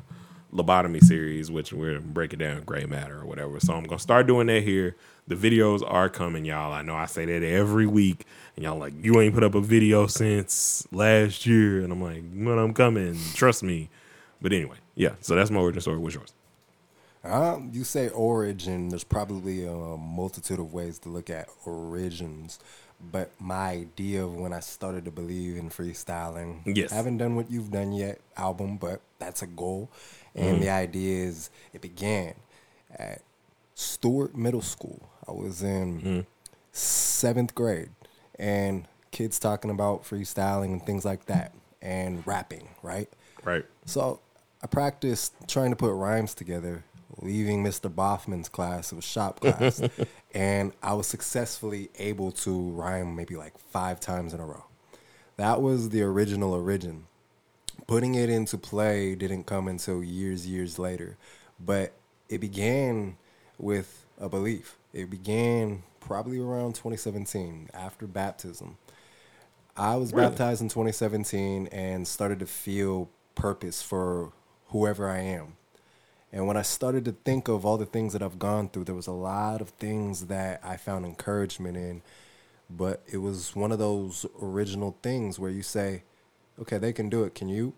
lobotomy 0.53 1.03
series, 1.03 1.51
which 1.51 1.73
we're 1.73 1.99
breaking 1.99 2.39
down 2.39 2.63
gray 2.63 2.85
matter 2.85 3.19
or 3.19 3.25
whatever. 3.25 3.59
So 3.59 3.73
I'm 3.73 3.83
gonna 3.83 3.99
start 3.99 4.27
doing 4.27 4.47
that 4.47 4.63
here. 4.63 4.95
The 5.27 5.35
videos 5.35 5.83
are 5.85 6.07
coming, 6.09 6.45
y'all. 6.45 6.71
I 6.71 6.81
know 6.83 6.95
I 6.95 7.05
say 7.05 7.25
that 7.25 7.43
every 7.43 7.85
week, 7.85 8.25
and 8.55 8.63
y'all 8.63 8.77
like 8.77 8.93
you 9.01 9.19
ain't 9.19 9.33
put 9.33 9.43
up 9.43 9.55
a 9.55 9.61
video 9.61 10.07
since 10.07 10.87
last 10.91 11.45
year, 11.45 11.81
and 11.81 11.91
I'm 11.91 12.01
like, 12.01 12.23
when 12.33 12.57
I'm 12.57 12.73
coming, 12.73 13.17
trust 13.33 13.61
me. 13.61 13.89
But 14.41 14.53
anyway, 14.53 14.77
yeah. 14.95 15.15
So 15.19 15.35
that's 15.35 15.51
my 15.51 15.59
origin 15.59 15.81
story. 15.81 15.97
What's 15.97 16.15
yours? 16.15 16.33
Um, 17.23 17.71
you 17.73 17.83
say 17.83 18.07
origin. 18.09 18.87
There's 18.89 19.03
probably 19.03 19.65
a 19.65 19.73
multitude 19.73 20.59
of 20.59 20.71
ways 20.71 20.97
to 20.99 21.09
look 21.09 21.29
at 21.29 21.49
origins, 21.65 22.59
but 23.11 23.31
my 23.39 23.69
idea 23.69 24.23
of 24.23 24.35
when 24.35 24.53
I 24.53 24.61
started 24.61 25.03
to 25.05 25.11
believe 25.11 25.57
in 25.57 25.69
freestyling, 25.69 26.61
Yes. 26.65 26.93
I 26.93 26.95
haven't 26.95 27.17
done 27.17 27.35
what 27.35 27.51
you've 27.51 27.71
done 27.71 27.91
yet, 27.91 28.21
album, 28.37 28.77
but 28.77 29.01
that's 29.19 29.41
a 29.41 29.47
goal. 29.47 29.89
And 30.35 30.61
the 30.61 30.69
idea 30.69 31.25
is 31.25 31.49
it 31.73 31.81
began 31.81 32.35
at 32.97 33.21
Stewart 33.73 34.35
Middle 34.35 34.61
School. 34.61 35.09
I 35.27 35.31
was 35.31 35.61
in 35.63 35.99
Mm-hmm. 35.99 36.19
seventh 36.71 37.55
grade, 37.55 37.89
and 38.37 38.87
kids 39.11 39.39
talking 39.39 39.71
about 39.71 40.03
freestyling 40.03 40.71
and 40.73 40.85
things 40.85 41.05
like 41.05 41.25
that, 41.25 41.53
and 41.81 42.25
rapping, 42.27 42.69
right? 42.83 43.09
Right. 43.43 43.65
So 43.85 44.19
I 44.63 44.67
practiced 44.67 45.33
trying 45.47 45.69
to 45.71 45.75
put 45.75 45.93
rhymes 45.93 46.33
together, 46.33 46.83
leaving 47.21 47.63
Mr. 47.63 47.89
Boffman's 47.93 48.49
class. 48.49 48.91
It 48.91 48.95
was 48.95 49.05
shop 49.05 49.39
class. 49.41 49.81
and 50.33 50.73
I 50.83 50.93
was 50.93 51.07
successfully 51.07 51.89
able 51.97 52.31
to 52.33 52.69
rhyme 52.71 53.15
maybe 53.15 53.35
like 53.35 53.57
five 53.57 53.99
times 53.99 54.33
in 54.33 54.39
a 54.39 54.45
row. 54.45 54.65
That 55.37 55.61
was 55.61 55.89
the 55.89 56.01
original 56.01 56.53
origin. 56.53 57.05
Putting 57.85 58.15
it 58.15 58.29
into 58.29 58.57
play 58.57 59.15
didn't 59.15 59.45
come 59.45 59.67
until 59.67 60.03
years, 60.03 60.45
years 60.47 60.77
later. 60.77 61.15
But 61.59 61.93
it 62.27 62.39
began 62.39 63.17
with 63.57 64.05
a 64.19 64.29
belief. 64.29 64.77
It 64.93 65.09
began 65.09 65.83
probably 65.99 66.39
around 66.39 66.75
2017 66.75 67.69
after 67.73 68.07
baptism. 68.07 68.77
I 69.75 69.95
was 69.95 70.11
Really? 70.11 70.27
baptized 70.29 70.61
in 70.61 70.69
2017 70.69 71.67
and 71.67 72.07
started 72.07 72.39
to 72.39 72.45
feel 72.47 73.09
purpose 73.35 73.81
for 73.81 74.31
whoever 74.69 75.09
I 75.09 75.19
am. 75.19 75.57
And 76.31 76.47
when 76.47 76.57
I 76.57 76.61
started 76.61 77.05
to 77.05 77.11
think 77.23 77.47
of 77.47 77.65
all 77.65 77.77
the 77.77 77.85
things 77.85 78.13
that 78.13 78.21
I've 78.21 78.39
gone 78.39 78.69
through, 78.69 78.85
there 78.85 78.95
was 78.95 79.07
a 79.07 79.11
lot 79.11 79.61
of 79.61 79.69
things 79.69 80.25
that 80.27 80.61
I 80.63 80.77
found 80.77 81.05
encouragement 81.05 81.77
in. 81.77 82.01
But 82.69 83.01
it 83.07 83.17
was 83.17 83.55
one 83.55 83.71
of 83.71 83.79
those 83.79 84.25
original 84.41 84.97
things 85.01 85.39
where 85.39 85.51
you 85.51 85.61
say, 85.63 86.03
okay, 86.59 86.77
they 86.77 86.91
can 86.91 87.07
do 87.09 87.23
it. 87.23 87.33
Can 87.33 87.47
you? 87.47 87.73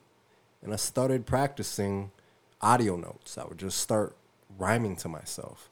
And 0.63 0.73
I 0.73 0.77
started 0.77 1.25
practicing 1.27 2.11
audio 2.61 2.95
notes. 2.95 3.37
I 3.37 3.45
would 3.45 3.59
just 3.59 3.77
start 3.79 4.15
rhyming 4.57 4.95
to 4.97 5.07
myself. 5.07 5.68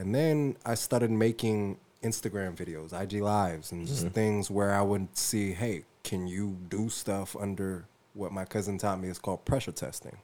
And 0.00 0.14
then 0.14 0.56
I 0.64 0.76
started 0.76 1.10
making 1.10 1.76
Instagram 2.02 2.56
videos, 2.56 2.98
IG 2.98 3.20
lives, 3.20 3.70
and 3.70 3.86
just 3.86 4.06
mm-hmm. 4.06 4.14
things 4.14 4.50
where 4.50 4.72
I 4.72 4.80
would 4.80 5.14
see, 5.14 5.52
hey, 5.52 5.84
can 6.04 6.26
you 6.26 6.56
do 6.70 6.88
stuff 6.88 7.36
under 7.38 7.84
what 8.14 8.32
my 8.32 8.46
cousin 8.46 8.78
taught 8.78 8.98
me? 8.98 9.08
Is 9.08 9.18
called 9.18 9.44
pressure 9.44 9.72
testing? 9.72 10.16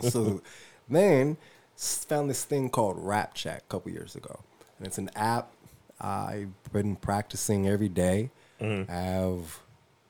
so 0.00 0.40
then 0.88 1.36
found 1.76 2.30
this 2.30 2.44
thing 2.44 2.70
called 2.70 2.96
Rapchat 2.96 3.58
a 3.58 3.62
couple 3.68 3.92
years 3.92 4.16
ago, 4.16 4.40
and 4.78 4.86
it's 4.86 4.96
an 4.96 5.10
app 5.14 5.52
I've 6.00 6.54
been 6.72 6.96
practicing 6.96 7.68
every 7.68 7.90
day. 7.90 8.30
Mm-hmm. 8.62 8.90
I 8.90 8.94
have 8.94 9.58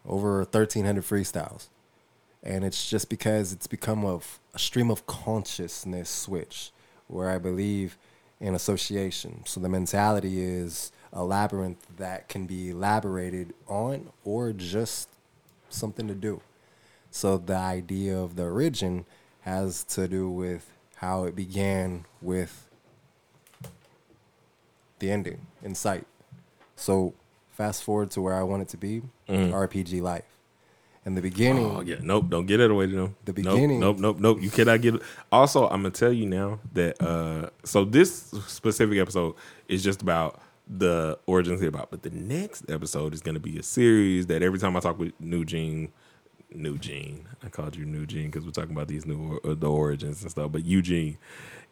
over 0.06 0.38
1,300 0.42 1.02
freestyles, 1.02 1.66
and 2.40 2.64
it's 2.64 2.88
just 2.88 3.08
because 3.08 3.52
it's 3.52 3.66
become 3.66 4.04
a, 4.04 4.20
a 4.54 4.60
stream 4.60 4.92
of 4.92 5.08
consciousness 5.08 6.08
switch 6.08 6.70
where 7.08 7.28
I 7.28 7.38
believe 7.38 7.98
in 8.40 8.54
association. 8.54 9.42
So 9.44 9.60
the 9.60 9.68
mentality 9.68 10.42
is 10.42 10.92
a 11.12 11.22
labyrinth 11.24 11.86
that 11.96 12.28
can 12.28 12.46
be 12.46 12.70
elaborated 12.70 13.52
on 13.66 14.10
or 14.24 14.52
just 14.52 15.08
something 15.68 16.08
to 16.08 16.14
do. 16.14 16.40
So 17.10 17.36
the 17.38 17.56
idea 17.56 18.16
of 18.16 18.36
the 18.36 18.44
origin 18.44 19.04
has 19.42 19.84
to 19.84 20.08
do 20.08 20.30
with 20.30 20.70
how 20.96 21.24
it 21.24 21.34
began 21.34 22.04
with 22.20 22.68
the 24.98 25.10
ending 25.10 25.46
in 25.62 25.74
sight. 25.74 26.06
So 26.76 27.14
fast 27.50 27.82
forward 27.82 28.10
to 28.12 28.22
where 28.22 28.34
I 28.34 28.42
want 28.42 28.62
it 28.62 28.68
to 28.68 28.76
be, 28.76 29.02
mm-hmm. 29.28 29.52
RPG 29.52 30.00
life. 30.02 30.29
In 31.06 31.14
the 31.14 31.22
beginning, 31.22 31.64
Oh 31.64 31.80
yeah, 31.80 31.96
nope. 32.02 32.28
Don't 32.28 32.44
get 32.46 32.60
it 32.60 32.70
away 32.70 32.86
to 32.86 32.92
them. 32.94 33.16
The 33.24 33.32
beginning- 33.32 33.80
Nope, 33.80 33.98
nope, 33.98 34.18
nope. 34.20 34.42
You 34.42 34.50
cannot 34.50 34.82
get. 34.82 34.96
it. 34.96 35.02
Also, 35.32 35.64
I'm 35.66 35.80
gonna 35.82 35.90
tell 35.90 36.12
you 36.12 36.26
now 36.26 36.60
that. 36.74 37.00
uh 37.02 37.48
So 37.64 37.84
this 37.84 38.12
specific 38.46 38.98
episode 38.98 39.34
is 39.68 39.82
just 39.82 40.02
about 40.02 40.40
the 40.68 41.18
origins 41.26 41.62
about, 41.62 41.90
but 41.90 42.02
the 42.02 42.10
next 42.10 42.70
episode 42.70 43.14
is 43.14 43.22
gonna 43.22 43.40
be 43.40 43.58
a 43.58 43.62
series 43.62 44.26
that 44.26 44.42
every 44.42 44.58
time 44.58 44.76
I 44.76 44.80
talk 44.80 44.98
with 44.98 45.12
New 45.18 45.44
Gene, 45.44 45.90
New 46.54 46.76
Gene, 46.78 47.26
I 47.42 47.48
called 47.48 47.76
you 47.76 47.86
New 47.86 48.04
Gene 48.06 48.26
because 48.26 48.44
we're 48.44 48.50
talking 48.52 48.72
about 48.72 48.88
these 48.88 49.06
new 49.06 49.40
uh, 49.42 49.54
the 49.54 49.70
origins 49.70 50.20
and 50.22 50.30
stuff. 50.30 50.52
But 50.52 50.66
Eugene 50.66 51.16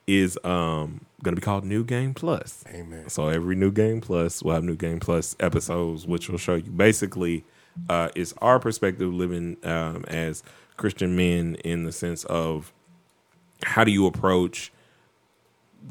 is 0.07 0.39
um 0.43 1.03
gonna 1.23 1.37
be 1.37 1.43
called 1.43 1.65
New 1.65 1.85
Game 1.85 2.15
Plus. 2.15 2.65
Amen. 2.73 3.11
So 3.11 3.29
every 3.29 3.57
new 3.57 3.71
game 3.71 4.01
plus 4.01 4.43
will 4.43 4.55
have 4.55 4.65
new 4.65 4.75
game 4.77 5.01
plus 5.01 5.37
episodes, 5.39 6.07
which 6.07 6.31
will 6.31 6.39
show 6.39 6.55
you 6.55 6.71
basically 6.71 7.45
uh, 7.89 8.09
it's 8.15 8.35
our 8.39 8.59
perspective 8.59 9.13
living 9.13 9.57
um, 9.65 10.05
as 10.09 10.43
Christian 10.77 11.17
men 11.17 11.57
in 11.57 11.85
the 11.85 11.93
sense 11.93 12.25
of 12.25 12.73
how 13.63 13.85
do 13.85 13.91
you 13.91 14.07
approach 14.07 14.73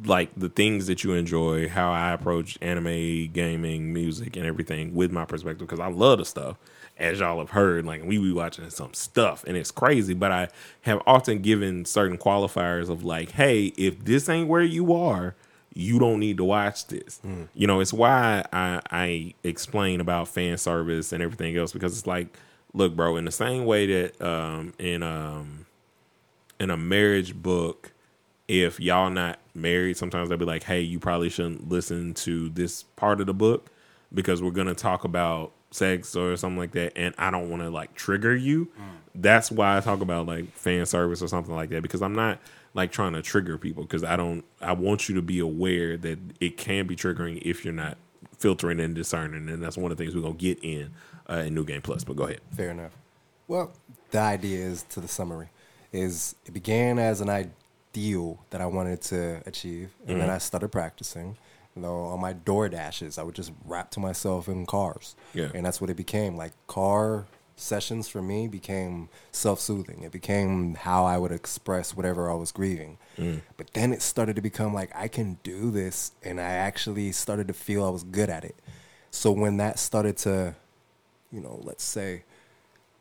like 0.05 0.29
the 0.35 0.49
things 0.49 0.87
that 0.87 1.03
you 1.03 1.13
enjoy, 1.13 1.69
how 1.69 1.91
I 1.91 2.11
approach 2.11 2.57
anime, 2.61 3.27
gaming, 3.27 3.93
music, 3.93 4.35
and 4.35 4.45
everything 4.45 4.93
with 4.93 5.11
my 5.11 5.25
perspective 5.25 5.67
because 5.67 5.79
I 5.79 5.87
love 5.87 6.19
the 6.19 6.25
stuff. 6.25 6.57
As 6.97 7.19
y'all 7.19 7.37
have 7.37 7.51
heard, 7.51 7.85
like 7.85 8.03
we 8.03 8.17
be 8.17 8.31
watching 8.31 8.69
some 8.71 8.93
stuff 8.95 9.43
and 9.45 9.55
it's 9.55 9.69
crazy, 9.69 10.15
but 10.15 10.31
I 10.31 10.49
have 10.81 11.01
often 11.05 11.39
given 11.43 11.85
certain 11.85 12.17
qualifiers 12.17 12.89
of 12.89 13.03
like, 13.03 13.31
hey, 13.31 13.67
if 13.77 14.03
this 14.03 14.27
ain't 14.27 14.47
where 14.47 14.63
you 14.63 14.93
are, 14.93 15.35
you 15.77 15.99
don't 15.99 16.19
need 16.19 16.37
to 16.37 16.43
watch 16.43 16.87
this. 16.87 17.19
You 17.53 17.67
know, 17.67 17.79
it's 17.79 17.93
why 17.93 18.43
I, 18.51 18.81
I 18.89 19.33
explain 19.43 20.01
about 20.01 20.27
fan 20.27 20.57
service 20.57 21.13
and 21.13 21.21
everything 21.21 21.55
else 21.55 21.71
because 21.71 21.97
it's 21.97 22.07
like, 22.07 22.35
look, 22.73 22.95
bro, 22.95 23.15
in 23.17 23.25
the 23.25 23.31
same 23.31 23.65
way 23.65 23.85
that 23.85 24.21
um, 24.21 24.73
in 24.79 25.03
um, 25.03 25.65
in 26.59 26.71
a 26.71 26.77
marriage 26.77 27.35
book, 27.35 27.91
if 28.47 28.79
y'all 28.79 29.09
not 29.09 29.39
married, 29.53 29.97
sometimes 29.97 30.29
they'll 30.29 30.37
be 30.37 30.45
like, 30.45 30.63
hey, 30.63 30.81
you 30.81 30.99
probably 30.99 31.29
shouldn't 31.29 31.69
listen 31.69 32.13
to 32.15 32.49
this 32.49 32.83
part 32.83 33.21
of 33.21 33.27
the 33.27 33.33
book 33.33 33.69
because 34.13 34.41
we're 34.41 34.51
gonna 34.51 34.73
talk 34.73 35.03
about 35.03 35.51
sex 35.71 36.15
or 36.15 36.35
something 36.37 36.57
like 36.57 36.71
that, 36.71 36.97
and 36.97 37.13
I 37.17 37.31
don't 37.31 37.49
want 37.49 37.63
to 37.63 37.69
like 37.69 37.93
trigger 37.95 38.35
you. 38.35 38.69
That's 39.15 39.51
why 39.51 39.77
I 39.77 39.79
talk 39.79 40.01
about 40.01 40.27
like 40.27 40.51
fan 40.53 40.85
service 40.85 41.21
or 41.21 41.27
something 41.27 41.55
like 41.55 41.69
that 41.69 41.81
because 41.81 42.01
I'm 42.01 42.13
not 42.13 42.39
like 42.73 42.91
trying 42.91 43.13
to 43.13 43.21
trigger 43.21 43.57
people 43.57 43.83
because 43.83 44.03
I 44.03 44.15
don't. 44.15 44.43
I 44.61 44.73
want 44.73 45.09
you 45.09 45.15
to 45.15 45.21
be 45.21 45.39
aware 45.39 45.97
that 45.97 46.19
it 46.39 46.57
can 46.57 46.87
be 46.87 46.95
triggering 46.95 47.41
if 47.43 47.65
you're 47.65 47.73
not 47.73 47.97
filtering 48.37 48.79
and 48.79 48.93
discerning, 48.93 49.49
and 49.49 49.61
that's 49.61 49.77
one 49.77 49.91
of 49.91 49.97
the 49.97 50.03
things 50.03 50.15
we're 50.15 50.21
gonna 50.21 50.35
get 50.35 50.59
in 50.63 50.91
uh, 51.29 51.37
in 51.37 51.55
New 51.55 51.65
Game 51.65 51.81
Plus. 51.81 52.03
But 52.03 52.15
go 52.15 52.25
ahead. 52.25 52.41
Fair 52.55 52.69
enough. 52.71 52.91
Well, 53.47 53.71
the 54.11 54.19
idea 54.19 54.65
is 54.65 54.83
to 54.83 54.99
the 54.99 55.07
summary 55.07 55.49
is 55.91 56.35
it 56.45 56.53
began 56.53 56.99
as 56.99 57.21
an 57.21 57.29
ideal 57.29 58.37
that 58.49 58.61
I 58.61 58.65
wanted 58.65 59.01
to 59.03 59.41
achieve, 59.45 59.91
and 60.05 60.21
then 60.21 60.29
I 60.29 60.37
started 60.37 60.69
practicing. 60.69 61.37
You 61.77 61.83
know, 61.83 62.05
on 62.05 62.19
my 62.19 62.33
door 62.33 62.67
dashes, 62.69 63.19
I 63.19 63.23
would 63.23 63.35
just 63.35 63.51
rap 63.63 63.91
to 63.91 63.99
myself 63.99 64.47
in 64.47 64.65
cars. 64.65 65.15
Yeah. 65.35 65.49
And 65.53 65.63
that's 65.63 65.79
what 65.79 65.91
it 65.91 65.95
became. 65.95 66.35
Like 66.35 66.53
car 66.65 67.27
sessions 67.55 68.07
for 68.07 68.19
me 68.19 68.47
became 68.47 69.09
self-soothing. 69.31 70.01
It 70.01 70.11
became 70.11 70.73
how 70.73 71.05
I 71.05 71.19
would 71.19 71.31
express 71.31 71.95
whatever 71.95 72.31
I 72.31 72.33
was 72.33 72.51
grieving. 72.51 72.97
Mm. 73.15 73.41
But 73.57 73.73
then 73.73 73.93
it 73.93 74.01
started 74.01 74.35
to 74.37 74.41
become 74.41 74.73
like 74.73 74.89
I 74.95 75.07
can 75.07 75.37
do 75.43 75.69
this, 75.69 76.13
and 76.23 76.41
I 76.41 76.49
actually 76.49 77.11
started 77.11 77.47
to 77.47 77.53
feel 77.53 77.85
I 77.85 77.89
was 77.89 78.01
good 78.01 78.31
at 78.31 78.43
it. 78.43 78.55
So 79.11 79.31
when 79.31 79.57
that 79.57 79.77
started 79.77 80.17
to, 80.17 80.55
you 81.31 81.41
know, 81.41 81.59
let's 81.63 81.83
say, 81.83 82.23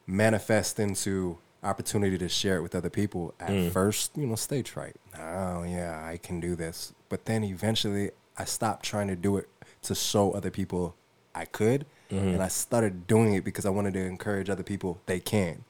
manifest 0.06 0.78
into 0.78 1.38
opportunity 1.62 2.18
to 2.18 2.28
share 2.28 2.58
it 2.58 2.60
with 2.60 2.74
other 2.74 2.90
people 2.90 3.34
at 3.40 3.48
mm. 3.48 3.70
first 3.72 4.12
you 4.16 4.24
know 4.24 4.36
stage 4.36 4.70
fright 4.70 4.94
oh 5.18 5.64
yeah 5.64 6.06
i 6.06 6.16
can 6.16 6.38
do 6.38 6.54
this 6.54 6.92
but 7.08 7.24
then 7.24 7.42
eventually 7.42 8.10
i 8.38 8.44
stopped 8.44 8.84
trying 8.84 9.08
to 9.08 9.16
do 9.16 9.36
it 9.36 9.48
to 9.82 9.94
show 9.94 10.32
other 10.32 10.50
people 10.50 10.94
i 11.34 11.44
could 11.44 11.86
mm-hmm. 12.10 12.28
and 12.28 12.42
i 12.42 12.48
started 12.48 13.06
doing 13.06 13.34
it 13.34 13.44
because 13.44 13.66
i 13.66 13.70
wanted 13.70 13.94
to 13.94 14.00
encourage 14.00 14.48
other 14.50 14.62
people 14.62 15.00
they 15.06 15.20
can 15.20 15.64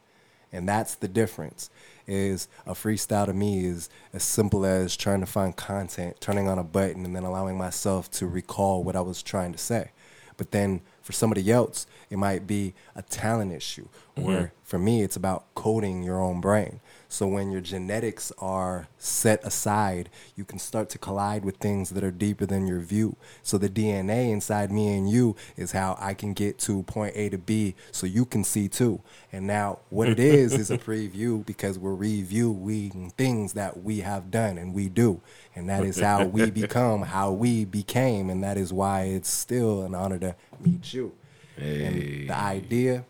and 0.53 0.69
that's 0.69 0.95
the 0.95 1.09
difference 1.09 1.71
is 2.07 2.49
a 2.67 2.73
freestyle 2.73 3.27
to 3.27 3.33
me 3.33 3.67
is 3.67 3.91
as 4.13 4.23
simple 4.23 4.65
as 4.65 4.97
trying 4.97 5.21
to 5.21 5.27
find 5.27 5.57
content 5.57 6.17
turning 6.21 6.49
on 6.49 6.59
a 6.59 6.65
button 6.65 7.05
and 7.05 7.17
then 7.17 7.25
allowing 7.25 7.59
myself 7.59 8.11
to 8.11 8.27
recall 8.27 8.83
what 8.85 8.97
i 8.97 9.01
was 9.01 9.23
trying 9.23 9.53
to 9.53 9.59
say 9.59 9.91
but 10.37 10.51
then 10.51 10.81
for 11.03 11.13
somebody 11.13 11.51
else, 11.51 11.87
it 12.11 12.19
might 12.19 12.47
be 12.47 12.75
a 12.95 13.03
talent 13.03 13.53
issue. 13.53 13.89
Where 14.17 14.37
mm-hmm. 14.37 14.55
for 14.65 14.79
me, 14.79 15.03
it's 15.03 15.17
about 15.17 15.45
coding 15.55 16.03
your 16.03 16.21
own 16.21 16.41
brain. 16.41 16.81
So 17.09 17.27
when 17.27 17.51
your 17.51 17.61
genetics 17.61 18.33
are 18.39 18.89
set 18.99 19.45
aside, 19.45 20.11
you 20.35 20.45
can 20.45 20.59
start 20.59 20.89
to 20.91 20.99
collide 20.99 21.45
with 21.45 21.57
things 21.57 21.91
that 21.91 22.03
are 22.03 22.11
deeper 22.11 22.47
than 22.47 22.67
your 22.67 22.81
view. 22.81 23.17
So 23.43 23.59
the 23.59 23.69
DNA 23.69 24.31
inside 24.31 24.71
me 24.71 24.97
and 24.97 25.09
you 25.09 25.37
is 25.57 25.73
how 25.73 25.97
I 26.01 26.15
can 26.15 26.33
get 26.33 26.59
to 26.61 26.83
point 26.83 27.17
A 27.17 27.29
to 27.29 27.39
B 27.39 27.75
so 27.93 28.07
you 28.07 28.25
can 28.25 28.45
see 28.45 28.69
too. 28.69 29.01
And 29.33 29.47
now 29.47 29.79
what 29.91 30.09
it 30.09 30.19
is 30.19 30.53
is 30.53 30.71
a 30.71 30.79
preview 30.87 31.45
because 31.47 31.79
we're 31.79 31.95
reviewing 31.95 33.13
things 33.17 33.53
that 33.53 33.83
we 33.83 34.01
have 34.01 34.31
done 34.31 34.59
and 34.59 34.75
we 34.75 34.89
do. 34.89 35.21
And 35.55 35.69
that 35.69 35.85
is 35.85 35.99
how 35.99 36.25
we 36.25 36.51
become 36.63 37.03
how 37.03 37.33
we 37.33 37.65
became. 37.65 38.31
And 38.31 38.43
that 38.43 38.57
is 38.57 38.73
why 38.73 39.03
it's 39.03 39.31
still 39.31 39.83
an 39.83 39.95
honor 39.95 40.19
to 40.19 40.35
meet 40.61 40.93
you. 40.93 41.13
And 41.57 42.29
the 42.29 42.37
idea 42.37 43.05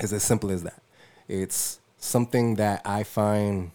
is 0.00 0.12
as 0.12 0.22
simple 0.22 0.50
as 0.50 0.62
that. 0.64 0.82
It's 1.28 1.80
something 2.00 2.56
that 2.56 2.82
I 2.84 3.04
find 3.04 3.70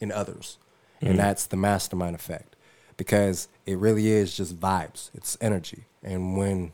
in 0.00 0.10
others, 0.10 0.56
and 1.02 1.14
mm. 1.14 1.16
that's 1.18 1.46
the 1.46 1.56
mastermind 1.56 2.14
effect 2.14 2.56
because 3.00 3.48
it 3.64 3.78
really 3.78 4.08
is 4.08 4.36
just 4.36 4.60
vibes, 4.60 5.10
it's 5.14 5.38
energy. 5.40 5.84
And 6.02 6.36
when 6.36 6.70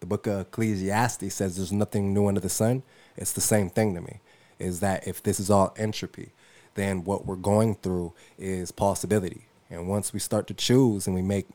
the 0.00 0.06
book 0.06 0.26
of 0.26 0.40
Ecclesiastes 0.40 1.34
says 1.34 1.56
there's 1.56 1.70
nothing 1.70 2.14
new 2.14 2.28
under 2.28 2.40
the 2.40 2.48
sun, 2.48 2.82
it's 3.14 3.32
the 3.32 3.42
same 3.42 3.68
thing 3.68 3.94
to 3.94 4.00
me. 4.00 4.20
Is 4.58 4.80
that 4.80 5.06
if 5.06 5.22
this 5.22 5.38
is 5.38 5.50
all 5.50 5.74
entropy, 5.76 6.30
then 6.76 7.04
what 7.04 7.26
we're 7.26 7.36
going 7.36 7.74
through 7.74 8.14
is 8.38 8.72
possibility. 8.72 9.48
And 9.68 9.86
once 9.86 10.14
we 10.14 10.18
start 10.18 10.46
to 10.46 10.54
choose 10.54 11.06
and 11.06 11.14
we 11.14 11.20
make 11.20 11.46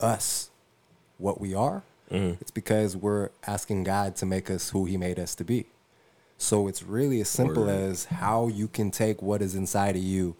us 0.00 0.50
what 1.18 1.40
we 1.40 1.54
are, 1.54 1.84
mm. 2.10 2.36
it's 2.40 2.50
because 2.50 2.96
we're 2.96 3.30
asking 3.46 3.84
God 3.84 4.16
to 4.16 4.26
make 4.26 4.50
us 4.50 4.70
who 4.70 4.86
He 4.86 4.96
made 4.96 5.20
us 5.20 5.36
to 5.36 5.44
be. 5.44 5.66
So 6.38 6.68
it's 6.68 6.82
really 6.82 7.20
as 7.20 7.28
simple 7.28 7.64
Word. 7.64 7.90
as 7.90 8.06
how 8.06 8.48
you 8.48 8.68
can 8.68 8.90
take 8.90 9.22
what 9.22 9.42
is 9.42 9.54
inside 9.54 9.96
of 9.96 10.02
you 10.02 10.36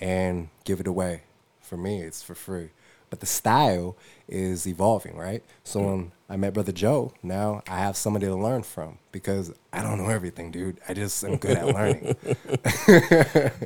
and 0.00 0.48
give 0.64 0.80
it 0.80 0.86
away. 0.86 1.22
For 1.60 1.76
me, 1.76 2.00
it's 2.02 2.22
for 2.22 2.34
free. 2.34 2.70
But 3.08 3.20
the 3.20 3.26
style 3.26 3.96
is 4.28 4.66
evolving, 4.66 5.16
right? 5.16 5.42
So 5.62 5.80
when 5.80 6.12
I 6.28 6.36
met 6.36 6.54
Brother 6.54 6.72
Joe, 6.72 7.12
now 7.22 7.62
I 7.68 7.78
have 7.78 7.96
somebody 7.96 8.26
to 8.26 8.34
learn 8.34 8.62
from 8.62 8.98
because 9.12 9.52
I 9.72 9.82
don't 9.82 9.98
know 9.98 10.10
everything, 10.10 10.50
dude. 10.50 10.78
I 10.88 10.94
just 10.94 11.22
am 11.24 11.36
good 11.36 11.56
at 11.56 11.66
learning. 11.66 12.16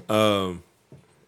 Um, 0.10 0.62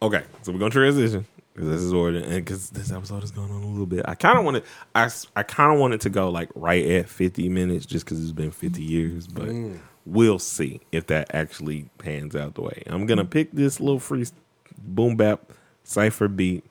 okay, 0.00 0.24
so 0.42 0.52
we're 0.52 0.58
gonna 0.58 0.70
transition 0.70 1.26
because 1.54 1.68
this 1.68 1.80
is 1.80 1.92
order, 1.92 2.18
and 2.18 2.44
because 2.44 2.70
this 2.70 2.90
episode 2.90 3.22
is 3.22 3.30
going 3.30 3.50
on 3.50 3.62
a 3.62 3.66
little 3.66 3.86
bit. 3.86 4.04
I 4.06 4.14
kind 4.14 4.38
of 4.38 4.44
wanted, 4.44 4.64
I, 4.94 5.10
I 5.36 5.42
kind 5.42 5.72
of 5.72 5.78
wanted 5.78 6.00
to 6.02 6.10
go 6.10 6.28
like 6.28 6.50
right 6.54 6.84
at 6.86 7.08
fifty 7.08 7.48
minutes, 7.48 7.86
just 7.86 8.04
because 8.04 8.22
it's 8.22 8.32
been 8.32 8.50
fifty 8.50 8.82
years. 8.82 9.26
But 9.26 9.48
mm. 9.48 9.78
We'll 10.04 10.38
see 10.38 10.80
if 10.90 11.06
that 11.06 11.34
actually 11.34 11.88
pans 11.98 12.34
out 12.34 12.54
the 12.54 12.62
way. 12.62 12.82
I'm 12.86 13.06
gonna 13.06 13.24
pick 13.24 13.52
this 13.52 13.80
little 13.80 14.00
free 14.00 14.26
boom 14.78 15.16
bap 15.16 15.52
cipher 15.84 16.28
beat. 16.28 16.64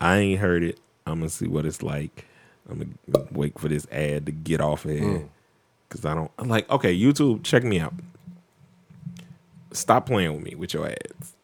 I 0.00 0.18
ain't 0.18 0.40
heard 0.40 0.62
it. 0.62 0.80
I'm 1.06 1.18
gonna 1.20 1.30
see 1.30 1.48
what 1.48 1.66
it's 1.66 1.82
like. 1.82 2.26
I'm 2.68 2.96
gonna 3.06 3.26
wait 3.32 3.58
for 3.58 3.68
this 3.68 3.86
ad 3.92 4.26
to 4.26 4.32
get 4.32 4.60
off 4.60 4.86
air 4.86 5.24
because 5.88 6.02
mm. 6.02 6.10
I 6.10 6.14
don't 6.14 6.30
I'm 6.38 6.48
like. 6.48 6.68
Okay, 6.70 6.96
YouTube, 6.96 7.42
check 7.42 7.64
me 7.64 7.80
out. 7.80 7.94
Stop 9.72 10.06
playing 10.06 10.34
with 10.34 10.44
me 10.44 10.54
with 10.54 10.72
your 10.72 10.86
ads 10.88 11.34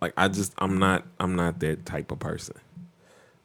like 0.00 0.12
I 0.16 0.28
just 0.28 0.52
I'm 0.58 0.78
not 0.78 1.04
I'm 1.18 1.36
not 1.36 1.60
that 1.60 1.86
type 1.86 2.10
of 2.10 2.18
person. 2.18 2.56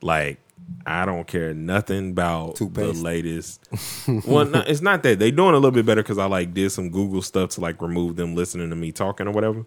Like 0.02 0.40
I 0.86 1.06
don't 1.06 1.28
care 1.28 1.54
nothing 1.54 2.12
about 2.12 2.56
Toothpaste. 2.56 2.96
the 2.96 3.04
latest. 3.04 3.68
well, 4.26 4.46
no, 4.46 4.64
it's 4.66 4.82
not 4.82 5.04
that 5.04 5.20
they 5.20 5.32
doing 5.32 5.52
a 5.54 5.58
little 5.58 5.72
bit 5.72 5.86
better 5.86 6.02
because 6.02 6.18
I 6.18 6.26
like 6.26 6.54
did 6.54 6.72
some 6.72 6.90
Google 6.90 7.22
stuff 7.22 7.52
to 7.52 7.62
like 7.62 7.82
remove 7.82 8.16
them 8.16 8.36
listening 8.36 8.70
to 8.70 8.76
me 8.76 8.92
talking 8.92 9.28
or 9.28 9.32
whatever. 9.32 9.66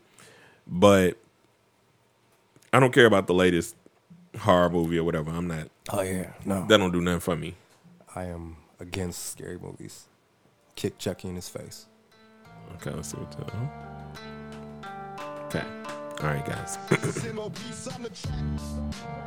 But 0.67 1.19
I 2.73 2.81
don't 2.81 2.93
care 2.93 3.07
about 3.07 3.27
the 3.27 3.35
latest 3.35 3.77
horror 4.39 4.71
movie 4.71 4.99
or 4.99 5.05
whatever. 5.05 5.31
I'm 5.31 5.47
not. 5.47 5.69
oh 5.91 6.01
yeah, 6.03 6.33
no. 6.45 6.67
That 6.67 6.79
don't 6.79 6.93
do 6.93 7.01
nothing 7.01 7.21
for 7.21 7.37
me. 7.37 7.55
I 8.15 8.25
am 8.25 8.57
against 8.81 9.27
scary 9.31 9.59
movies. 9.59 10.07
Kick 10.75 10.99
Chucky 10.99 11.29
in 11.29 11.37
his 11.37 11.49
face. 11.49 11.87
Okay, 12.77 12.91
let's 12.91 13.11
see 13.11 13.17
what's 13.19 13.37
up. 13.37 13.53
Okay, 15.47 15.65
all 16.21 16.27
right, 16.27 16.45
guys. 16.45 16.79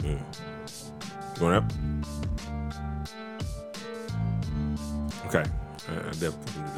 Mm. 0.03 0.19
Going 1.39 1.53
up. 1.53 1.71
Okay, 5.27 5.43
uh, 5.89 6.13
this. 6.13 6.33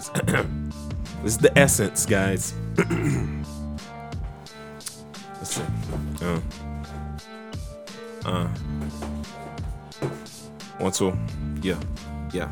this 1.24 1.34
is 1.34 1.38
the 1.38 1.58
essence, 1.58 2.06
guys. 2.06 2.54
Let's 5.38 5.56
see. 5.56 5.64
Uh, 6.22 6.42
uh, 8.26 8.48
one, 10.80 10.92
two. 10.92 11.18
Yeah, 11.62 11.80
yeah, 12.34 12.50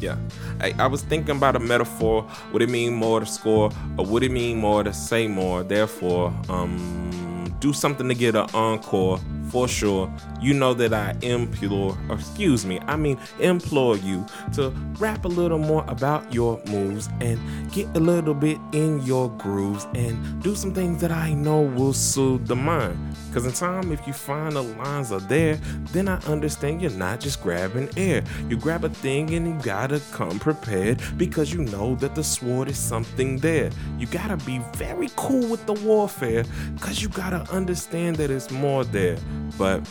yeah. 0.00 0.16
I, 0.60 0.74
I 0.78 0.86
was 0.88 1.02
thinking 1.02 1.36
about 1.36 1.56
a 1.56 1.60
metaphor. 1.60 2.26
Would 2.52 2.60
it 2.60 2.68
mean 2.68 2.94
more 2.94 3.20
to 3.20 3.26
score, 3.26 3.70
or 3.96 4.04
would 4.04 4.22
it 4.22 4.30
mean 4.30 4.58
more 4.58 4.84
to 4.84 4.92
say 4.92 5.26
more? 5.26 5.62
Therefore, 5.62 6.34
um, 6.50 7.56
do 7.60 7.72
something 7.72 8.08
to 8.08 8.14
get 8.14 8.34
an 8.34 8.50
encore 8.52 9.20
for 9.56 9.66
sure. 9.66 10.12
You 10.38 10.52
know 10.52 10.74
that 10.74 10.92
I 10.92 11.16
implore, 11.22 11.96
excuse 12.10 12.66
me, 12.66 12.78
I 12.80 12.96
mean 12.96 13.18
implore 13.40 13.96
you 13.96 14.26
to 14.52 14.68
rap 14.98 15.24
a 15.24 15.28
little 15.28 15.58
more 15.58 15.82
about 15.88 16.30
your 16.30 16.60
moves 16.66 17.08
and 17.22 17.40
get 17.72 17.86
a 17.96 18.00
little 18.00 18.34
bit 18.34 18.58
in 18.72 19.00
your 19.06 19.30
grooves 19.38 19.86
and 19.94 20.42
do 20.42 20.54
some 20.54 20.74
things 20.74 21.00
that 21.00 21.10
I 21.10 21.32
know 21.32 21.62
will 21.62 21.94
soothe 21.94 22.46
the 22.46 22.54
mind. 22.54 22.98
Cause 23.32 23.46
in 23.46 23.52
time, 23.52 23.92
if 23.92 24.06
you 24.06 24.12
find 24.12 24.56
the 24.56 24.62
lines 24.62 25.12
are 25.12 25.20
there, 25.20 25.56
then 25.92 26.08
I 26.08 26.16
understand 26.26 26.80
you're 26.80 26.90
not 26.90 27.20
just 27.20 27.42
grabbing 27.42 27.88
air. 27.96 28.24
You 28.48 28.56
grab 28.56 28.84
a 28.84 28.88
thing 28.88 29.34
and 29.34 29.46
you 29.46 29.58
gotta 29.62 30.00
come 30.12 30.38
prepared 30.38 31.02
because 31.16 31.52
you 31.52 31.62
know 31.64 31.96
that 31.96 32.14
the 32.14 32.24
sword 32.24 32.68
is 32.68 32.78
something 32.78 33.38
there. 33.38 33.70
You 33.98 34.06
gotta 34.06 34.36
be 34.38 34.60
very 34.74 35.08
cool 35.16 35.48
with 35.48 35.66
the 35.66 35.74
warfare 35.74 36.44
because 36.74 37.02
you 37.02 37.08
gotta 37.08 37.50
understand 37.50 38.16
that 38.16 38.30
it's 38.30 38.50
more 38.50 38.84
there. 38.84 39.18
But 39.58 39.86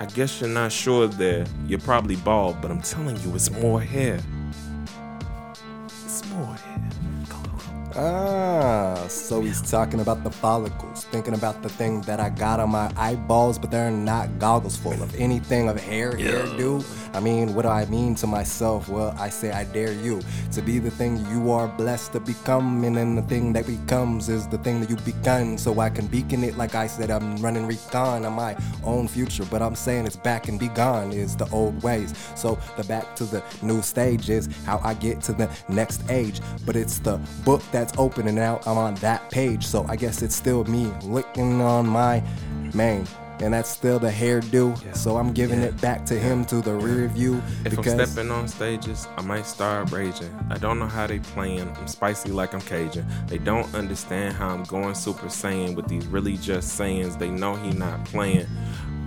I 0.00 0.06
guess 0.06 0.40
you're 0.40 0.50
not 0.50 0.72
sure 0.72 1.06
there. 1.06 1.46
You're 1.66 1.78
probably 1.80 2.16
bald, 2.16 2.60
but 2.60 2.70
I'm 2.70 2.82
telling 2.82 3.16
you, 3.20 3.34
it's 3.34 3.50
more 3.50 3.80
hair. 3.80 4.20
Ah, 7.94 9.06
so 9.08 9.42
he's 9.42 9.60
talking 9.70 10.00
about 10.00 10.24
the 10.24 10.30
follicles, 10.30 11.04
thinking 11.04 11.34
about 11.34 11.62
the 11.62 11.68
thing 11.68 12.00
that 12.02 12.20
I 12.20 12.30
got 12.30 12.58
on 12.58 12.70
my 12.70 12.90
eyeballs, 12.96 13.58
but 13.58 13.70
they're 13.70 13.90
not 13.90 14.38
goggles 14.38 14.76
full 14.76 15.02
of 15.02 15.14
anything 15.16 15.68
of 15.68 15.78
hair, 15.78 16.12
hairdo. 16.12 16.84
I 17.14 17.20
mean, 17.20 17.54
what 17.54 17.62
do 17.62 17.68
I 17.68 17.84
mean 17.86 18.14
to 18.16 18.26
myself? 18.26 18.88
Well, 18.88 19.14
I 19.18 19.28
say 19.28 19.50
I 19.50 19.64
dare 19.64 19.92
you 19.92 20.22
to 20.52 20.62
be 20.62 20.78
the 20.78 20.90
thing 20.90 21.18
you 21.30 21.50
are 21.50 21.68
blessed 21.68 22.12
to 22.12 22.20
become, 22.20 22.82
and 22.84 22.96
then 22.96 23.14
the 23.14 23.22
thing 23.22 23.52
that 23.52 23.66
becomes 23.66 24.30
is 24.30 24.48
the 24.48 24.58
thing 24.58 24.80
that 24.80 24.88
you 24.88 24.96
begun. 24.96 25.58
So 25.58 25.78
I 25.80 25.90
can 25.90 26.06
beacon 26.06 26.44
it 26.44 26.56
like 26.56 26.74
I 26.74 26.86
said, 26.86 27.10
I'm 27.10 27.36
running 27.36 27.66
recon 27.66 28.24
on 28.24 28.32
my 28.32 28.56
own 28.84 29.06
future, 29.06 29.44
but 29.50 29.60
I'm 29.60 29.74
saying 29.74 30.06
it's 30.06 30.16
back 30.16 30.48
and 30.48 30.58
be 30.58 30.68
gone 30.68 31.12
is 31.12 31.36
the 31.36 31.48
old 31.50 31.82
ways. 31.82 32.14
So 32.36 32.58
the 32.78 32.84
back 32.84 33.14
to 33.16 33.24
the 33.24 33.42
new 33.60 33.82
stage 33.82 34.30
is 34.30 34.48
how 34.64 34.80
I 34.82 34.94
get 34.94 35.20
to 35.22 35.32
the 35.32 35.50
next 35.68 36.08
age, 36.10 36.40
but 36.64 36.76
it's 36.76 36.98
the 36.98 37.18
book 37.44 37.62
that's 37.82 37.98
open 37.98 38.28
and 38.28 38.36
now 38.36 38.60
I'm 38.64 38.78
on 38.78 38.94
that 38.96 39.28
page. 39.30 39.66
So 39.66 39.84
I 39.88 39.96
guess 39.96 40.22
it's 40.22 40.36
still 40.36 40.62
me 40.64 40.86
licking 41.02 41.60
on 41.60 41.86
my 41.86 42.22
mane. 42.72 43.06
And 43.40 43.52
that's 43.52 43.68
still 43.68 43.98
the 43.98 44.10
hairdo. 44.10 44.96
So 44.96 45.16
I'm 45.16 45.32
giving 45.32 45.62
Yeah. 45.62 45.68
it 45.68 45.80
back 45.80 46.06
to 46.06 46.14
him 46.14 46.44
to 46.44 46.60
the 46.60 46.74
rear 46.74 47.08
view. 47.08 47.42
If 47.64 47.74
because 47.74 47.94
I'm 47.94 48.06
stepping 48.06 48.30
on 48.30 48.46
stages, 48.46 49.08
I 49.18 49.22
might 49.22 49.46
start 49.46 49.90
raging. 49.90 50.32
I 50.48 50.58
don't 50.58 50.78
know 50.78 50.86
how 50.86 51.08
they 51.08 51.18
playing. 51.18 51.68
I'm 51.76 51.88
spicy 51.88 52.30
like 52.30 52.54
I'm 52.54 52.60
Cajun. 52.60 53.04
They 53.26 53.38
don't 53.38 53.74
understand 53.74 54.36
how 54.36 54.50
I'm 54.50 54.62
going 54.62 54.94
Super 54.94 55.26
Saiyan 55.26 55.74
with 55.74 55.88
these 55.88 56.06
really 56.06 56.36
just 56.36 56.76
sayings. 56.76 57.16
They 57.16 57.30
know 57.30 57.56
he 57.56 57.72
not 57.72 58.04
playing. 58.04 58.46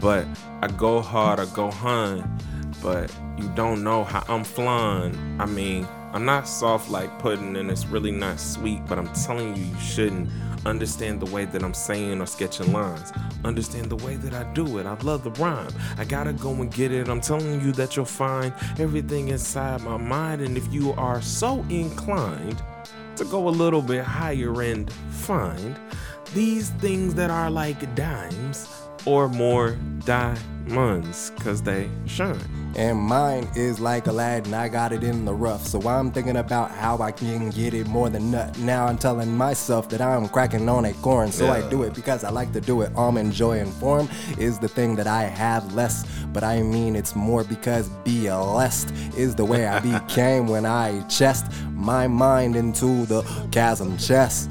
But 0.02 0.28
I 0.62 0.68
go 0.68 1.00
hard, 1.00 1.40
I 1.40 1.46
go 1.46 1.72
hun. 1.72 2.38
But 2.84 3.10
you 3.38 3.48
don't 3.56 3.86
know 3.86 4.04
how 4.04 4.26
I'm 4.28 4.44
flying. 4.44 5.16
I 5.40 5.46
mean, 5.46 5.88
I'm 6.16 6.24
not 6.24 6.48
soft 6.48 6.90
like 6.90 7.20
pudding 7.20 7.58
and 7.58 7.70
it's 7.70 7.86
really 7.88 8.10
not 8.10 8.40
sweet, 8.40 8.80
but 8.88 8.98
I'm 8.98 9.12
telling 9.14 9.54
you, 9.54 9.66
you 9.66 9.80
shouldn't 9.82 10.30
understand 10.66 11.20
the 11.20 11.26
way 11.26 11.44
that 11.44 11.62
I'm 11.62 11.74
saying 11.74 12.22
or 12.22 12.26
sketching 12.26 12.72
lines. 12.72 13.12
Understand 13.44 13.90
the 13.90 13.98
way 13.98 14.16
that 14.16 14.34
I 14.34 14.50
do 14.54 14.78
it. 14.78 14.86
I 14.86 14.94
love 15.02 15.26
the 15.26 15.32
rhyme. 15.32 15.74
I 15.98 16.06
gotta 16.06 16.32
go 16.32 16.54
and 16.54 16.74
get 16.74 16.94
it. 16.94 17.10
I'm 17.10 17.20
telling 17.20 17.60
you 17.60 17.74
that 17.74 17.98
you'll 17.98 18.06
find 18.06 18.54
everything 18.80 19.28
inside 19.28 19.82
my 19.82 19.98
mind. 19.98 20.42
And 20.42 20.56
if 20.56 20.74
you 20.74 20.94
are 20.94 21.22
so 21.22 21.66
inclined 21.70 22.64
to 23.18 23.26
go 23.26 23.50
a 23.50 23.52
little 23.52 23.82
bit 23.82 24.06
higher 24.06 24.62
and 24.62 24.90
find 25.10 25.78
these 26.34 26.70
things 26.70 27.14
that 27.16 27.30
are 27.30 27.52
like 27.52 27.94
dimes 27.94 28.85
or 29.06 29.28
more 29.30 29.78
diamonds, 30.06 31.32
cause 31.40 31.62
they 31.62 31.90
shine. 32.06 32.40
And 32.76 32.98
mine 32.98 33.48
is 33.56 33.80
like 33.80 34.08
Aladdin, 34.08 34.54
I 34.54 34.68
got 34.68 34.92
it 34.92 35.02
in 35.02 35.24
the 35.24 35.34
rough. 35.34 35.66
So 35.66 35.82
I'm 35.88 36.12
thinking 36.12 36.36
about 36.36 36.72
how 36.72 36.98
I 36.98 37.12
can 37.12 37.50
get 37.50 37.74
it 37.74 37.88
more 37.88 38.10
than 38.10 38.32
nut. 38.32 38.58
Now 38.60 38.86
I'm 38.88 38.98
telling 38.98 39.36
myself 39.36 39.88
that 39.90 40.02
I'm 40.02 40.28
cracking 40.28 40.68
on 40.68 40.84
a 40.84 40.94
corn. 40.96 41.32
So 41.32 41.50
I 41.50 41.68
do 41.70 41.84
it 41.84 41.94
because 41.94 42.26
I 42.26 42.32
like 42.32 42.52
to 42.52 42.60
do 42.60 42.82
it. 42.82 42.92
Almond 42.96 43.32
joy 43.32 43.60
and 43.60 43.72
form 43.76 44.10
is 44.38 44.60
the 44.60 44.68
thing 44.68 44.96
that 44.98 45.08
I 45.08 45.24
have 45.24 45.74
less. 45.74 46.06
But 46.34 46.44
I 46.44 46.62
mean 46.64 46.98
it's 46.98 47.16
more 47.16 47.46
because 47.46 47.88
be 48.04 48.28
blessed 48.28 48.92
is 49.16 49.36
the 49.36 49.46
way 49.46 49.68
I 49.68 49.80
became 50.00 50.48
when 50.48 50.66
I 50.66 51.02
chest 51.08 51.52
my 51.74 52.08
mind 52.08 52.56
into 52.56 53.06
the 53.06 53.22
chasm 53.52 53.98
chest. 53.98 54.50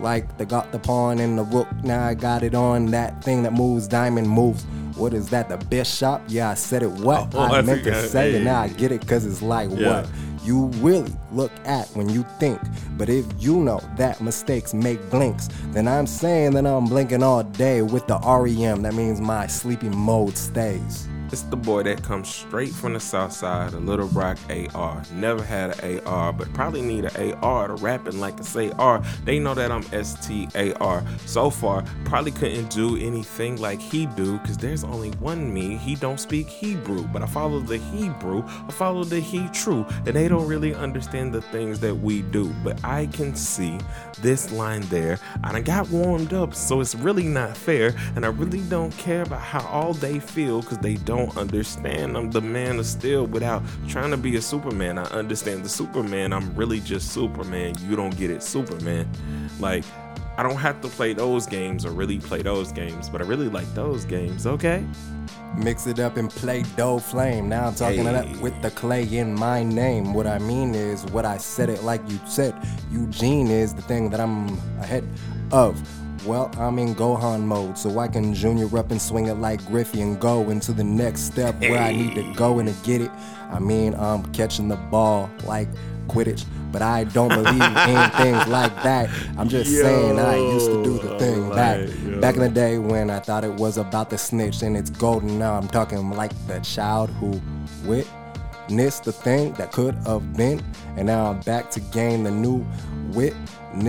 Like 0.00 0.36
they 0.38 0.44
got 0.44 0.72
the 0.72 0.78
pawn 0.78 1.18
in 1.18 1.36
the 1.36 1.42
rook, 1.44 1.68
now 1.82 2.04
I 2.06 2.14
got 2.14 2.42
it 2.42 2.54
on 2.54 2.86
that 2.86 3.22
thing 3.24 3.42
that 3.44 3.52
moves, 3.52 3.88
diamond 3.88 4.28
moves. 4.28 4.64
What 4.96 5.12
is 5.12 5.28
that? 5.30 5.48
The 5.48 5.58
bishop? 5.58 6.22
Yeah, 6.28 6.50
I 6.50 6.54
said 6.54 6.82
it. 6.82 6.90
What 6.90 7.34
oh, 7.34 7.38
oh, 7.38 7.40
I 7.40 7.58
I 7.58 7.62
meant 7.62 7.84
to 7.84 7.92
forgot. 7.92 8.10
say, 8.10 8.30
Hey. 8.30 8.36
and 8.36 8.44
now 8.46 8.62
I 8.62 8.68
get 8.68 8.92
it 8.92 9.00
because 9.02 9.26
it's 9.26 9.42
like 9.42 9.68
Yeah. 9.72 10.02
what 10.02 10.08
you 10.42 10.66
really 10.80 11.12
look 11.32 11.50
at 11.64 11.88
when 11.90 12.08
you 12.08 12.24
think. 12.38 12.60
But 12.96 13.08
if 13.08 13.26
you 13.38 13.56
know 13.58 13.80
that 13.96 14.20
mistakes 14.20 14.72
make 14.72 15.10
blinks, 15.10 15.48
then 15.72 15.86
I'm 15.88 16.06
saying 16.06 16.52
that 16.52 16.66
I'm 16.66 16.86
blinking 16.86 17.22
all 17.22 17.42
day 17.42 17.82
with 17.82 18.06
the 18.06 18.18
REM. 18.20 18.82
That 18.82 18.94
means 18.94 19.20
my 19.20 19.46
sleepy 19.48 19.88
mode 19.90 20.36
stays. 20.38 21.08
It's 21.32 21.42
the 21.42 21.56
boy 21.56 21.82
that 21.82 22.04
comes 22.04 22.28
straight 22.28 22.70
from 22.70 22.92
the 22.92 23.00
south 23.00 23.32
side, 23.32 23.74
a 23.74 23.78
Little 23.78 24.06
Rock 24.08 24.38
AR. 24.48 25.02
Never 25.12 25.42
had 25.42 25.78
an 25.80 26.00
AR, 26.06 26.32
but 26.32 26.52
probably 26.54 26.82
need 26.82 27.04
an 27.04 27.34
AR 27.42 27.66
to 27.66 27.74
rapping 27.74 28.20
like 28.20 28.38
a 28.38 28.44
say 28.44 28.70
R. 28.78 29.02
They 29.24 29.40
know 29.40 29.52
that 29.54 29.72
I'm 29.72 29.82
STAR. 29.82 31.04
So 31.26 31.50
far, 31.50 31.84
probably 32.04 32.30
couldn't 32.30 32.70
do 32.70 32.96
anything 32.96 33.56
like 33.56 33.80
he 33.80 34.06
do, 34.06 34.38
cause 34.38 34.56
there's 34.56 34.84
only 34.84 35.10
one 35.18 35.52
me. 35.52 35.76
He 35.76 35.96
don't 35.96 36.20
speak 36.20 36.46
Hebrew, 36.48 37.02
but 37.08 37.22
I 37.22 37.26
follow 37.26 37.58
the 37.58 37.78
Hebrew. 37.78 38.44
I 38.46 38.70
follow 38.70 39.02
the 39.02 39.18
He 39.18 39.48
true, 39.48 39.84
and 40.06 40.14
they 40.14 40.28
don't 40.28 40.46
really 40.46 40.74
understand 40.74 41.34
the 41.34 41.42
things 41.42 41.80
that 41.80 41.94
we 41.94 42.22
do. 42.22 42.54
But 42.62 42.82
I 42.84 43.06
can 43.06 43.34
see 43.34 43.78
this 44.20 44.52
line 44.52 44.82
there. 44.82 45.18
And 45.42 45.56
I 45.56 45.60
got 45.60 45.88
warmed 45.90 46.32
up, 46.32 46.54
so 46.54 46.80
it's 46.80 46.94
really 46.94 47.26
not 47.26 47.56
fair, 47.56 47.96
and 48.14 48.24
I 48.24 48.28
really 48.28 48.60
don't 48.60 48.96
care 48.96 49.22
about 49.22 49.40
how 49.40 49.66
all 49.66 49.92
they 49.92 50.20
feel, 50.20 50.62
cause 50.62 50.78
they 50.78 50.94
don't 50.94 51.15
don't 51.16 51.36
understand. 51.36 52.16
I'm 52.16 52.30
the 52.30 52.40
man 52.40 52.78
of 52.78 52.86
steel 52.86 53.26
without 53.26 53.62
trying 53.88 54.10
to 54.10 54.16
be 54.16 54.36
a 54.36 54.42
Superman. 54.42 54.98
I 54.98 55.04
understand 55.04 55.64
the 55.64 55.68
Superman. 55.68 56.32
I'm 56.32 56.54
really 56.54 56.80
just 56.80 57.12
Superman. 57.12 57.74
You 57.80 57.96
don't 57.96 58.16
get 58.16 58.30
it, 58.30 58.42
Superman. 58.42 59.08
Like, 59.58 59.84
I 60.36 60.42
don't 60.42 60.56
have 60.56 60.80
to 60.82 60.88
play 60.88 61.14
those 61.14 61.46
games 61.46 61.86
or 61.86 61.90
really 61.90 62.18
play 62.18 62.42
those 62.42 62.70
games, 62.70 63.08
but 63.08 63.22
I 63.22 63.24
really 63.24 63.48
like 63.48 63.72
those 63.74 64.04
games, 64.04 64.46
okay? 64.46 64.84
Mix 65.56 65.86
it 65.86 65.98
up 65.98 66.18
and 66.18 66.28
play 66.28 66.62
dough 66.76 66.98
flame. 66.98 67.48
Now 67.48 67.68
I'm 67.68 67.74
talking 67.74 68.04
hey. 68.04 68.10
it 68.10 68.14
up 68.14 68.36
with 68.42 68.60
the 68.60 68.70
clay 68.72 69.04
in 69.04 69.34
my 69.34 69.62
name. 69.62 70.12
What 70.12 70.26
I 70.26 70.38
mean 70.38 70.74
is 70.74 71.06
what 71.06 71.24
I 71.24 71.38
said 71.38 71.70
it 71.70 71.82
like 71.82 72.02
you 72.10 72.20
said. 72.26 72.54
Eugene 72.92 73.48
is 73.48 73.72
the 73.72 73.80
thing 73.82 74.10
that 74.10 74.20
I'm 74.20 74.48
ahead 74.78 75.08
of. 75.50 75.80
Well, 76.26 76.50
I'm 76.58 76.78
in 76.80 76.96
Gohan 76.96 77.42
mode, 77.42 77.78
so 77.78 78.00
I 78.00 78.08
can 78.08 78.34
junior 78.34 78.76
up 78.76 78.90
and 78.90 79.00
swing 79.00 79.26
it 79.26 79.34
like 79.34 79.64
Griffey 79.66 80.00
and 80.00 80.18
go 80.18 80.50
into 80.50 80.72
the 80.72 80.82
next 80.82 81.22
step 81.22 81.58
where 81.60 81.80
I 81.80 81.92
need 81.92 82.16
to 82.16 82.34
go 82.34 82.58
and 82.58 82.68
to 82.68 82.74
get 82.84 83.00
it. 83.00 83.12
I 83.50 83.60
mean, 83.60 83.94
I'm 83.94 84.24
catching 84.32 84.66
the 84.66 84.74
ball 84.74 85.30
like 85.44 85.68
Quidditch, 86.08 86.44
but 86.72 86.82
I 86.82 87.04
don't 87.04 87.28
believe 87.28 87.62
in 87.62 88.10
things 88.16 88.46
like 88.48 88.74
that. 88.82 89.08
I'm 89.38 89.48
just 89.48 89.70
yo, 89.70 89.82
saying 89.82 90.18
I 90.18 90.36
used 90.36 90.66
to 90.66 90.82
do 90.82 90.98
the 90.98 91.16
thing 91.18 91.48
back 91.50 91.88
yo. 92.04 92.20
back 92.20 92.34
in 92.34 92.40
the 92.40 92.48
day 92.48 92.78
when 92.78 93.08
I 93.08 93.20
thought 93.20 93.44
it 93.44 93.54
was 93.54 93.78
about 93.78 94.10
the 94.10 94.18
snitch 94.18 94.62
and 94.62 94.76
it's 94.76 94.90
golden. 94.90 95.38
Now 95.38 95.54
I'm 95.54 95.68
talking 95.68 96.10
like 96.10 96.32
the 96.48 96.58
child 96.58 97.08
who 97.10 97.40
witnessed 97.84 99.04
the 99.04 99.12
thing 99.12 99.52
that 99.54 99.70
could 99.70 99.94
have 100.06 100.36
been, 100.36 100.60
and 100.96 101.06
now 101.06 101.30
I'm 101.30 101.40
back 101.40 101.70
to 101.70 101.80
gain 101.80 102.24
the 102.24 102.32
new 102.32 102.66
wit 103.12 103.34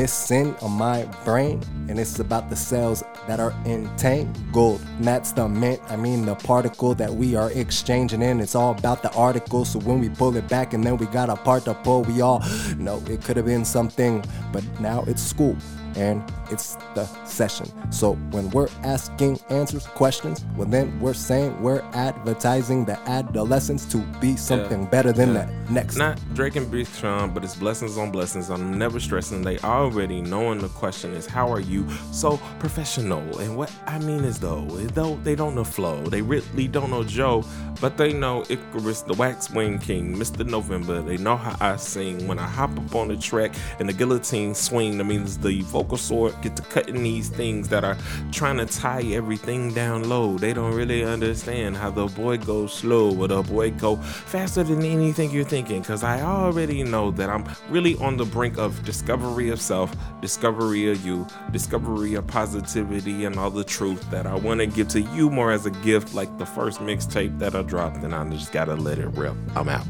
sin 0.08 0.56
on 0.62 0.72
my 0.72 1.04
brain, 1.24 1.62
and 1.88 2.00
it's 2.00 2.20
about 2.20 2.50
the 2.50 2.56
cells 2.56 3.04
that 3.28 3.40
are 3.40 3.54
entangled. 3.66 4.82
And 4.98 5.06
that's 5.06 5.32
the 5.32 5.48
mint, 5.48 5.82
I 5.90 5.96
mean 5.96 6.26
the 6.26 6.36
particle 6.36 6.96
that 6.96 7.14
we 7.14 7.36
are 7.36 7.52
exchanging 7.52 8.22
in. 8.22 8.40
It's 8.40 8.56
all 8.56 8.72
about 8.72 9.02
the 9.02 9.12
article. 9.14 9.66
So 9.66 9.80
when 9.80 10.00
we 10.00 10.10
pull 10.10 10.36
it 10.36 10.48
back 10.48 10.74
and 10.74 10.84
then 10.84 10.98
we 10.98 11.06
got 11.08 11.30
a 11.30 11.36
part 11.36 11.66
to 11.66 11.74
pull, 11.74 12.04
we 12.04 12.22
all 12.22 12.44
know 12.78 13.04
it 13.10 13.24
could 13.24 13.38
have 13.38 13.46
been 13.46 13.66
something, 13.66 14.24
but 14.52 14.64
now 14.80 15.04
it's 15.08 15.22
school 15.22 15.56
and 15.98 16.24
it's 16.52 16.76
the 16.96 17.06
session. 17.26 17.68
So 17.92 18.14
when 18.32 18.50
we're 18.52 18.70
asking 18.84 19.40
answers, 19.50 19.86
questions, 19.88 20.46
well 20.56 20.68
then 20.68 20.98
we're 21.00 21.14
saying 21.14 21.62
we're 21.62 21.82
advertising 21.94 22.86
the 22.86 22.98
adolescents 23.10 23.86
to 23.86 23.98
be 24.22 24.36
something 24.36 24.84
yeah. 24.84 24.90
better 24.90 25.12
than 25.12 25.34
yeah. 25.34 25.46
that 25.46 25.72
next. 25.72 25.98
Not 25.98 26.20
Drake 26.36 26.56
and 26.56 26.70
Big 26.70 26.88
Sean, 26.88 27.34
but 27.34 27.44
it's 27.44 27.56
blessings 27.56 27.98
on 27.98 28.12
blessings. 28.12 28.50
I'm 28.50 28.78
never 28.78 29.00
stressing. 29.00 29.42
They 29.42 29.58
already 29.60 30.22
knowing 30.22 30.60
the 30.60 30.70
question 30.70 31.14
is 31.14 31.26
how 31.26 31.52
are 31.52 31.60
you 31.60 31.88
so 32.12 32.38
professional? 32.60 33.40
And 33.40 33.58
what 33.58 33.72
I 33.88 34.00
mean 34.00 34.24
is 34.24 34.40
though, 34.40 34.66
though 34.66 35.16
they 35.24 35.36
don't 35.36 35.56
know 35.56 35.64
flow, 35.64 36.04
they 36.04 36.22
really 36.22 36.68
don't 36.68 36.92
know 36.92 37.04
Joe, 37.04 37.44
but 37.82 37.98
they 37.98 38.14
know 38.14 38.46
Icarus, 38.50 39.02
the 39.02 39.14
Wax 39.14 39.50
Wing 39.50 39.80
King, 39.80 40.16
Mr. 40.16 40.46
November. 40.46 41.02
They 41.02 41.18
know 41.18 41.38
how 41.38 41.56
I 41.60 41.76
sing 41.78 42.28
when 42.28 42.38
I 42.38 42.48
hop 42.48 42.78
up 42.78 42.96
on 42.96 43.08
the 43.08 43.18
track 43.18 43.56
and 43.80 43.90
the 43.90 43.94
guillotine 43.94 44.54
swing. 44.54 44.98
That 44.98 45.06
means 45.06 45.38
the 45.38 45.62
vocal 45.62 45.87
sword 45.96 46.36
get 46.42 46.56
to 46.58 46.64
cutting 46.64 47.04
these 47.04 47.30
things 47.30 47.70
that 47.70 47.84
are 47.84 47.98
trying 48.32 48.58
to 48.58 48.66
tie 48.66 49.04
everything 49.04 49.74
down 49.74 50.10
low. 50.10 50.38
They 50.38 50.54
don't 50.54 50.74
really 50.74 51.04
understand 51.04 51.78
how 51.78 51.92
the 51.92 52.08
boy 52.08 52.38
goes 52.38 52.74
slow 52.74 53.16
or 53.16 53.28
the 53.28 53.44
boy 53.44 53.72
go 53.72 53.96
faster 53.96 54.64
than 54.64 54.84
anything 54.84 55.32
you're 55.32 55.46
thinking. 55.46 55.84
Cause 55.84 56.04
I 56.04 56.22
already 56.22 56.84
know 56.84 57.12
that 57.12 57.30
I'm 57.30 57.46
really 57.70 57.96
on 57.98 58.18
the 58.18 58.26
brink 58.26 58.58
of 58.58 58.84
discovery 58.84 59.50
of 59.50 59.62
self, 59.62 59.96
discovery 60.20 60.92
of 60.92 61.06
you, 61.06 61.28
discovery 61.52 62.16
of 62.16 62.28
positivity 62.28 63.26
and 63.26 63.38
all 63.38 63.52
the 63.52 63.64
truth 63.64 64.10
that 64.12 64.26
I 64.26 64.36
want 64.36 64.60
to 64.60 64.68
give 64.68 64.88
to 64.90 65.02
you 65.02 65.30
more 65.30 65.52
as 65.52 65.66
a 65.66 65.72
gift, 65.72 66.14
like 66.14 66.36
the 66.38 66.46
first 66.46 66.80
mixtape 66.80 67.38
that 67.40 67.56
I 67.56 67.62
dropped, 67.62 67.98
and 67.98 68.16
I 68.16 68.28
just 68.30 68.52
gotta 68.52 68.76
let 68.76 68.98
it 68.98 69.08
rip. 69.10 69.36
I'm 69.56 69.70
out 69.70 69.86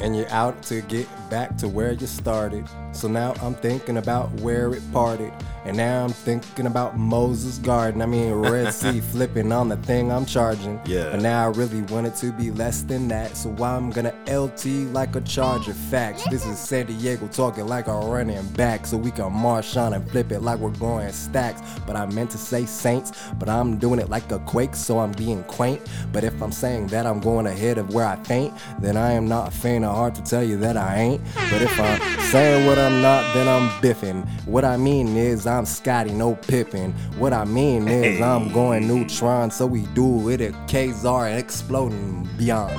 and 0.00 0.16
you're 0.16 0.28
out 0.30 0.62
to 0.64 0.80
get 0.82 1.08
back 1.30 1.56
to 1.58 1.68
where 1.68 1.92
you 1.92 2.06
started. 2.06 2.68
So 2.92 3.08
now 3.08 3.34
I'm 3.42 3.54
thinking 3.54 3.98
about 3.98 4.30
where 4.40 4.72
it 4.74 4.82
parted. 4.92 5.32
And 5.68 5.76
now 5.76 6.02
I'm 6.02 6.10
thinking 6.10 6.66
about 6.66 6.96
Moses 6.96 7.58
Garden. 7.58 8.00
I 8.00 8.06
mean, 8.06 8.32
Red 8.32 8.72
Sea 8.78 9.00
flipping 9.00 9.52
on 9.52 9.68
the 9.68 9.76
thing 9.76 10.10
I'm 10.10 10.24
charging. 10.24 10.80
Yeah. 10.86 11.10
But 11.10 11.20
now 11.20 11.44
I 11.44 11.48
really 11.50 11.82
want 11.82 12.06
it 12.06 12.16
to 12.16 12.32
be 12.32 12.50
less 12.50 12.80
than 12.80 13.06
that. 13.08 13.36
So 13.36 13.50
why 13.50 13.76
I'm 13.76 13.90
gonna 13.90 14.14
LT 14.26 14.64
like 14.94 15.14
a 15.14 15.20
charger. 15.20 15.74
Facts. 15.74 16.26
This 16.30 16.46
is 16.46 16.58
San 16.58 16.86
Diego 16.86 17.28
talking 17.28 17.66
like 17.66 17.86
a 17.86 17.92
running 17.92 18.46
back. 18.52 18.86
So 18.86 18.96
we 18.96 19.10
can 19.10 19.30
march 19.30 19.76
on 19.76 19.92
and 19.92 20.10
flip 20.10 20.32
it 20.32 20.40
like 20.40 20.58
we're 20.58 20.70
going 20.70 21.12
stacks. 21.12 21.60
But 21.86 21.96
I 21.96 22.06
meant 22.06 22.30
to 22.30 22.38
say 22.38 22.64
Saints, 22.64 23.12
but 23.38 23.50
I'm 23.50 23.76
doing 23.76 24.00
it 24.00 24.08
like 24.08 24.32
a 24.32 24.38
quake. 24.40 24.74
So 24.74 24.98
I'm 25.00 25.12
being 25.12 25.44
quaint. 25.44 25.82
But 26.12 26.24
if 26.24 26.40
I'm 26.42 26.52
saying 26.52 26.86
that 26.88 27.04
I'm 27.04 27.20
going 27.20 27.46
ahead 27.46 27.76
of 27.76 27.92
where 27.92 28.06
I 28.06 28.16
faint, 28.24 28.54
then 28.80 28.96
I 28.96 29.12
am 29.12 29.28
not 29.28 29.52
faint 29.52 29.84
of 29.84 29.94
heart 29.94 30.14
to 30.14 30.22
tell 30.22 30.42
you 30.42 30.56
that 30.58 30.78
I 30.78 30.96
ain't. 30.96 31.22
But 31.50 31.60
if 31.60 31.78
I'm 31.78 32.20
saying 32.30 32.66
what 32.66 32.78
I'm 32.78 33.02
not, 33.02 33.34
then 33.34 33.46
I'm 33.46 33.68
biffing. 33.82 34.26
What 34.46 34.64
I 34.64 34.78
mean 34.78 35.14
is 35.16 35.46
I'm 35.46 35.57
Scottie, 35.66 36.12
no 36.12 36.34
Pippen. 36.34 36.92
What 37.18 37.32
I 37.32 37.44
mean 37.44 37.88
is 37.88 38.20
I'm 38.20 38.52
going 38.52 38.86
neutron, 38.86 39.50
so 39.50 39.66
we 39.66 39.82
do 39.94 40.28
it 40.28 40.40
at 40.40 40.52
quasar 40.68 41.30
and 41.30 41.38
exploding 41.38 42.28
beyond. 42.36 42.78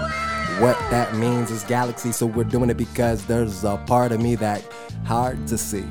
What 0.62 0.78
that 0.90 1.16
means 1.16 1.52
is 1.52 1.64
galaxy, 1.64 2.12
so 2.12 2.26
we're 2.26 2.44
doing 2.44 2.70
it 2.70 2.78
because 2.78 3.26
there's 3.26 3.64
a 3.64 3.78
part 3.88 4.12
of 4.12 4.22
me 4.22 4.36
that 4.36 4.64
hard 5.06 5.48
to 5.48 5.58
see. 5.58 5.86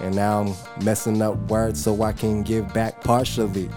And 0.00 0.14
now 0.14 0.40
I'm 0.42 0.84
messing 0.84 1.22
up 1.22 1.36
words 1.50 1.82
so 1.82 2.02
I 2.02 2.12
can 2.12 2.42
give 2.42 2.72
back 2.74 3.02
partially 3.02 3.70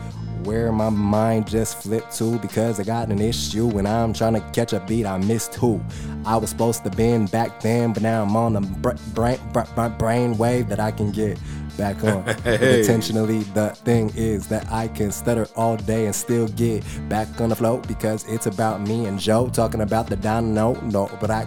where 0.46 0.72
my 0.72 0.90
mind 0.90 1.48
just 1.48 1.82
flipped 1.82 2.16
to 2.18 2.38
because 2.40 2.80
I 2.80 2.84
got 2.84 3.10
an 3.10 3.20
issue 3.20 3.68
when 3.68 3.86
I'm 3.86 4.14
trying 4.14 4.34
to 4.34 4.42
catch 4.52 4.74
a 4.74 4.80
beat. 4.80 5.06
I 5.06 5.18
missed 5.18 5.56
who 5.56 5.84
I 6.26 6.38
was 6.38 6.52
supposed 6.52 6.84
to 6.84 6.92
been 6.92 7.26
back 7.26 7.60
then, 7.62 7.94
but 7.94 8.04
now 8.04 8.24
I'm 8.24 8.36
on 8.36 8.54
the 8.54 8.62
brain, 8.62 9.40
brain, 9.52 9.98
brain 9.98 10.38
wave 10.38 10.70
that 10.70 10.80
I 10.80 10.92
can 10.92 11.12
get 11.12 11.40
back 11.78 12.04
on. 12.04 12.24
hey. 12.44 12.80
Intentionally, 12.80 13.44
the 13.54 13.70
thing 13.70 14.12
is 14.16 14.48
that 14.48 14.72
I 14.72 14.88
can 14.88 15.12
stutter 15.12 15.48
all 15.56 15.78
day 15.78 16.06
and 16.06 16.16
still 16.16 16.48
get 16.50 16.84
back 17.10 17.40
on 17.40 17.50
the 17.50 17.56
float 17.56 17.88
because 17.88 18.26
it's 18.28 18.46
about 18.46 18.82
me 18.82 19.06
and 19.06 19.20
Joe 19.20 19.50
talking 19.50 19.82
about 19.82 20.08
the 20.08 20.16
domino, 20.16 20.74
no, 20.82 21.10
but 21.20 21.30
I 21.32 21.46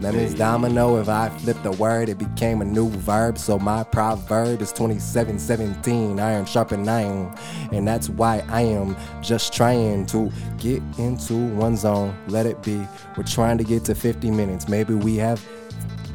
that 0.00 0.14
means 0.14 0.34
domino. 0.34 1.00
If 1.00 1.08
I 1.08 1.30
flip 1.30 1.56
the 1.62 1.72
word, 1.72 2.08
it 2.08 2.18
became 2.18 2.60
a 2.60 2.64
new 2.64 2.90
verb. 2.90 3.38
So 3.38 3.58
my 3.58 3.82
proverb 3.82 4.60
is 4.60 4.72
2717, 4.72 6.20
iron 6.20 6.44
sharpen 6.44 6.82
nine. 6.82 7.34
And 7.72 7.88
that's 7.88 8.08
why 8.10 8.44
I 8.48 8.60
am 8.60 8.96
just 9.22 9.54
trying 9.54 10.06
to 10.06 10.30
get 10.58 10.82
into 10.98 11.34
one 11.54 11.76
zone. 11.76 12.16
Let 12.28 12.46
it 12.46 12.62
be. 12.62 12.86
We're 13.16 13.24
trying 13.24 13.58
to 13.58 13.64
get 13.64 13.84
to 13.86 13.94
50 13.94 14.30
minutes. 14.30 14.68
Maybe 14.68 14.94
we 14.94 15.16
have. 15.16 15.44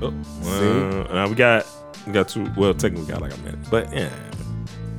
Oh, 0.02 0.14
uh, 0.46 1.14
now 1.14 1.28
we 1.28 1.36
got 1.36 1.66
we 2.06 2.14
got 2.14 2.28
two. 2.28 2.52
Well, 2.58 2.74
technically, 2.74 3.06
we 3.06 3.12
got 3.12 3.22
like 3.22 3.34
a 3.34 3.38
minute, 3.42 3.60
but 3.70 3.94
yeah. 3.94 4.10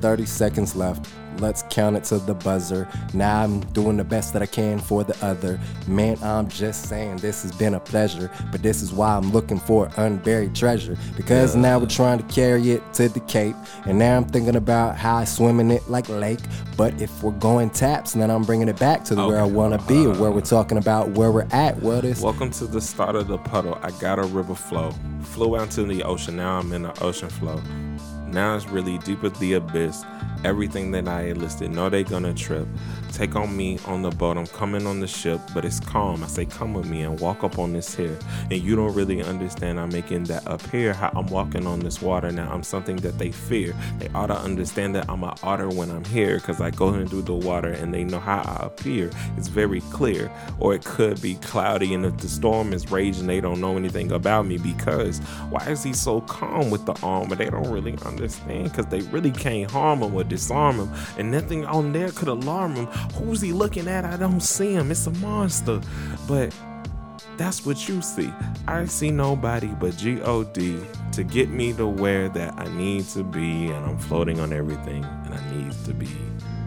30 0.01 0.27
seconds 0.27 0.75
left. 0.75 1.09
Let's 1.39 1.65
count 1.71 1.97
it 1.97 2.05
to 2.05 2.19
the 2.19 2.35
buzzer. 2.35 2.89
Now 3.15 3.43
I'm 3.43 3.61
doing 3.73 3.97
the 3.97 4.05
best 4.05 4.33
that 4.33 4.43
I 4.43 4.47
can 4.47 4.79
for 4.79 5.05
the 5.05 5.17
other. 5.25 5.59
Man, 5.87 6.17
I'm 6.23 6.49
just 6.49 6.89
saying 6.89 7.19
this 7.19 7.43
has 7.43 7.53
been 7.53 7.75
a 7.75 7.81
pleasure. 7.81 8.31
But 8.51 8.63
this 8.63 8.83
is 8.83 8.93
why 8.93 9.17
I'm 9.17 9.33
looking 9.33 9.59
for 9.59 9.91
unburied 9.97 10.55
treasure. 10.55 10.97
Because 11.17 11.55
yeah. 11.55 11.63
now 11.63 11.79
we're 11.79 11.87
trying 11.87 12.19
to 12.19 12.25
carry 12.25 12.71
it 12.71 12.83
to 12.95 13.09
the 13.09 13.21
Cape. 13.21 13.57
And 13.87 13.99
now 13.99 14.17
I'm 14.17 14.25
thinking 14.25 14.57
about 14.57 14.97
how 14.97 15.17
I 15.17 15.25
swim 15.25 15.61
in 15.61 15.71
it 15.71 15.89
like 15.89 16.09
lake. 16.09 16.41
But 16.77 17.01
if 17.01 17.23
we're 17.23 17.33
going 17.33 17.71
taps, 17.71 18.13
then 18.13 18.31
I'm 18.31 18.45
bringing 18.45 18.69
it 18.69 18.79
back 18.79 19.05
to 19.05 19.15
okay. 19.15 19.27
where 19.27 19.41
I 19.41 19.45
want 19.45 19.79
to 19.79 19.87
be, 19.87 20.07
or 20.07 20.15
where 20.15 20.31
we're 20.31 20.41
talking 20.41 20.79
about 20.79 21.11
where 21.11 21.31
we're 21.31 21.49
at. 21.51 21.77
What 21.83 22.05
is? 22.05 22.21
Welcome 22.21 22.51
to 22.53 22.67
the 22.67 22.81
start 22.81 23.17
of 23.17 23.29
the 23.29 23.39
puddle. 23.39 23.79
I 23.83 23.91
got 23.93 24.19
a 24.19 24.25
river 24.25 24.55
flow. 24.55 24.95
Flew 25.23 25.57
out 25.57 25.71
to 25.73 25.85
the 25.85 26.03
ocean. 26.03 26.37
Now 26.37 26.59
I'm 26.59 26.73
in 26.73 26.83
the 26.83 27.03
ocean 27.03 27.29
flow. 27.29 27.61
Now 28.33 28.57
it's 28.57 28.69
really 28.69 28.99
deep 28.99 29.25
at 29.25 29.35
the 29.37 29.55
abyss. 29.55 30.05
everything 30.45 30.91
that 30.91 31.07
I 31.07 31.33
listed. 31.33 31.71
Know 31.71 31.89
they 31.89 32.03
gonna 32.03 32.35
trip. 32.35 32.67
Take 33.13 33.37
on 33.37 33.55
me 33.57 33.79
on 33.85 34.03
the 34.03 34.11
boat. 34.11 34.39
I'm 34.39 34.47
coming 34.47 34.87
on 34.87 35.01
the 35.01 35.07
ship, 35.07 35.41
but 35.53 35.65
it's 35.65 35.81
calm. 35.81 36.25
I 36.25 36.27
say, 36.27 36.47
come 36.47 36.73
with 36.73 36.87
me 36.87 37.03
and 37.03 37.21
walk 37.21 37.45
up 37.45 37.59
on 37.59 37.73
this 37.73 37.95
here. 37.95 38.19
And 38.51 38.61
you 38.63 38.75
don't 38.75 38.95
really 38.95 39.23
understand. 39.23 39.79
I'm 39.79 39.91
making 39.91 40.25
that 40.25 40.43
appear 40.47 40.95
how 40.95 41.13
I'm 41.15 41.27
walking 41.27 41.67
on 41.67 41.81
this 41.81 42.01
water 42.01 42.33
now. 42.33 42.51
I'm 42.51 42.63
something 42.63 42.97
that 42.97 43.19
they 43.19 43.31
fear. 43.31 43.75
They 43.99 44.09
ought 44.15 44.29
to 44.29 44.39
understand 44.39 44.95
that 44.97 45.11
I'm 45.11 45.23
an 45.25 45.35
otter 45.43 45.69
when 45.69 45.91
I'm 45.91 46.05
here 46.07 46.37
because 46.37 46.61
I 46.61 46.71
go 46.71 46.95
in 46.95 47.07
through 47.07 47.23
the 47.23 47.35
water 47.35 47.71
and 47.71 47.93
they 47.93 48.03
know 48.03 48.19
how 48.19 48.41
I 48.41 48.67
appear. 48.67 49.11
It's 49.37 49.49
very 49.49 49.83
clear. 49.93 50.31
Or 50.59 50.75
it 50.75 50.85
could 50.85 51.21
be 51.21 51.35
cloudy 51.37 51.95
and 51.95 52.07
if 52.07 52.17
the 52.17 52.29
storm 52.29 52.73
is 52.73 52.91
raging, 52.91 53.27
they 53.27 53.41
don't 53.41 53.61
know 53.61 53.77
anything 53.77 54.13
about 54.13 54.47
me 54.47 54.57
because 54.59 55.19
why 55.51 55.65
is 55.69 55.83
he 55.83 55.93
so 55.93 56.23
calm 56.23 56.71
with 56.71 56.87
the 56.87 56.99
armor? 57.03 57.37
They 57.37 57.51
don't 57.51 57.71
really 57.71 57.97
understand 58.07 58.65
because 58.65 58.87
they 58.87 59.01
really 59.11 59.31
can't 59.31 59.71
harm 59.71 60.03
him 60.03 60.15
or 60.15 60.25
disarm 60.25 60.77
him, 60.77 60.91
and 61.19 61.31
nothing 61.31 61.65
on 61.67 61.93
there 61.93 62.11
could 62.11 62.29
alarm 62.29 62.75
him. 62.77 62.89
Who's 63.15 63.41
he 63.41 63.53
looking 63.53 63.89
at? 63.89 64.05
I 64.05 64.17
don't 64.17 64.41
see 64.41 64.73
him. 64.73 64.91
It's 64.91 65.07
a 65.07 65.11
monster. 65.13 65.81
But 66.27 66.55
that's 67.37 67.65
what 67.65 67.89
you 67.89 68.03
see. 68.03 68.33
I 68.67 68.87
see 68.87 69.11
nobody 69.11 69.69
but 69.69 69.97
G-O-D 69.97 70.81
to 71.13 71.25
get 71.25 71.49
me 71.49 71.73
to 71.75 71.87
where 71.87 72.29
that 72.31 72.55
I 72.59 72.69
need 72.77 73.07
to 73.09 73.23
be, 73.23 73.67
and 73.67 73.87
I'm 73.87 73.99
floating 73.99 74.41
on 74.41 74.53
everything, 74.53 75.05
and 75.05 75.35
I 75.35 75.55
need 75.55 75.73
to 75.85 75.95
be, 75.95 76.09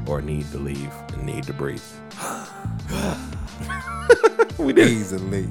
or 0.05 0.21
need 0.21 0.49
to 0.51 0.57
leave, 0.57 0.91
and 1.13 1.23
need 1.23 1.43
to 1.45 1.53
breathe. 1.53 1.81
we 4.57 4.73
did 4.73 4.89
easily. 4.89 5.47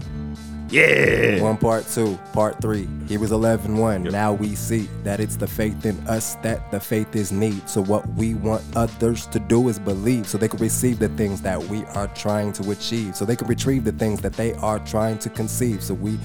Yeah. 0.71 1.43
One 1.43 1.57
part 1.57 1.87
two, 1.89 2.19
part 2.33 2.61
three. 2.61 2.89
He 3.09 3.17
was 3.17 3.33
11 3.33 3.77
1. 3.77 4.05
Yep. 4.05 4.13
Now 4.13 4.33
we 4.33 4.55
see 4.55 4.89
that 5.03 5.21
it's 5.21 5.37
the 5.37 5.47
faith 5.47 5.85
in 5.85 5.97
us 6.09 6.35
that 6.37 6.71
the 6.71 6.81
faith 6.81 7.15
is 7.15 7.33
need. 7.33 7.69
So, 7.69 7.83
what 7.83 8.07
we 8.15 8.35
want 8.35 8.65
others 8.75 9.27
to 9.29 9.39
do 9.39 9.69
is 9.69 9.79
believe 9.79 10.27
so 10.27 10.39
they 10.39 10.49
can 10.49 10.61
receive 10.61 10.99
the 10.99 11.09
things 11.11 11.43
that 11.43 11.63
we 11.65 11.85
are 11.87 12.09
trying 12.09 12.53
to 12.55 12.71
achieve. 12.71 13.17
So 13.17 13.25
they 13.25 13.37
can 13.37 13.47
retrieve 13.47 13.85
the 13.85 13.93
things 13.93 14.21
that 14.23 14.35
they 14.35 14.55
are 14.55 14.79
trying 14.81 15.19
to 15.19 15.31
conceive. 15.31 15.83
So, 15.83 15.95
we 15.95 16.19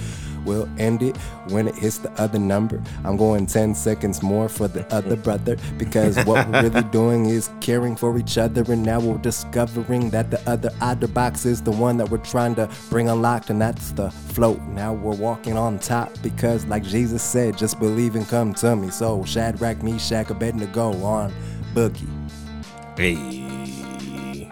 will 0.46 0.70
end 0.78 1.02
it 1.02 1.18
when 1.50 1.68
it 1.68 1.76
hits 1.76 1.98
the 2.00 2.12
other 2.22 2.40
number. 2.40 2.82
I'm 3.04 3.18
going 3.18 3.46
10 3.46 3.76
seconds 3.76 4.22
more 4.22 4.50
for 4.50 4.68
the 4.68 4.86
other 4.94 5.16
brother 5.16 5.58
because 5.78 6.18
what 6.26 6.48
we're 6.50 6.62
really 6.70 6.84
doing 6.90 7.26
is 7.26 7.50
caring 7.62 7.96
for 7.96 8.18
each 8.18 8.38
other. 8.38 8.64
And 8.72 8.84
now 8.84 9.00
we're 9.00 9.18
discovering 9.18 10.10
that 10.12 10.32
the 10.32 10.42
other 10.50 10.72
other 10.82 11.08
box 11.08 11.46
is 11.46 11.62
the 11.62 11.72
one 11.72 11.98
that 11.98 12.10
we're 12.10 12.18
trying 12.18 12.56
to 12.56 12.70
bring 12.90 13.10
unlocked, 13.10 13.50
and 13.50 13.62
that's 13.62 13.92
the 13.92 14.10
float. 14.12 14.62
Now 14.64 14.94
we're 14.94 15.16
walking 15.16 15.58
on 15.58 15.80
top 15.80 16.12
because, 16.22 16.66
like 16.66 16.84
Jesus 16.84 17.24
said, 17.24 17.58
just 17.58 17.80
believe 17.80 18.16
and 18.16 18.28
come 18.28 18.54
to 18.56 18.76
me. 18.76 18.90
So 18.90 19.24
Shadrach, 19.24 19.82
Meshach, 19.84 20.30
Abednego 20.30 20.94
on 21.04 21.34
Boogie. 21.74 22.08
Hey. 22.98 24.50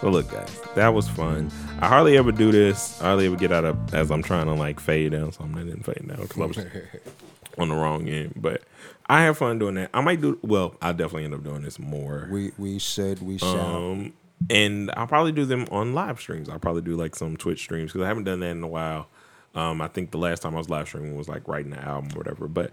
So 0.00 0.10
look, 0.10 0.30
guys, 0.30 0.60
that 0.74 0.88
was 0.88 1.08
fun. 1.08 1.50
I 1.80 1.88
hardly 1.88 2.16
ever 2.16 2.32
do 2.32 2.52
this. 2.52 3.00
I 3.00 3.06
hardly 3.06 3.26
ever 3.26 3.36
get 3.36 3.52
out 3.52 3.64
of 3.64 3.94
as 3.94 4.10
I'm 4.10 4.22
trying 4.22 4.46
to 4.46 4.54
like 4.54 4.80
fade 4.80 5.12
down 5.12 5.32
something. 5.32 5.58
I 5.60 5.64
didn't 5.64 5.84
fade 5.84 6.06
down 6.06 6.22
because 6.22 6.40
I 6.40 6.46
was 6.46 6.58
on 7.58 7.68
the 7.68 7.74
wrong 7.74 8.08
end. 8.08 8.34
But 8.36 8.62
I 9.06 9.22
have 9.22 9.38
fun 9.38 9.58
doing 9.58 9.74
that. 9.74 9.90
I 9.92 10.00
might 10.00 10.20
do 10.20 10.38
well. 10.42 10.76
I'll 10.80 10.94
definitely 10.94 11.24
end 11.24 11.34
up 11.34 11.44
doing 11.44 11.62
this 11.62 11.78
more. 11.78 12.28
We 12.30 12.52
we 12.58 12.78
should 12.78 13.22
we 13.22 13.38
shall. 13.38 13.92
Um, 13.92 14.12
and 14.50 14.90
I'll 14.96 15.06
probably 15.06 15.32
do 15.32 15.44
them 15.44 15.66
on 15.70 15.94
live 15.94 16.20
streams. 16.20 16.48
I'll 16.48 16.58
probably 16.58 16.82
do 16.82 16.96
like 16.96 17.14
some 17.16 17.36
Twitch 17.36 17.60
streams 17.60 17.92
because 17.92 18.04
I 18.04 18.08
haven't 18.08 18.24
done 18.24 18.40
that 18.40 18.50
in 18.50 18.62
a 18.62 18.68
while. 18.68 19.08
Um, 19.54 19.80
I 19.80 19.88
think 19.88 20.10
the 20.10 20.18
last 20.18 20.42
time 20.42 20.54
I 20.54 20.58
was 20.58 20.68
live 20.68 20.88
streaming 20.88 21.16
was 21.16 21.28
like 21.28 21.46
writing 21.46 21.70
the 21.70 21.80
album 21.80 22.10
or 22.14 22.18
whatever. 22.18 22.48
But 22.48 22.72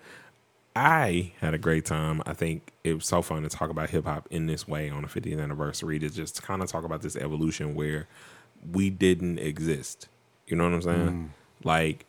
I 0.75 1.33
had 1.39 1.53
a 1.53 1.57
great 1.57 1.85
time. 1.85 2.21
I 2.25 2.33
think 2.33 2.71
it 2.83 2.93
was 2.93 3.05
so 3.05 3.21
fun 3.21 3.43
to 3.43 3.49
talk 3.49 3.69
about 3.69 3.89
hip 3.89 4.05
hop 4.05 4.27
in 4.31 4.47
this 4.47 4.67
way 4.67 4.89
on 4.89 5.03
the 5.03 5.07
50th 5.07 5.41
anniversary 5.41 5.99
to 5.99 6.09
just 6.09 6.41
kind 6.43 6.61
of 6.61 6.69
talk 6.69 6.83
about 6.83 7.01
this 7.01 7.15
evolution 7.15 7.75
where 7.75 8.07
we 8.69 8.89
didn't 8.89 9.39
exist. 9.39 10.07
You 10.47 10.57
know 10.57 10.65
what 10.65 10.73
I'm 10.73 10.81
saying? 10.81 11.09
Mm. 11.09 11.29
Like 11.63 12.05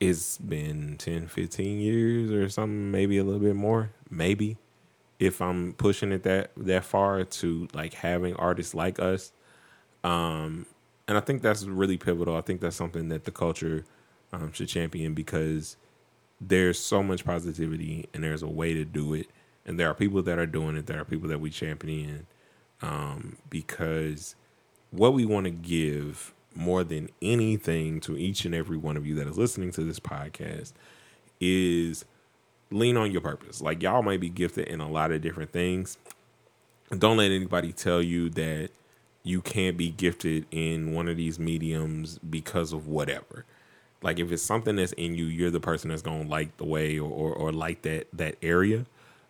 it's 0.00 0.38
been 0.38 0.96
10, 0.98 1.28
15 1.28 1.78
years 1.80 2.30
or 2.30 2.48
something, 2.48 2.90
maybe 2.90 3.18
a 3.18 3.24
little 3.24 3.40
bit 3.40 3.56
more, 3.56 3.90
maybe 4.10 4.58
if 5.18 5.40
I'm 5.40 5.72
pushing 5.74 6.12
it 6.12 6.24
that 6.24 6.50
that 6.56 6.84
far 6.84 7.24
to 7.24 7.68
like 7.72 7.94
having 7.94 8.34
artists 8.36 8.74
like 8.74 8.98
us. 8.98 9.32
Um 10.02 10.66
and 11.06 11.18
I 11.18 11.20
think 11.20 11.42
that's 11.42 11.64
really 11.64 11.98
pivotal. 11.98 12.36
I 12.36 12.40
think 12.40 12.60
that's 12.60 12.76
something 12.76 13.10
that 13.10 13.24
the 13.24 13.30
culture 13.30 13.84
um, 14.32 14.52
should 14.52 14.68
champion 14.68 15.12
because 15.12 15.76
there's 16.40 16.78
so 16.78 17.02
much 17.02 17.24
positivity 17.24 18.08
and 18.12 18.24
there's 18.24 18.42
a 18.42 18.48
way 18.48 18.74
to 18.74 18.84
do 18.84 19.14
it 19.14 19.28
and 19.64 19.78
there 19.78 19.88
are 19.88 19.94
people 19.94 20.22
that 20.22 20.38
are 20.38 20.46
doing 20.46 20.76
it 20.76 20.86
there 20.86 21.00
are 21.00 21.04
people 21.04 21.28
that 21.28 21.40
we 21.40 21.50
champion 21.50 22.26
um, 22.82 23.36
because 23.48 24.34
what 24.94 25.12
we 25.12 25.24
want 25.24 25.44
to 25.44 25.50
give 25.50 26.32
more 26.54 26.84
than 26.84 27.08
anything 27.20 28.00
to 28.00 28.16
each 28.16 28.44
and 28.44 28.54
every 28.54 28.76
one 28.76 28.96
of 28.96 29.06
you 29.06 29.14
that 29.16 29.26
is 29.26 29.36
listening 29.36 29.72
to 29.72 29.82
this 29.82 29.98
podcast 29.98 30.72
is 31.40 32.04
lean 32.70 32.96
on 32.96 33.10
your 33.10 33.20
purpose. 33.20 33.60
Like 33.60 33.82
y'all 33.82 34.02
might 34.02 34.20
be 34.20 34.28
gifted 34.28 34.68
in 34.68 34.80
a 34.80 34.88
lot 34.88 35.10
of 35.10 35.20
different 35.20 35.50
things. 35.50 35.98
Don't 36.96 37.16
let 37.16 37.32
anybody 37.32 37.72
tell 37.72 38.00
you 38.00 38.30
that 38.30 38.70
you 39.24 39.40
can't 39.40 39.76
be 39.76 39.90
gifted 39.90 40.46
in 40.50 40.92
one 40.92 41.08
of 41.08 41.16
these 41.16 41.38
mediums 41.38 42.18
because 42.18 42.72
of 42.72 42.86
whatever. 42.86 43.44
Like 44.02 44.20
if 44.20 44.30
it's 44.30 44.42
something 44.42 44.76
that's 44.76 44.92
in 44.92 45.14
you, 45.14 45.24
you're 45.24 45.50
the 45.50 45.60
person 45.60 45.88
that's 45.88 46.02
gonna 46.02 46.28
like 46.28 46.56
the 46.58 46.66
way 46.66 46.98
or 46.98 47.10
or, 47.10 47.32
or 47.32 47.52
like 47.52 47.82
that 47.82 48.06
that 48.12 48.36
area. 48.42 48.86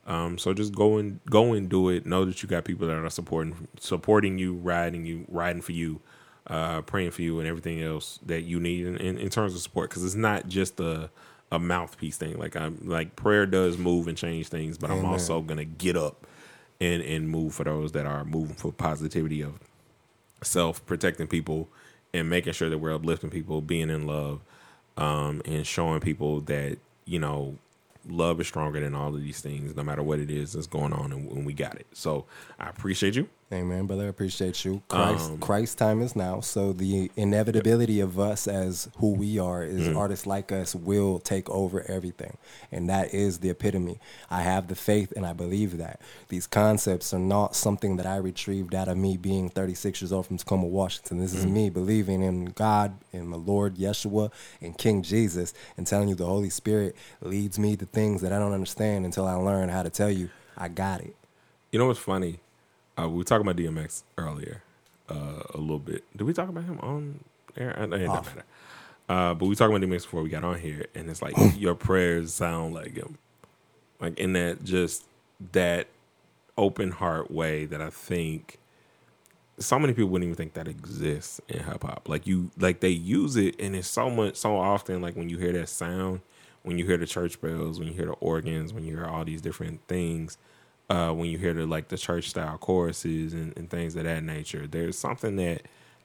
Um, 0.07 0.36
so 0.38 0.52
just 0.52 0.74
go 0.74 0.98
and 0.98 1.20
go 1.30 1.55
and 1.55 1.68
do 1.68 1.88
it. 1.88 2.07
Know 2.07 2.24
that 2.24 2.42
you 2.42 2.48
got 2.48 2.64
people 2.64 2.86
that 2.88 2.96
are 2.96 3.11
supporting 3.11 3.68
supporting 3.78 4.38
you, 4.38 4.55
riding 4.55 5.07
you, 5.07 5.24
riding 5.28 5.62
for 5.62 5.72
you, 5.72 6.00
uh, 6.46 6.82
praying 6.82 7.12
for 7.12 7.22
you, 7.22 7.38
and 7.38 7.48
everything 7.48 7.82
else 7.82 8.18
that 8.26 8.42
you 8.42 8.61
need 8.61 8.86
in, 8.86 8.96
in, 8.98 9.18
in 9.18 9.30
terms 9.30 9.55
of 9.55 9.61
support. 9.61 9.90
Because 9.90 10.05
it's 10.05 10.14
not 10.14 10.48
just 10.48 10.78
a 10.80 11.11
a 11.50 11.59
mouthpiece 11.59 12.16
thing. 12.16 12.38
Like 12.38 12.57
I'm 12.57 12.78
like 12.84 13.16
prayer 13.16 13.46
does 13.46 13.78
move 13.78 14.09
and 14.09 14.16
change 14.16 14.48
things, 14.48 14.76
but 14.78 14.90
Amen. 14.90 15.05
I'm 15.05 15.12
also 15.12 15.40
gonna 15.40 15.64
get 15.64 15.96
up 15.96 16.26
and 16.80 17.02
and 17.02 17.28
move 17.28 17.55
for 17.55 17.64
those 17.64 17.92
that 17.92 18.07
are 18.07 18.24
moving 18.24 18.57
for 18.57 18.72
positivity 18.72 19.40
of 19.42 19.59
self 20.42 20.84
protecting 20.86 21.26
people 21.26 21.68
and 22.12 22.28
making 22.28 22.52
sure 22.52 22.68
that 22.68 22.78
we're 22.78 22.94
uplifting 22.94 23.30
people, 23.30 23.61
being 23.61 23.90
in 23.90 24.07
love 24.07 24.40
um, 24.96 25.42
and 25.44 25.66
showing 25.66 26.00
people 26.00 26.40
that 26.42 26.78
you 27.05 27.18
know 27.18 27.57
love 28.09 28.40
is 28.40 28.46
stronger 28.46 28.80
than 28.80 28.94
all 28.94 29.14
of 29.14 29.22
these 29.22 29.40
things, 29.40 29.74
no 29.76 29.82
matter 29.82 30.02
what 30.02 30.18
it 30.18 30.30
is 30.30 30.52
that's 30.52 30.66
going 30.66 30.92
on, 30.92 31.12
and, 31.12 31.30
and 31.30 31.46
we 31.46 31.52
got 31.52 31.76
it. 31.76 31.86
So 31.92 32.26
I 32.59 32.68
appreciate 32.68 33.14
you. 33.14 33.28
Amen, 33.53 33.86
brother. 33.86 34.07
I 34.07 34.09
appreciate 34.09 34.64
you. 34.64 34.82
Christ, 34.88 35.30
um, 35.30 35.38
Christ 35.38 35.76
time 35.78 36.01
is 36.01 36.16
now. 36.16 36.40
So 36.40 36.72
the 36.72 37.11
inevitability 37.14 38.01
of 38.01 38.18
us 38.18 38.49
as 38.49 38.88
who 38.97 39.12
we 39.12 39.38
are 39.38 39.62
is 39.62 39.82
mm-hmm. 39.82 39.99
artists 39.99 40.26
like 40.26 40.51
us 40.51 40.74
will 40.74 41.18
take 41.18 41.49
over 41.51 41.82
everything. 41.88 42.38
And 42.72 42.88
that 42.88 43.12
is 43.12 43.38
the 43.38 43.51
epitome. 43.51 44.01
I 44.30 44.40
have 44.40 44.68
the 44.68 44.74
faith 44.74 45.12
and 45.14 45.26
I 45.26 45.34
believe 45.34 45.76
that. 45.76 46.01
These 46.28 46.47
concepts 46.47 47.12
are 47.12 47.20
not 47.20 47.55
something 47.55 47.97
that 47.99 48.07
I 48.07 48.16
retrieved 48.16 48.74
out 48.74 48.88
of 48.88 48.97
me 48.97 49.18
being 49.18 49.51
36 49.51 50.01
years 50.01 50.12
old 50.12 50.26
from 50.26 50.38
Tacoma, 50.38 50.66
Washington. 50.66 51.18
This 51.18 51.32
mm-hmm. 51.34 51.40
is 51.40 51.47
me 51.47 51.70
believing 51.70 52.22
in 52.22 52.47
God 52.47 52.97
and 53.12 53.28
my 53.28 53.36
Lord 53.36 53.76
Yeshua 53.76 54.32
and 54.62 54.76
King 54.76 55.03
Jesus 55.03 55.53
and 55.76 55.86
telling 55.86 56.09
you 56.09 56.14
the 56.14 56.26
Holy 56.26 56.51
Spirit 56.51 56.97
leads 57.20 57.59
me 57.59 57.76
to 57.76 57.84
things 57.84 58.22
that 58.22 58.32
I 58.32 58.38
don't 58.38 58.53
understand 58.53 59.05
until 59.05 59.26
I 59.26 59.34
learn 59.34 59.68
how 59.68 59.82
to 59.82 59.90
tell 59.90 60.11
you 60.11 60.30
I 60.57 60.68
got 60.68 61.03
it. 61.03 61.14
You 61.70 61.78
know 61.78 61.86
what's 61.86 62.01
funny? 62.01 62.40
Uh, 62.99 63.09
we 63.09 63.18
were 63.18 63.24
talking 63.24 63.47
about 63.47 63.57
DMX 63.57 64.03
earlier 64.18 64.62
uh, 65.09 65.42
a 65.55 65.59
little 65.59 65.78
bit. 65.78 66.05
Did 66.16 66.24
we 66.24 66.32
talk 66.32 66.49
about 66.49 66.64
him 66.64 66.78
on 66.80 67.20
air? 67.57 67.70
It 67.70 67.90
doesn't 67.90 68.36
matter. 68.36 68.45
Uh, 69.09 69.34
but 69.34 69.47
we 69.47 69.55
talked 69.55 69.74
about 69.74 69.86
DMX 69.86 70.03
before 70.03 70.22
we 70.22 70.30
got 70.30 70.45
on 70.45 70.59
here, 70.59 70.86
and 70.95 71.11
it's 71.11 71.20
like 71.22 71.34
your 71.57 71.74
prayers 71.74 72.32
sound 72.32 72.74
like 72.74 72.95
him, 72.97 73.18
like 74.01 74.18
in 74.18 74.32
that 74.34 74.64
just 74.64 75.05
that 75.53 75.88
open 76.57 76.90
heart 76.92 77.30
way 77.30 77.66
that 77.66 77.82
I 77.82 77.90
think 77.90 78.59
so 79.59 79.78
many 79.78 79.92
people 79.92 80.11
wouldn't 80.11 80.28
even 80.28 80.36
think 80.36 80.55
that 80.55 80.68
exists 80.68 81.40
in 81.49 81.64
hip 81.64 81.82
hop. 81.82 82.09
Like 82.09 82.26
you, 82.26 82.51
like 82.59 82.80
they 82.80 82.88
use 82.88 83.36
it, 83.36 83.57
and 83.61 83.76
it's 83.76 83.88
so 83.88 84.11
much, 84.11 84.36
so 84.36 84.57
often. 84.57 85.03
Like 85.03 85.16
when 85.16 85.28
you 85.28 85.38
hear 85.38 85.53
that 85.53 85.68
sound, 85.68 86.20
when 86.62 86.78
you 86.78 86.86
hear 86.86 86.97
the 86.97 87.07
church 87.07 87.40
bells, 87.40 87.78
when 87.78 87.88
you 87.88 87.95
hear 87.95 88.07
the 88.07 88.12
organs, 88.12 88.72
when 88.72 88.84
you 88.84 88.97
hear 88.97 89.07
all 89.07 89.24
these 89.24 89.42
different 89.42 89.80
things, 89.86 90.38
uh, 90.91 91.11
when 91.11 91.28
you 91.28 91.39
hear 91.39 91.55
the 91.55 91.66
like 91.66 91.89
the 91.89 91.99
church 91.99 92.30
style 92.30 92.59
choruses 92.59 93.32
and, 93.32 93.57
and 93.57 93.70
things 93.70 93.97
of 93.97 94.05
that 94.05 94.22
nature. 94.22 94.66
There's 94.66 94.99
something 94.99 95.37
that 95.37 95.62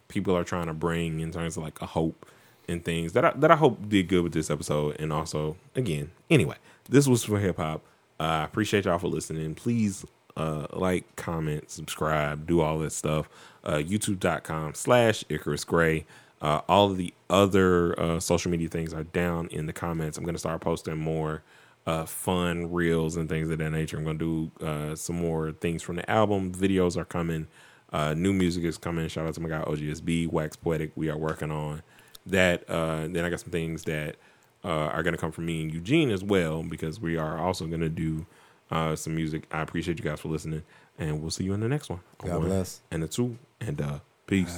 people 0.07 0.35
are 0.35 0.43
trying 0.43 0.67
to 0.67 0.73
bring 0.73 1.19
in 1.19 1.31
terms 1.31 1.57
of 1.57 1.63
like 1.63 1.81
a 1.81 1.85
hope 1.85 2.25
and 2.67 2.83
things 2.83 3.13
that 3.13 3.25
I, 3.25 3.31
that 3.35 3.51
I 3.51 3.55
hope 3.55 3.89
did 3.89 4.07
good 4.07 4.23
with 4.23 4.33
this 4.33 4.49
episode. 4.49 4.99
And 4.99 5.11
also, 5.11 5.57
again, 5.75 6.11
anyway, 6.29 6.57
this 6.87 7.07
was 7.07 7.23
for 7.23 7.39
hip 7.39 7.57
hop. 7.57 7.81
I 8.19 8.41
uh, 8.41 8.43
appreciate 8.45 8.85
y'all 8.85 8.99
for 8.99 9.07
listening. 9.07 9.55
Please 9.55 10.05
uh, 10.35 10.67
like, 10.73 11.15
comment, 11.15 11.69
subscribe, 11.69 12.47
do 12.47 12.61
all 12.61 12.79
that 12.79 12.91
stuff. 12.91 13.29
Uh, 13.63 13.77
YouTube.com 13.77 14.73
slash 14.73 15.23
Icarus 15.29 15.63
Gray. 15.63 16.05
Uh, 16.41 16.61
all 16.69 16.91
of 16.91 16.97
the 16.97 17.13
other 17.29 17.99
uh, 17.99 18.19
social 18.19 18.49
media 18.49 18.69
things 18.69 18.93
are 18.93 19.03
down 19.03 19.47
in 19.47 19.65
the 19.65 19.73
comments. 19.73 20.17
I'm 20.17 20.23
going 20.23 20.35
to 20.35 20.39
start 20.39 20.61
posting 20.61 20.97
more 20.97 21.43
uh, 21.89 22.05
fun 22.05 22.71
reels 22.71 23.17
and 23.17 23.27
things 23.27 23.49
of 23.49 23.57
that 23.57 23.71
nature. 23.71 23.97
I'm 23.97 24.03
gonna 24.05 24.19
do 24.19 24.51
uh, 24.61 24.95
some 24.95 25.15
more 25.15 25.51
things 25.51 25.81
from 25.81 25.95
the 25.95 26.09
album. 26.09 26.53
Videos 26.53 26.95
are 26.95 27.05
coming. 27.05 27.47
Uh, 27.91 28.13
new 28.13 28.31
music 28.31 28.63
is 28.63 28.77
coming. 28.77 29.07
Shout 29.07 29.25
out 29.25 29.33
to 29.33 29.41
my 29.41 29.49
guy 29.49 29.63
OGSB, 29.63 30.31
Wax 30.31 30.55
Poetic. 30.55 30.91
We 30.95 31.09
are 31.09 31.17
working 31.17 31.49
on 31.49 31.81
that. 32.27 32.69
Uh, 32.69 33.07
then 33.07 33.25
I 33.25 33.29
got 33.29 33.39
some 33.39 33.49
things 33.49 33.83
that 33.85 34.17
uh, 34.63 34.67
are 34.67 35.01
gonna 35.01 35.17
come 35.17 35.31
from 35.31 35.47
me 35.47 35.63
and 35.63 35.73
Eugene 35.73 36.11
as 36.11 36.23
well 36.23 36.61
because 36.61 36.99
we 36.99 37.17
are 37.17 37.39
also 37.39 37.65
gonna 37.65 37.89
do 37.89 38.27
uh, 38.69 38.95
some 38.95 39.15
music. 39.15 39.47
I 39.51 39.61
appreciate 39.61 39.97
you 39.97 40.03
guys 40.05 40.19
for 40.19 40.27
listening, 40.27 40.61
and 40.99 41.21
we'll 41.21 41.31
see 41.31 41.43
you 41.43 41.53
in 41.53 41.59
the 41.59 41.67
next 41.69 41.89
one. 41.89 42.01
God 42.19 42.29
bless. 42.49 42.81
And 42.91 43.01
the 43.01 43.07
two, 43.07 43.39
and 43.59 43.81
uh, 43.81 43.99
peace. 44.27 44.55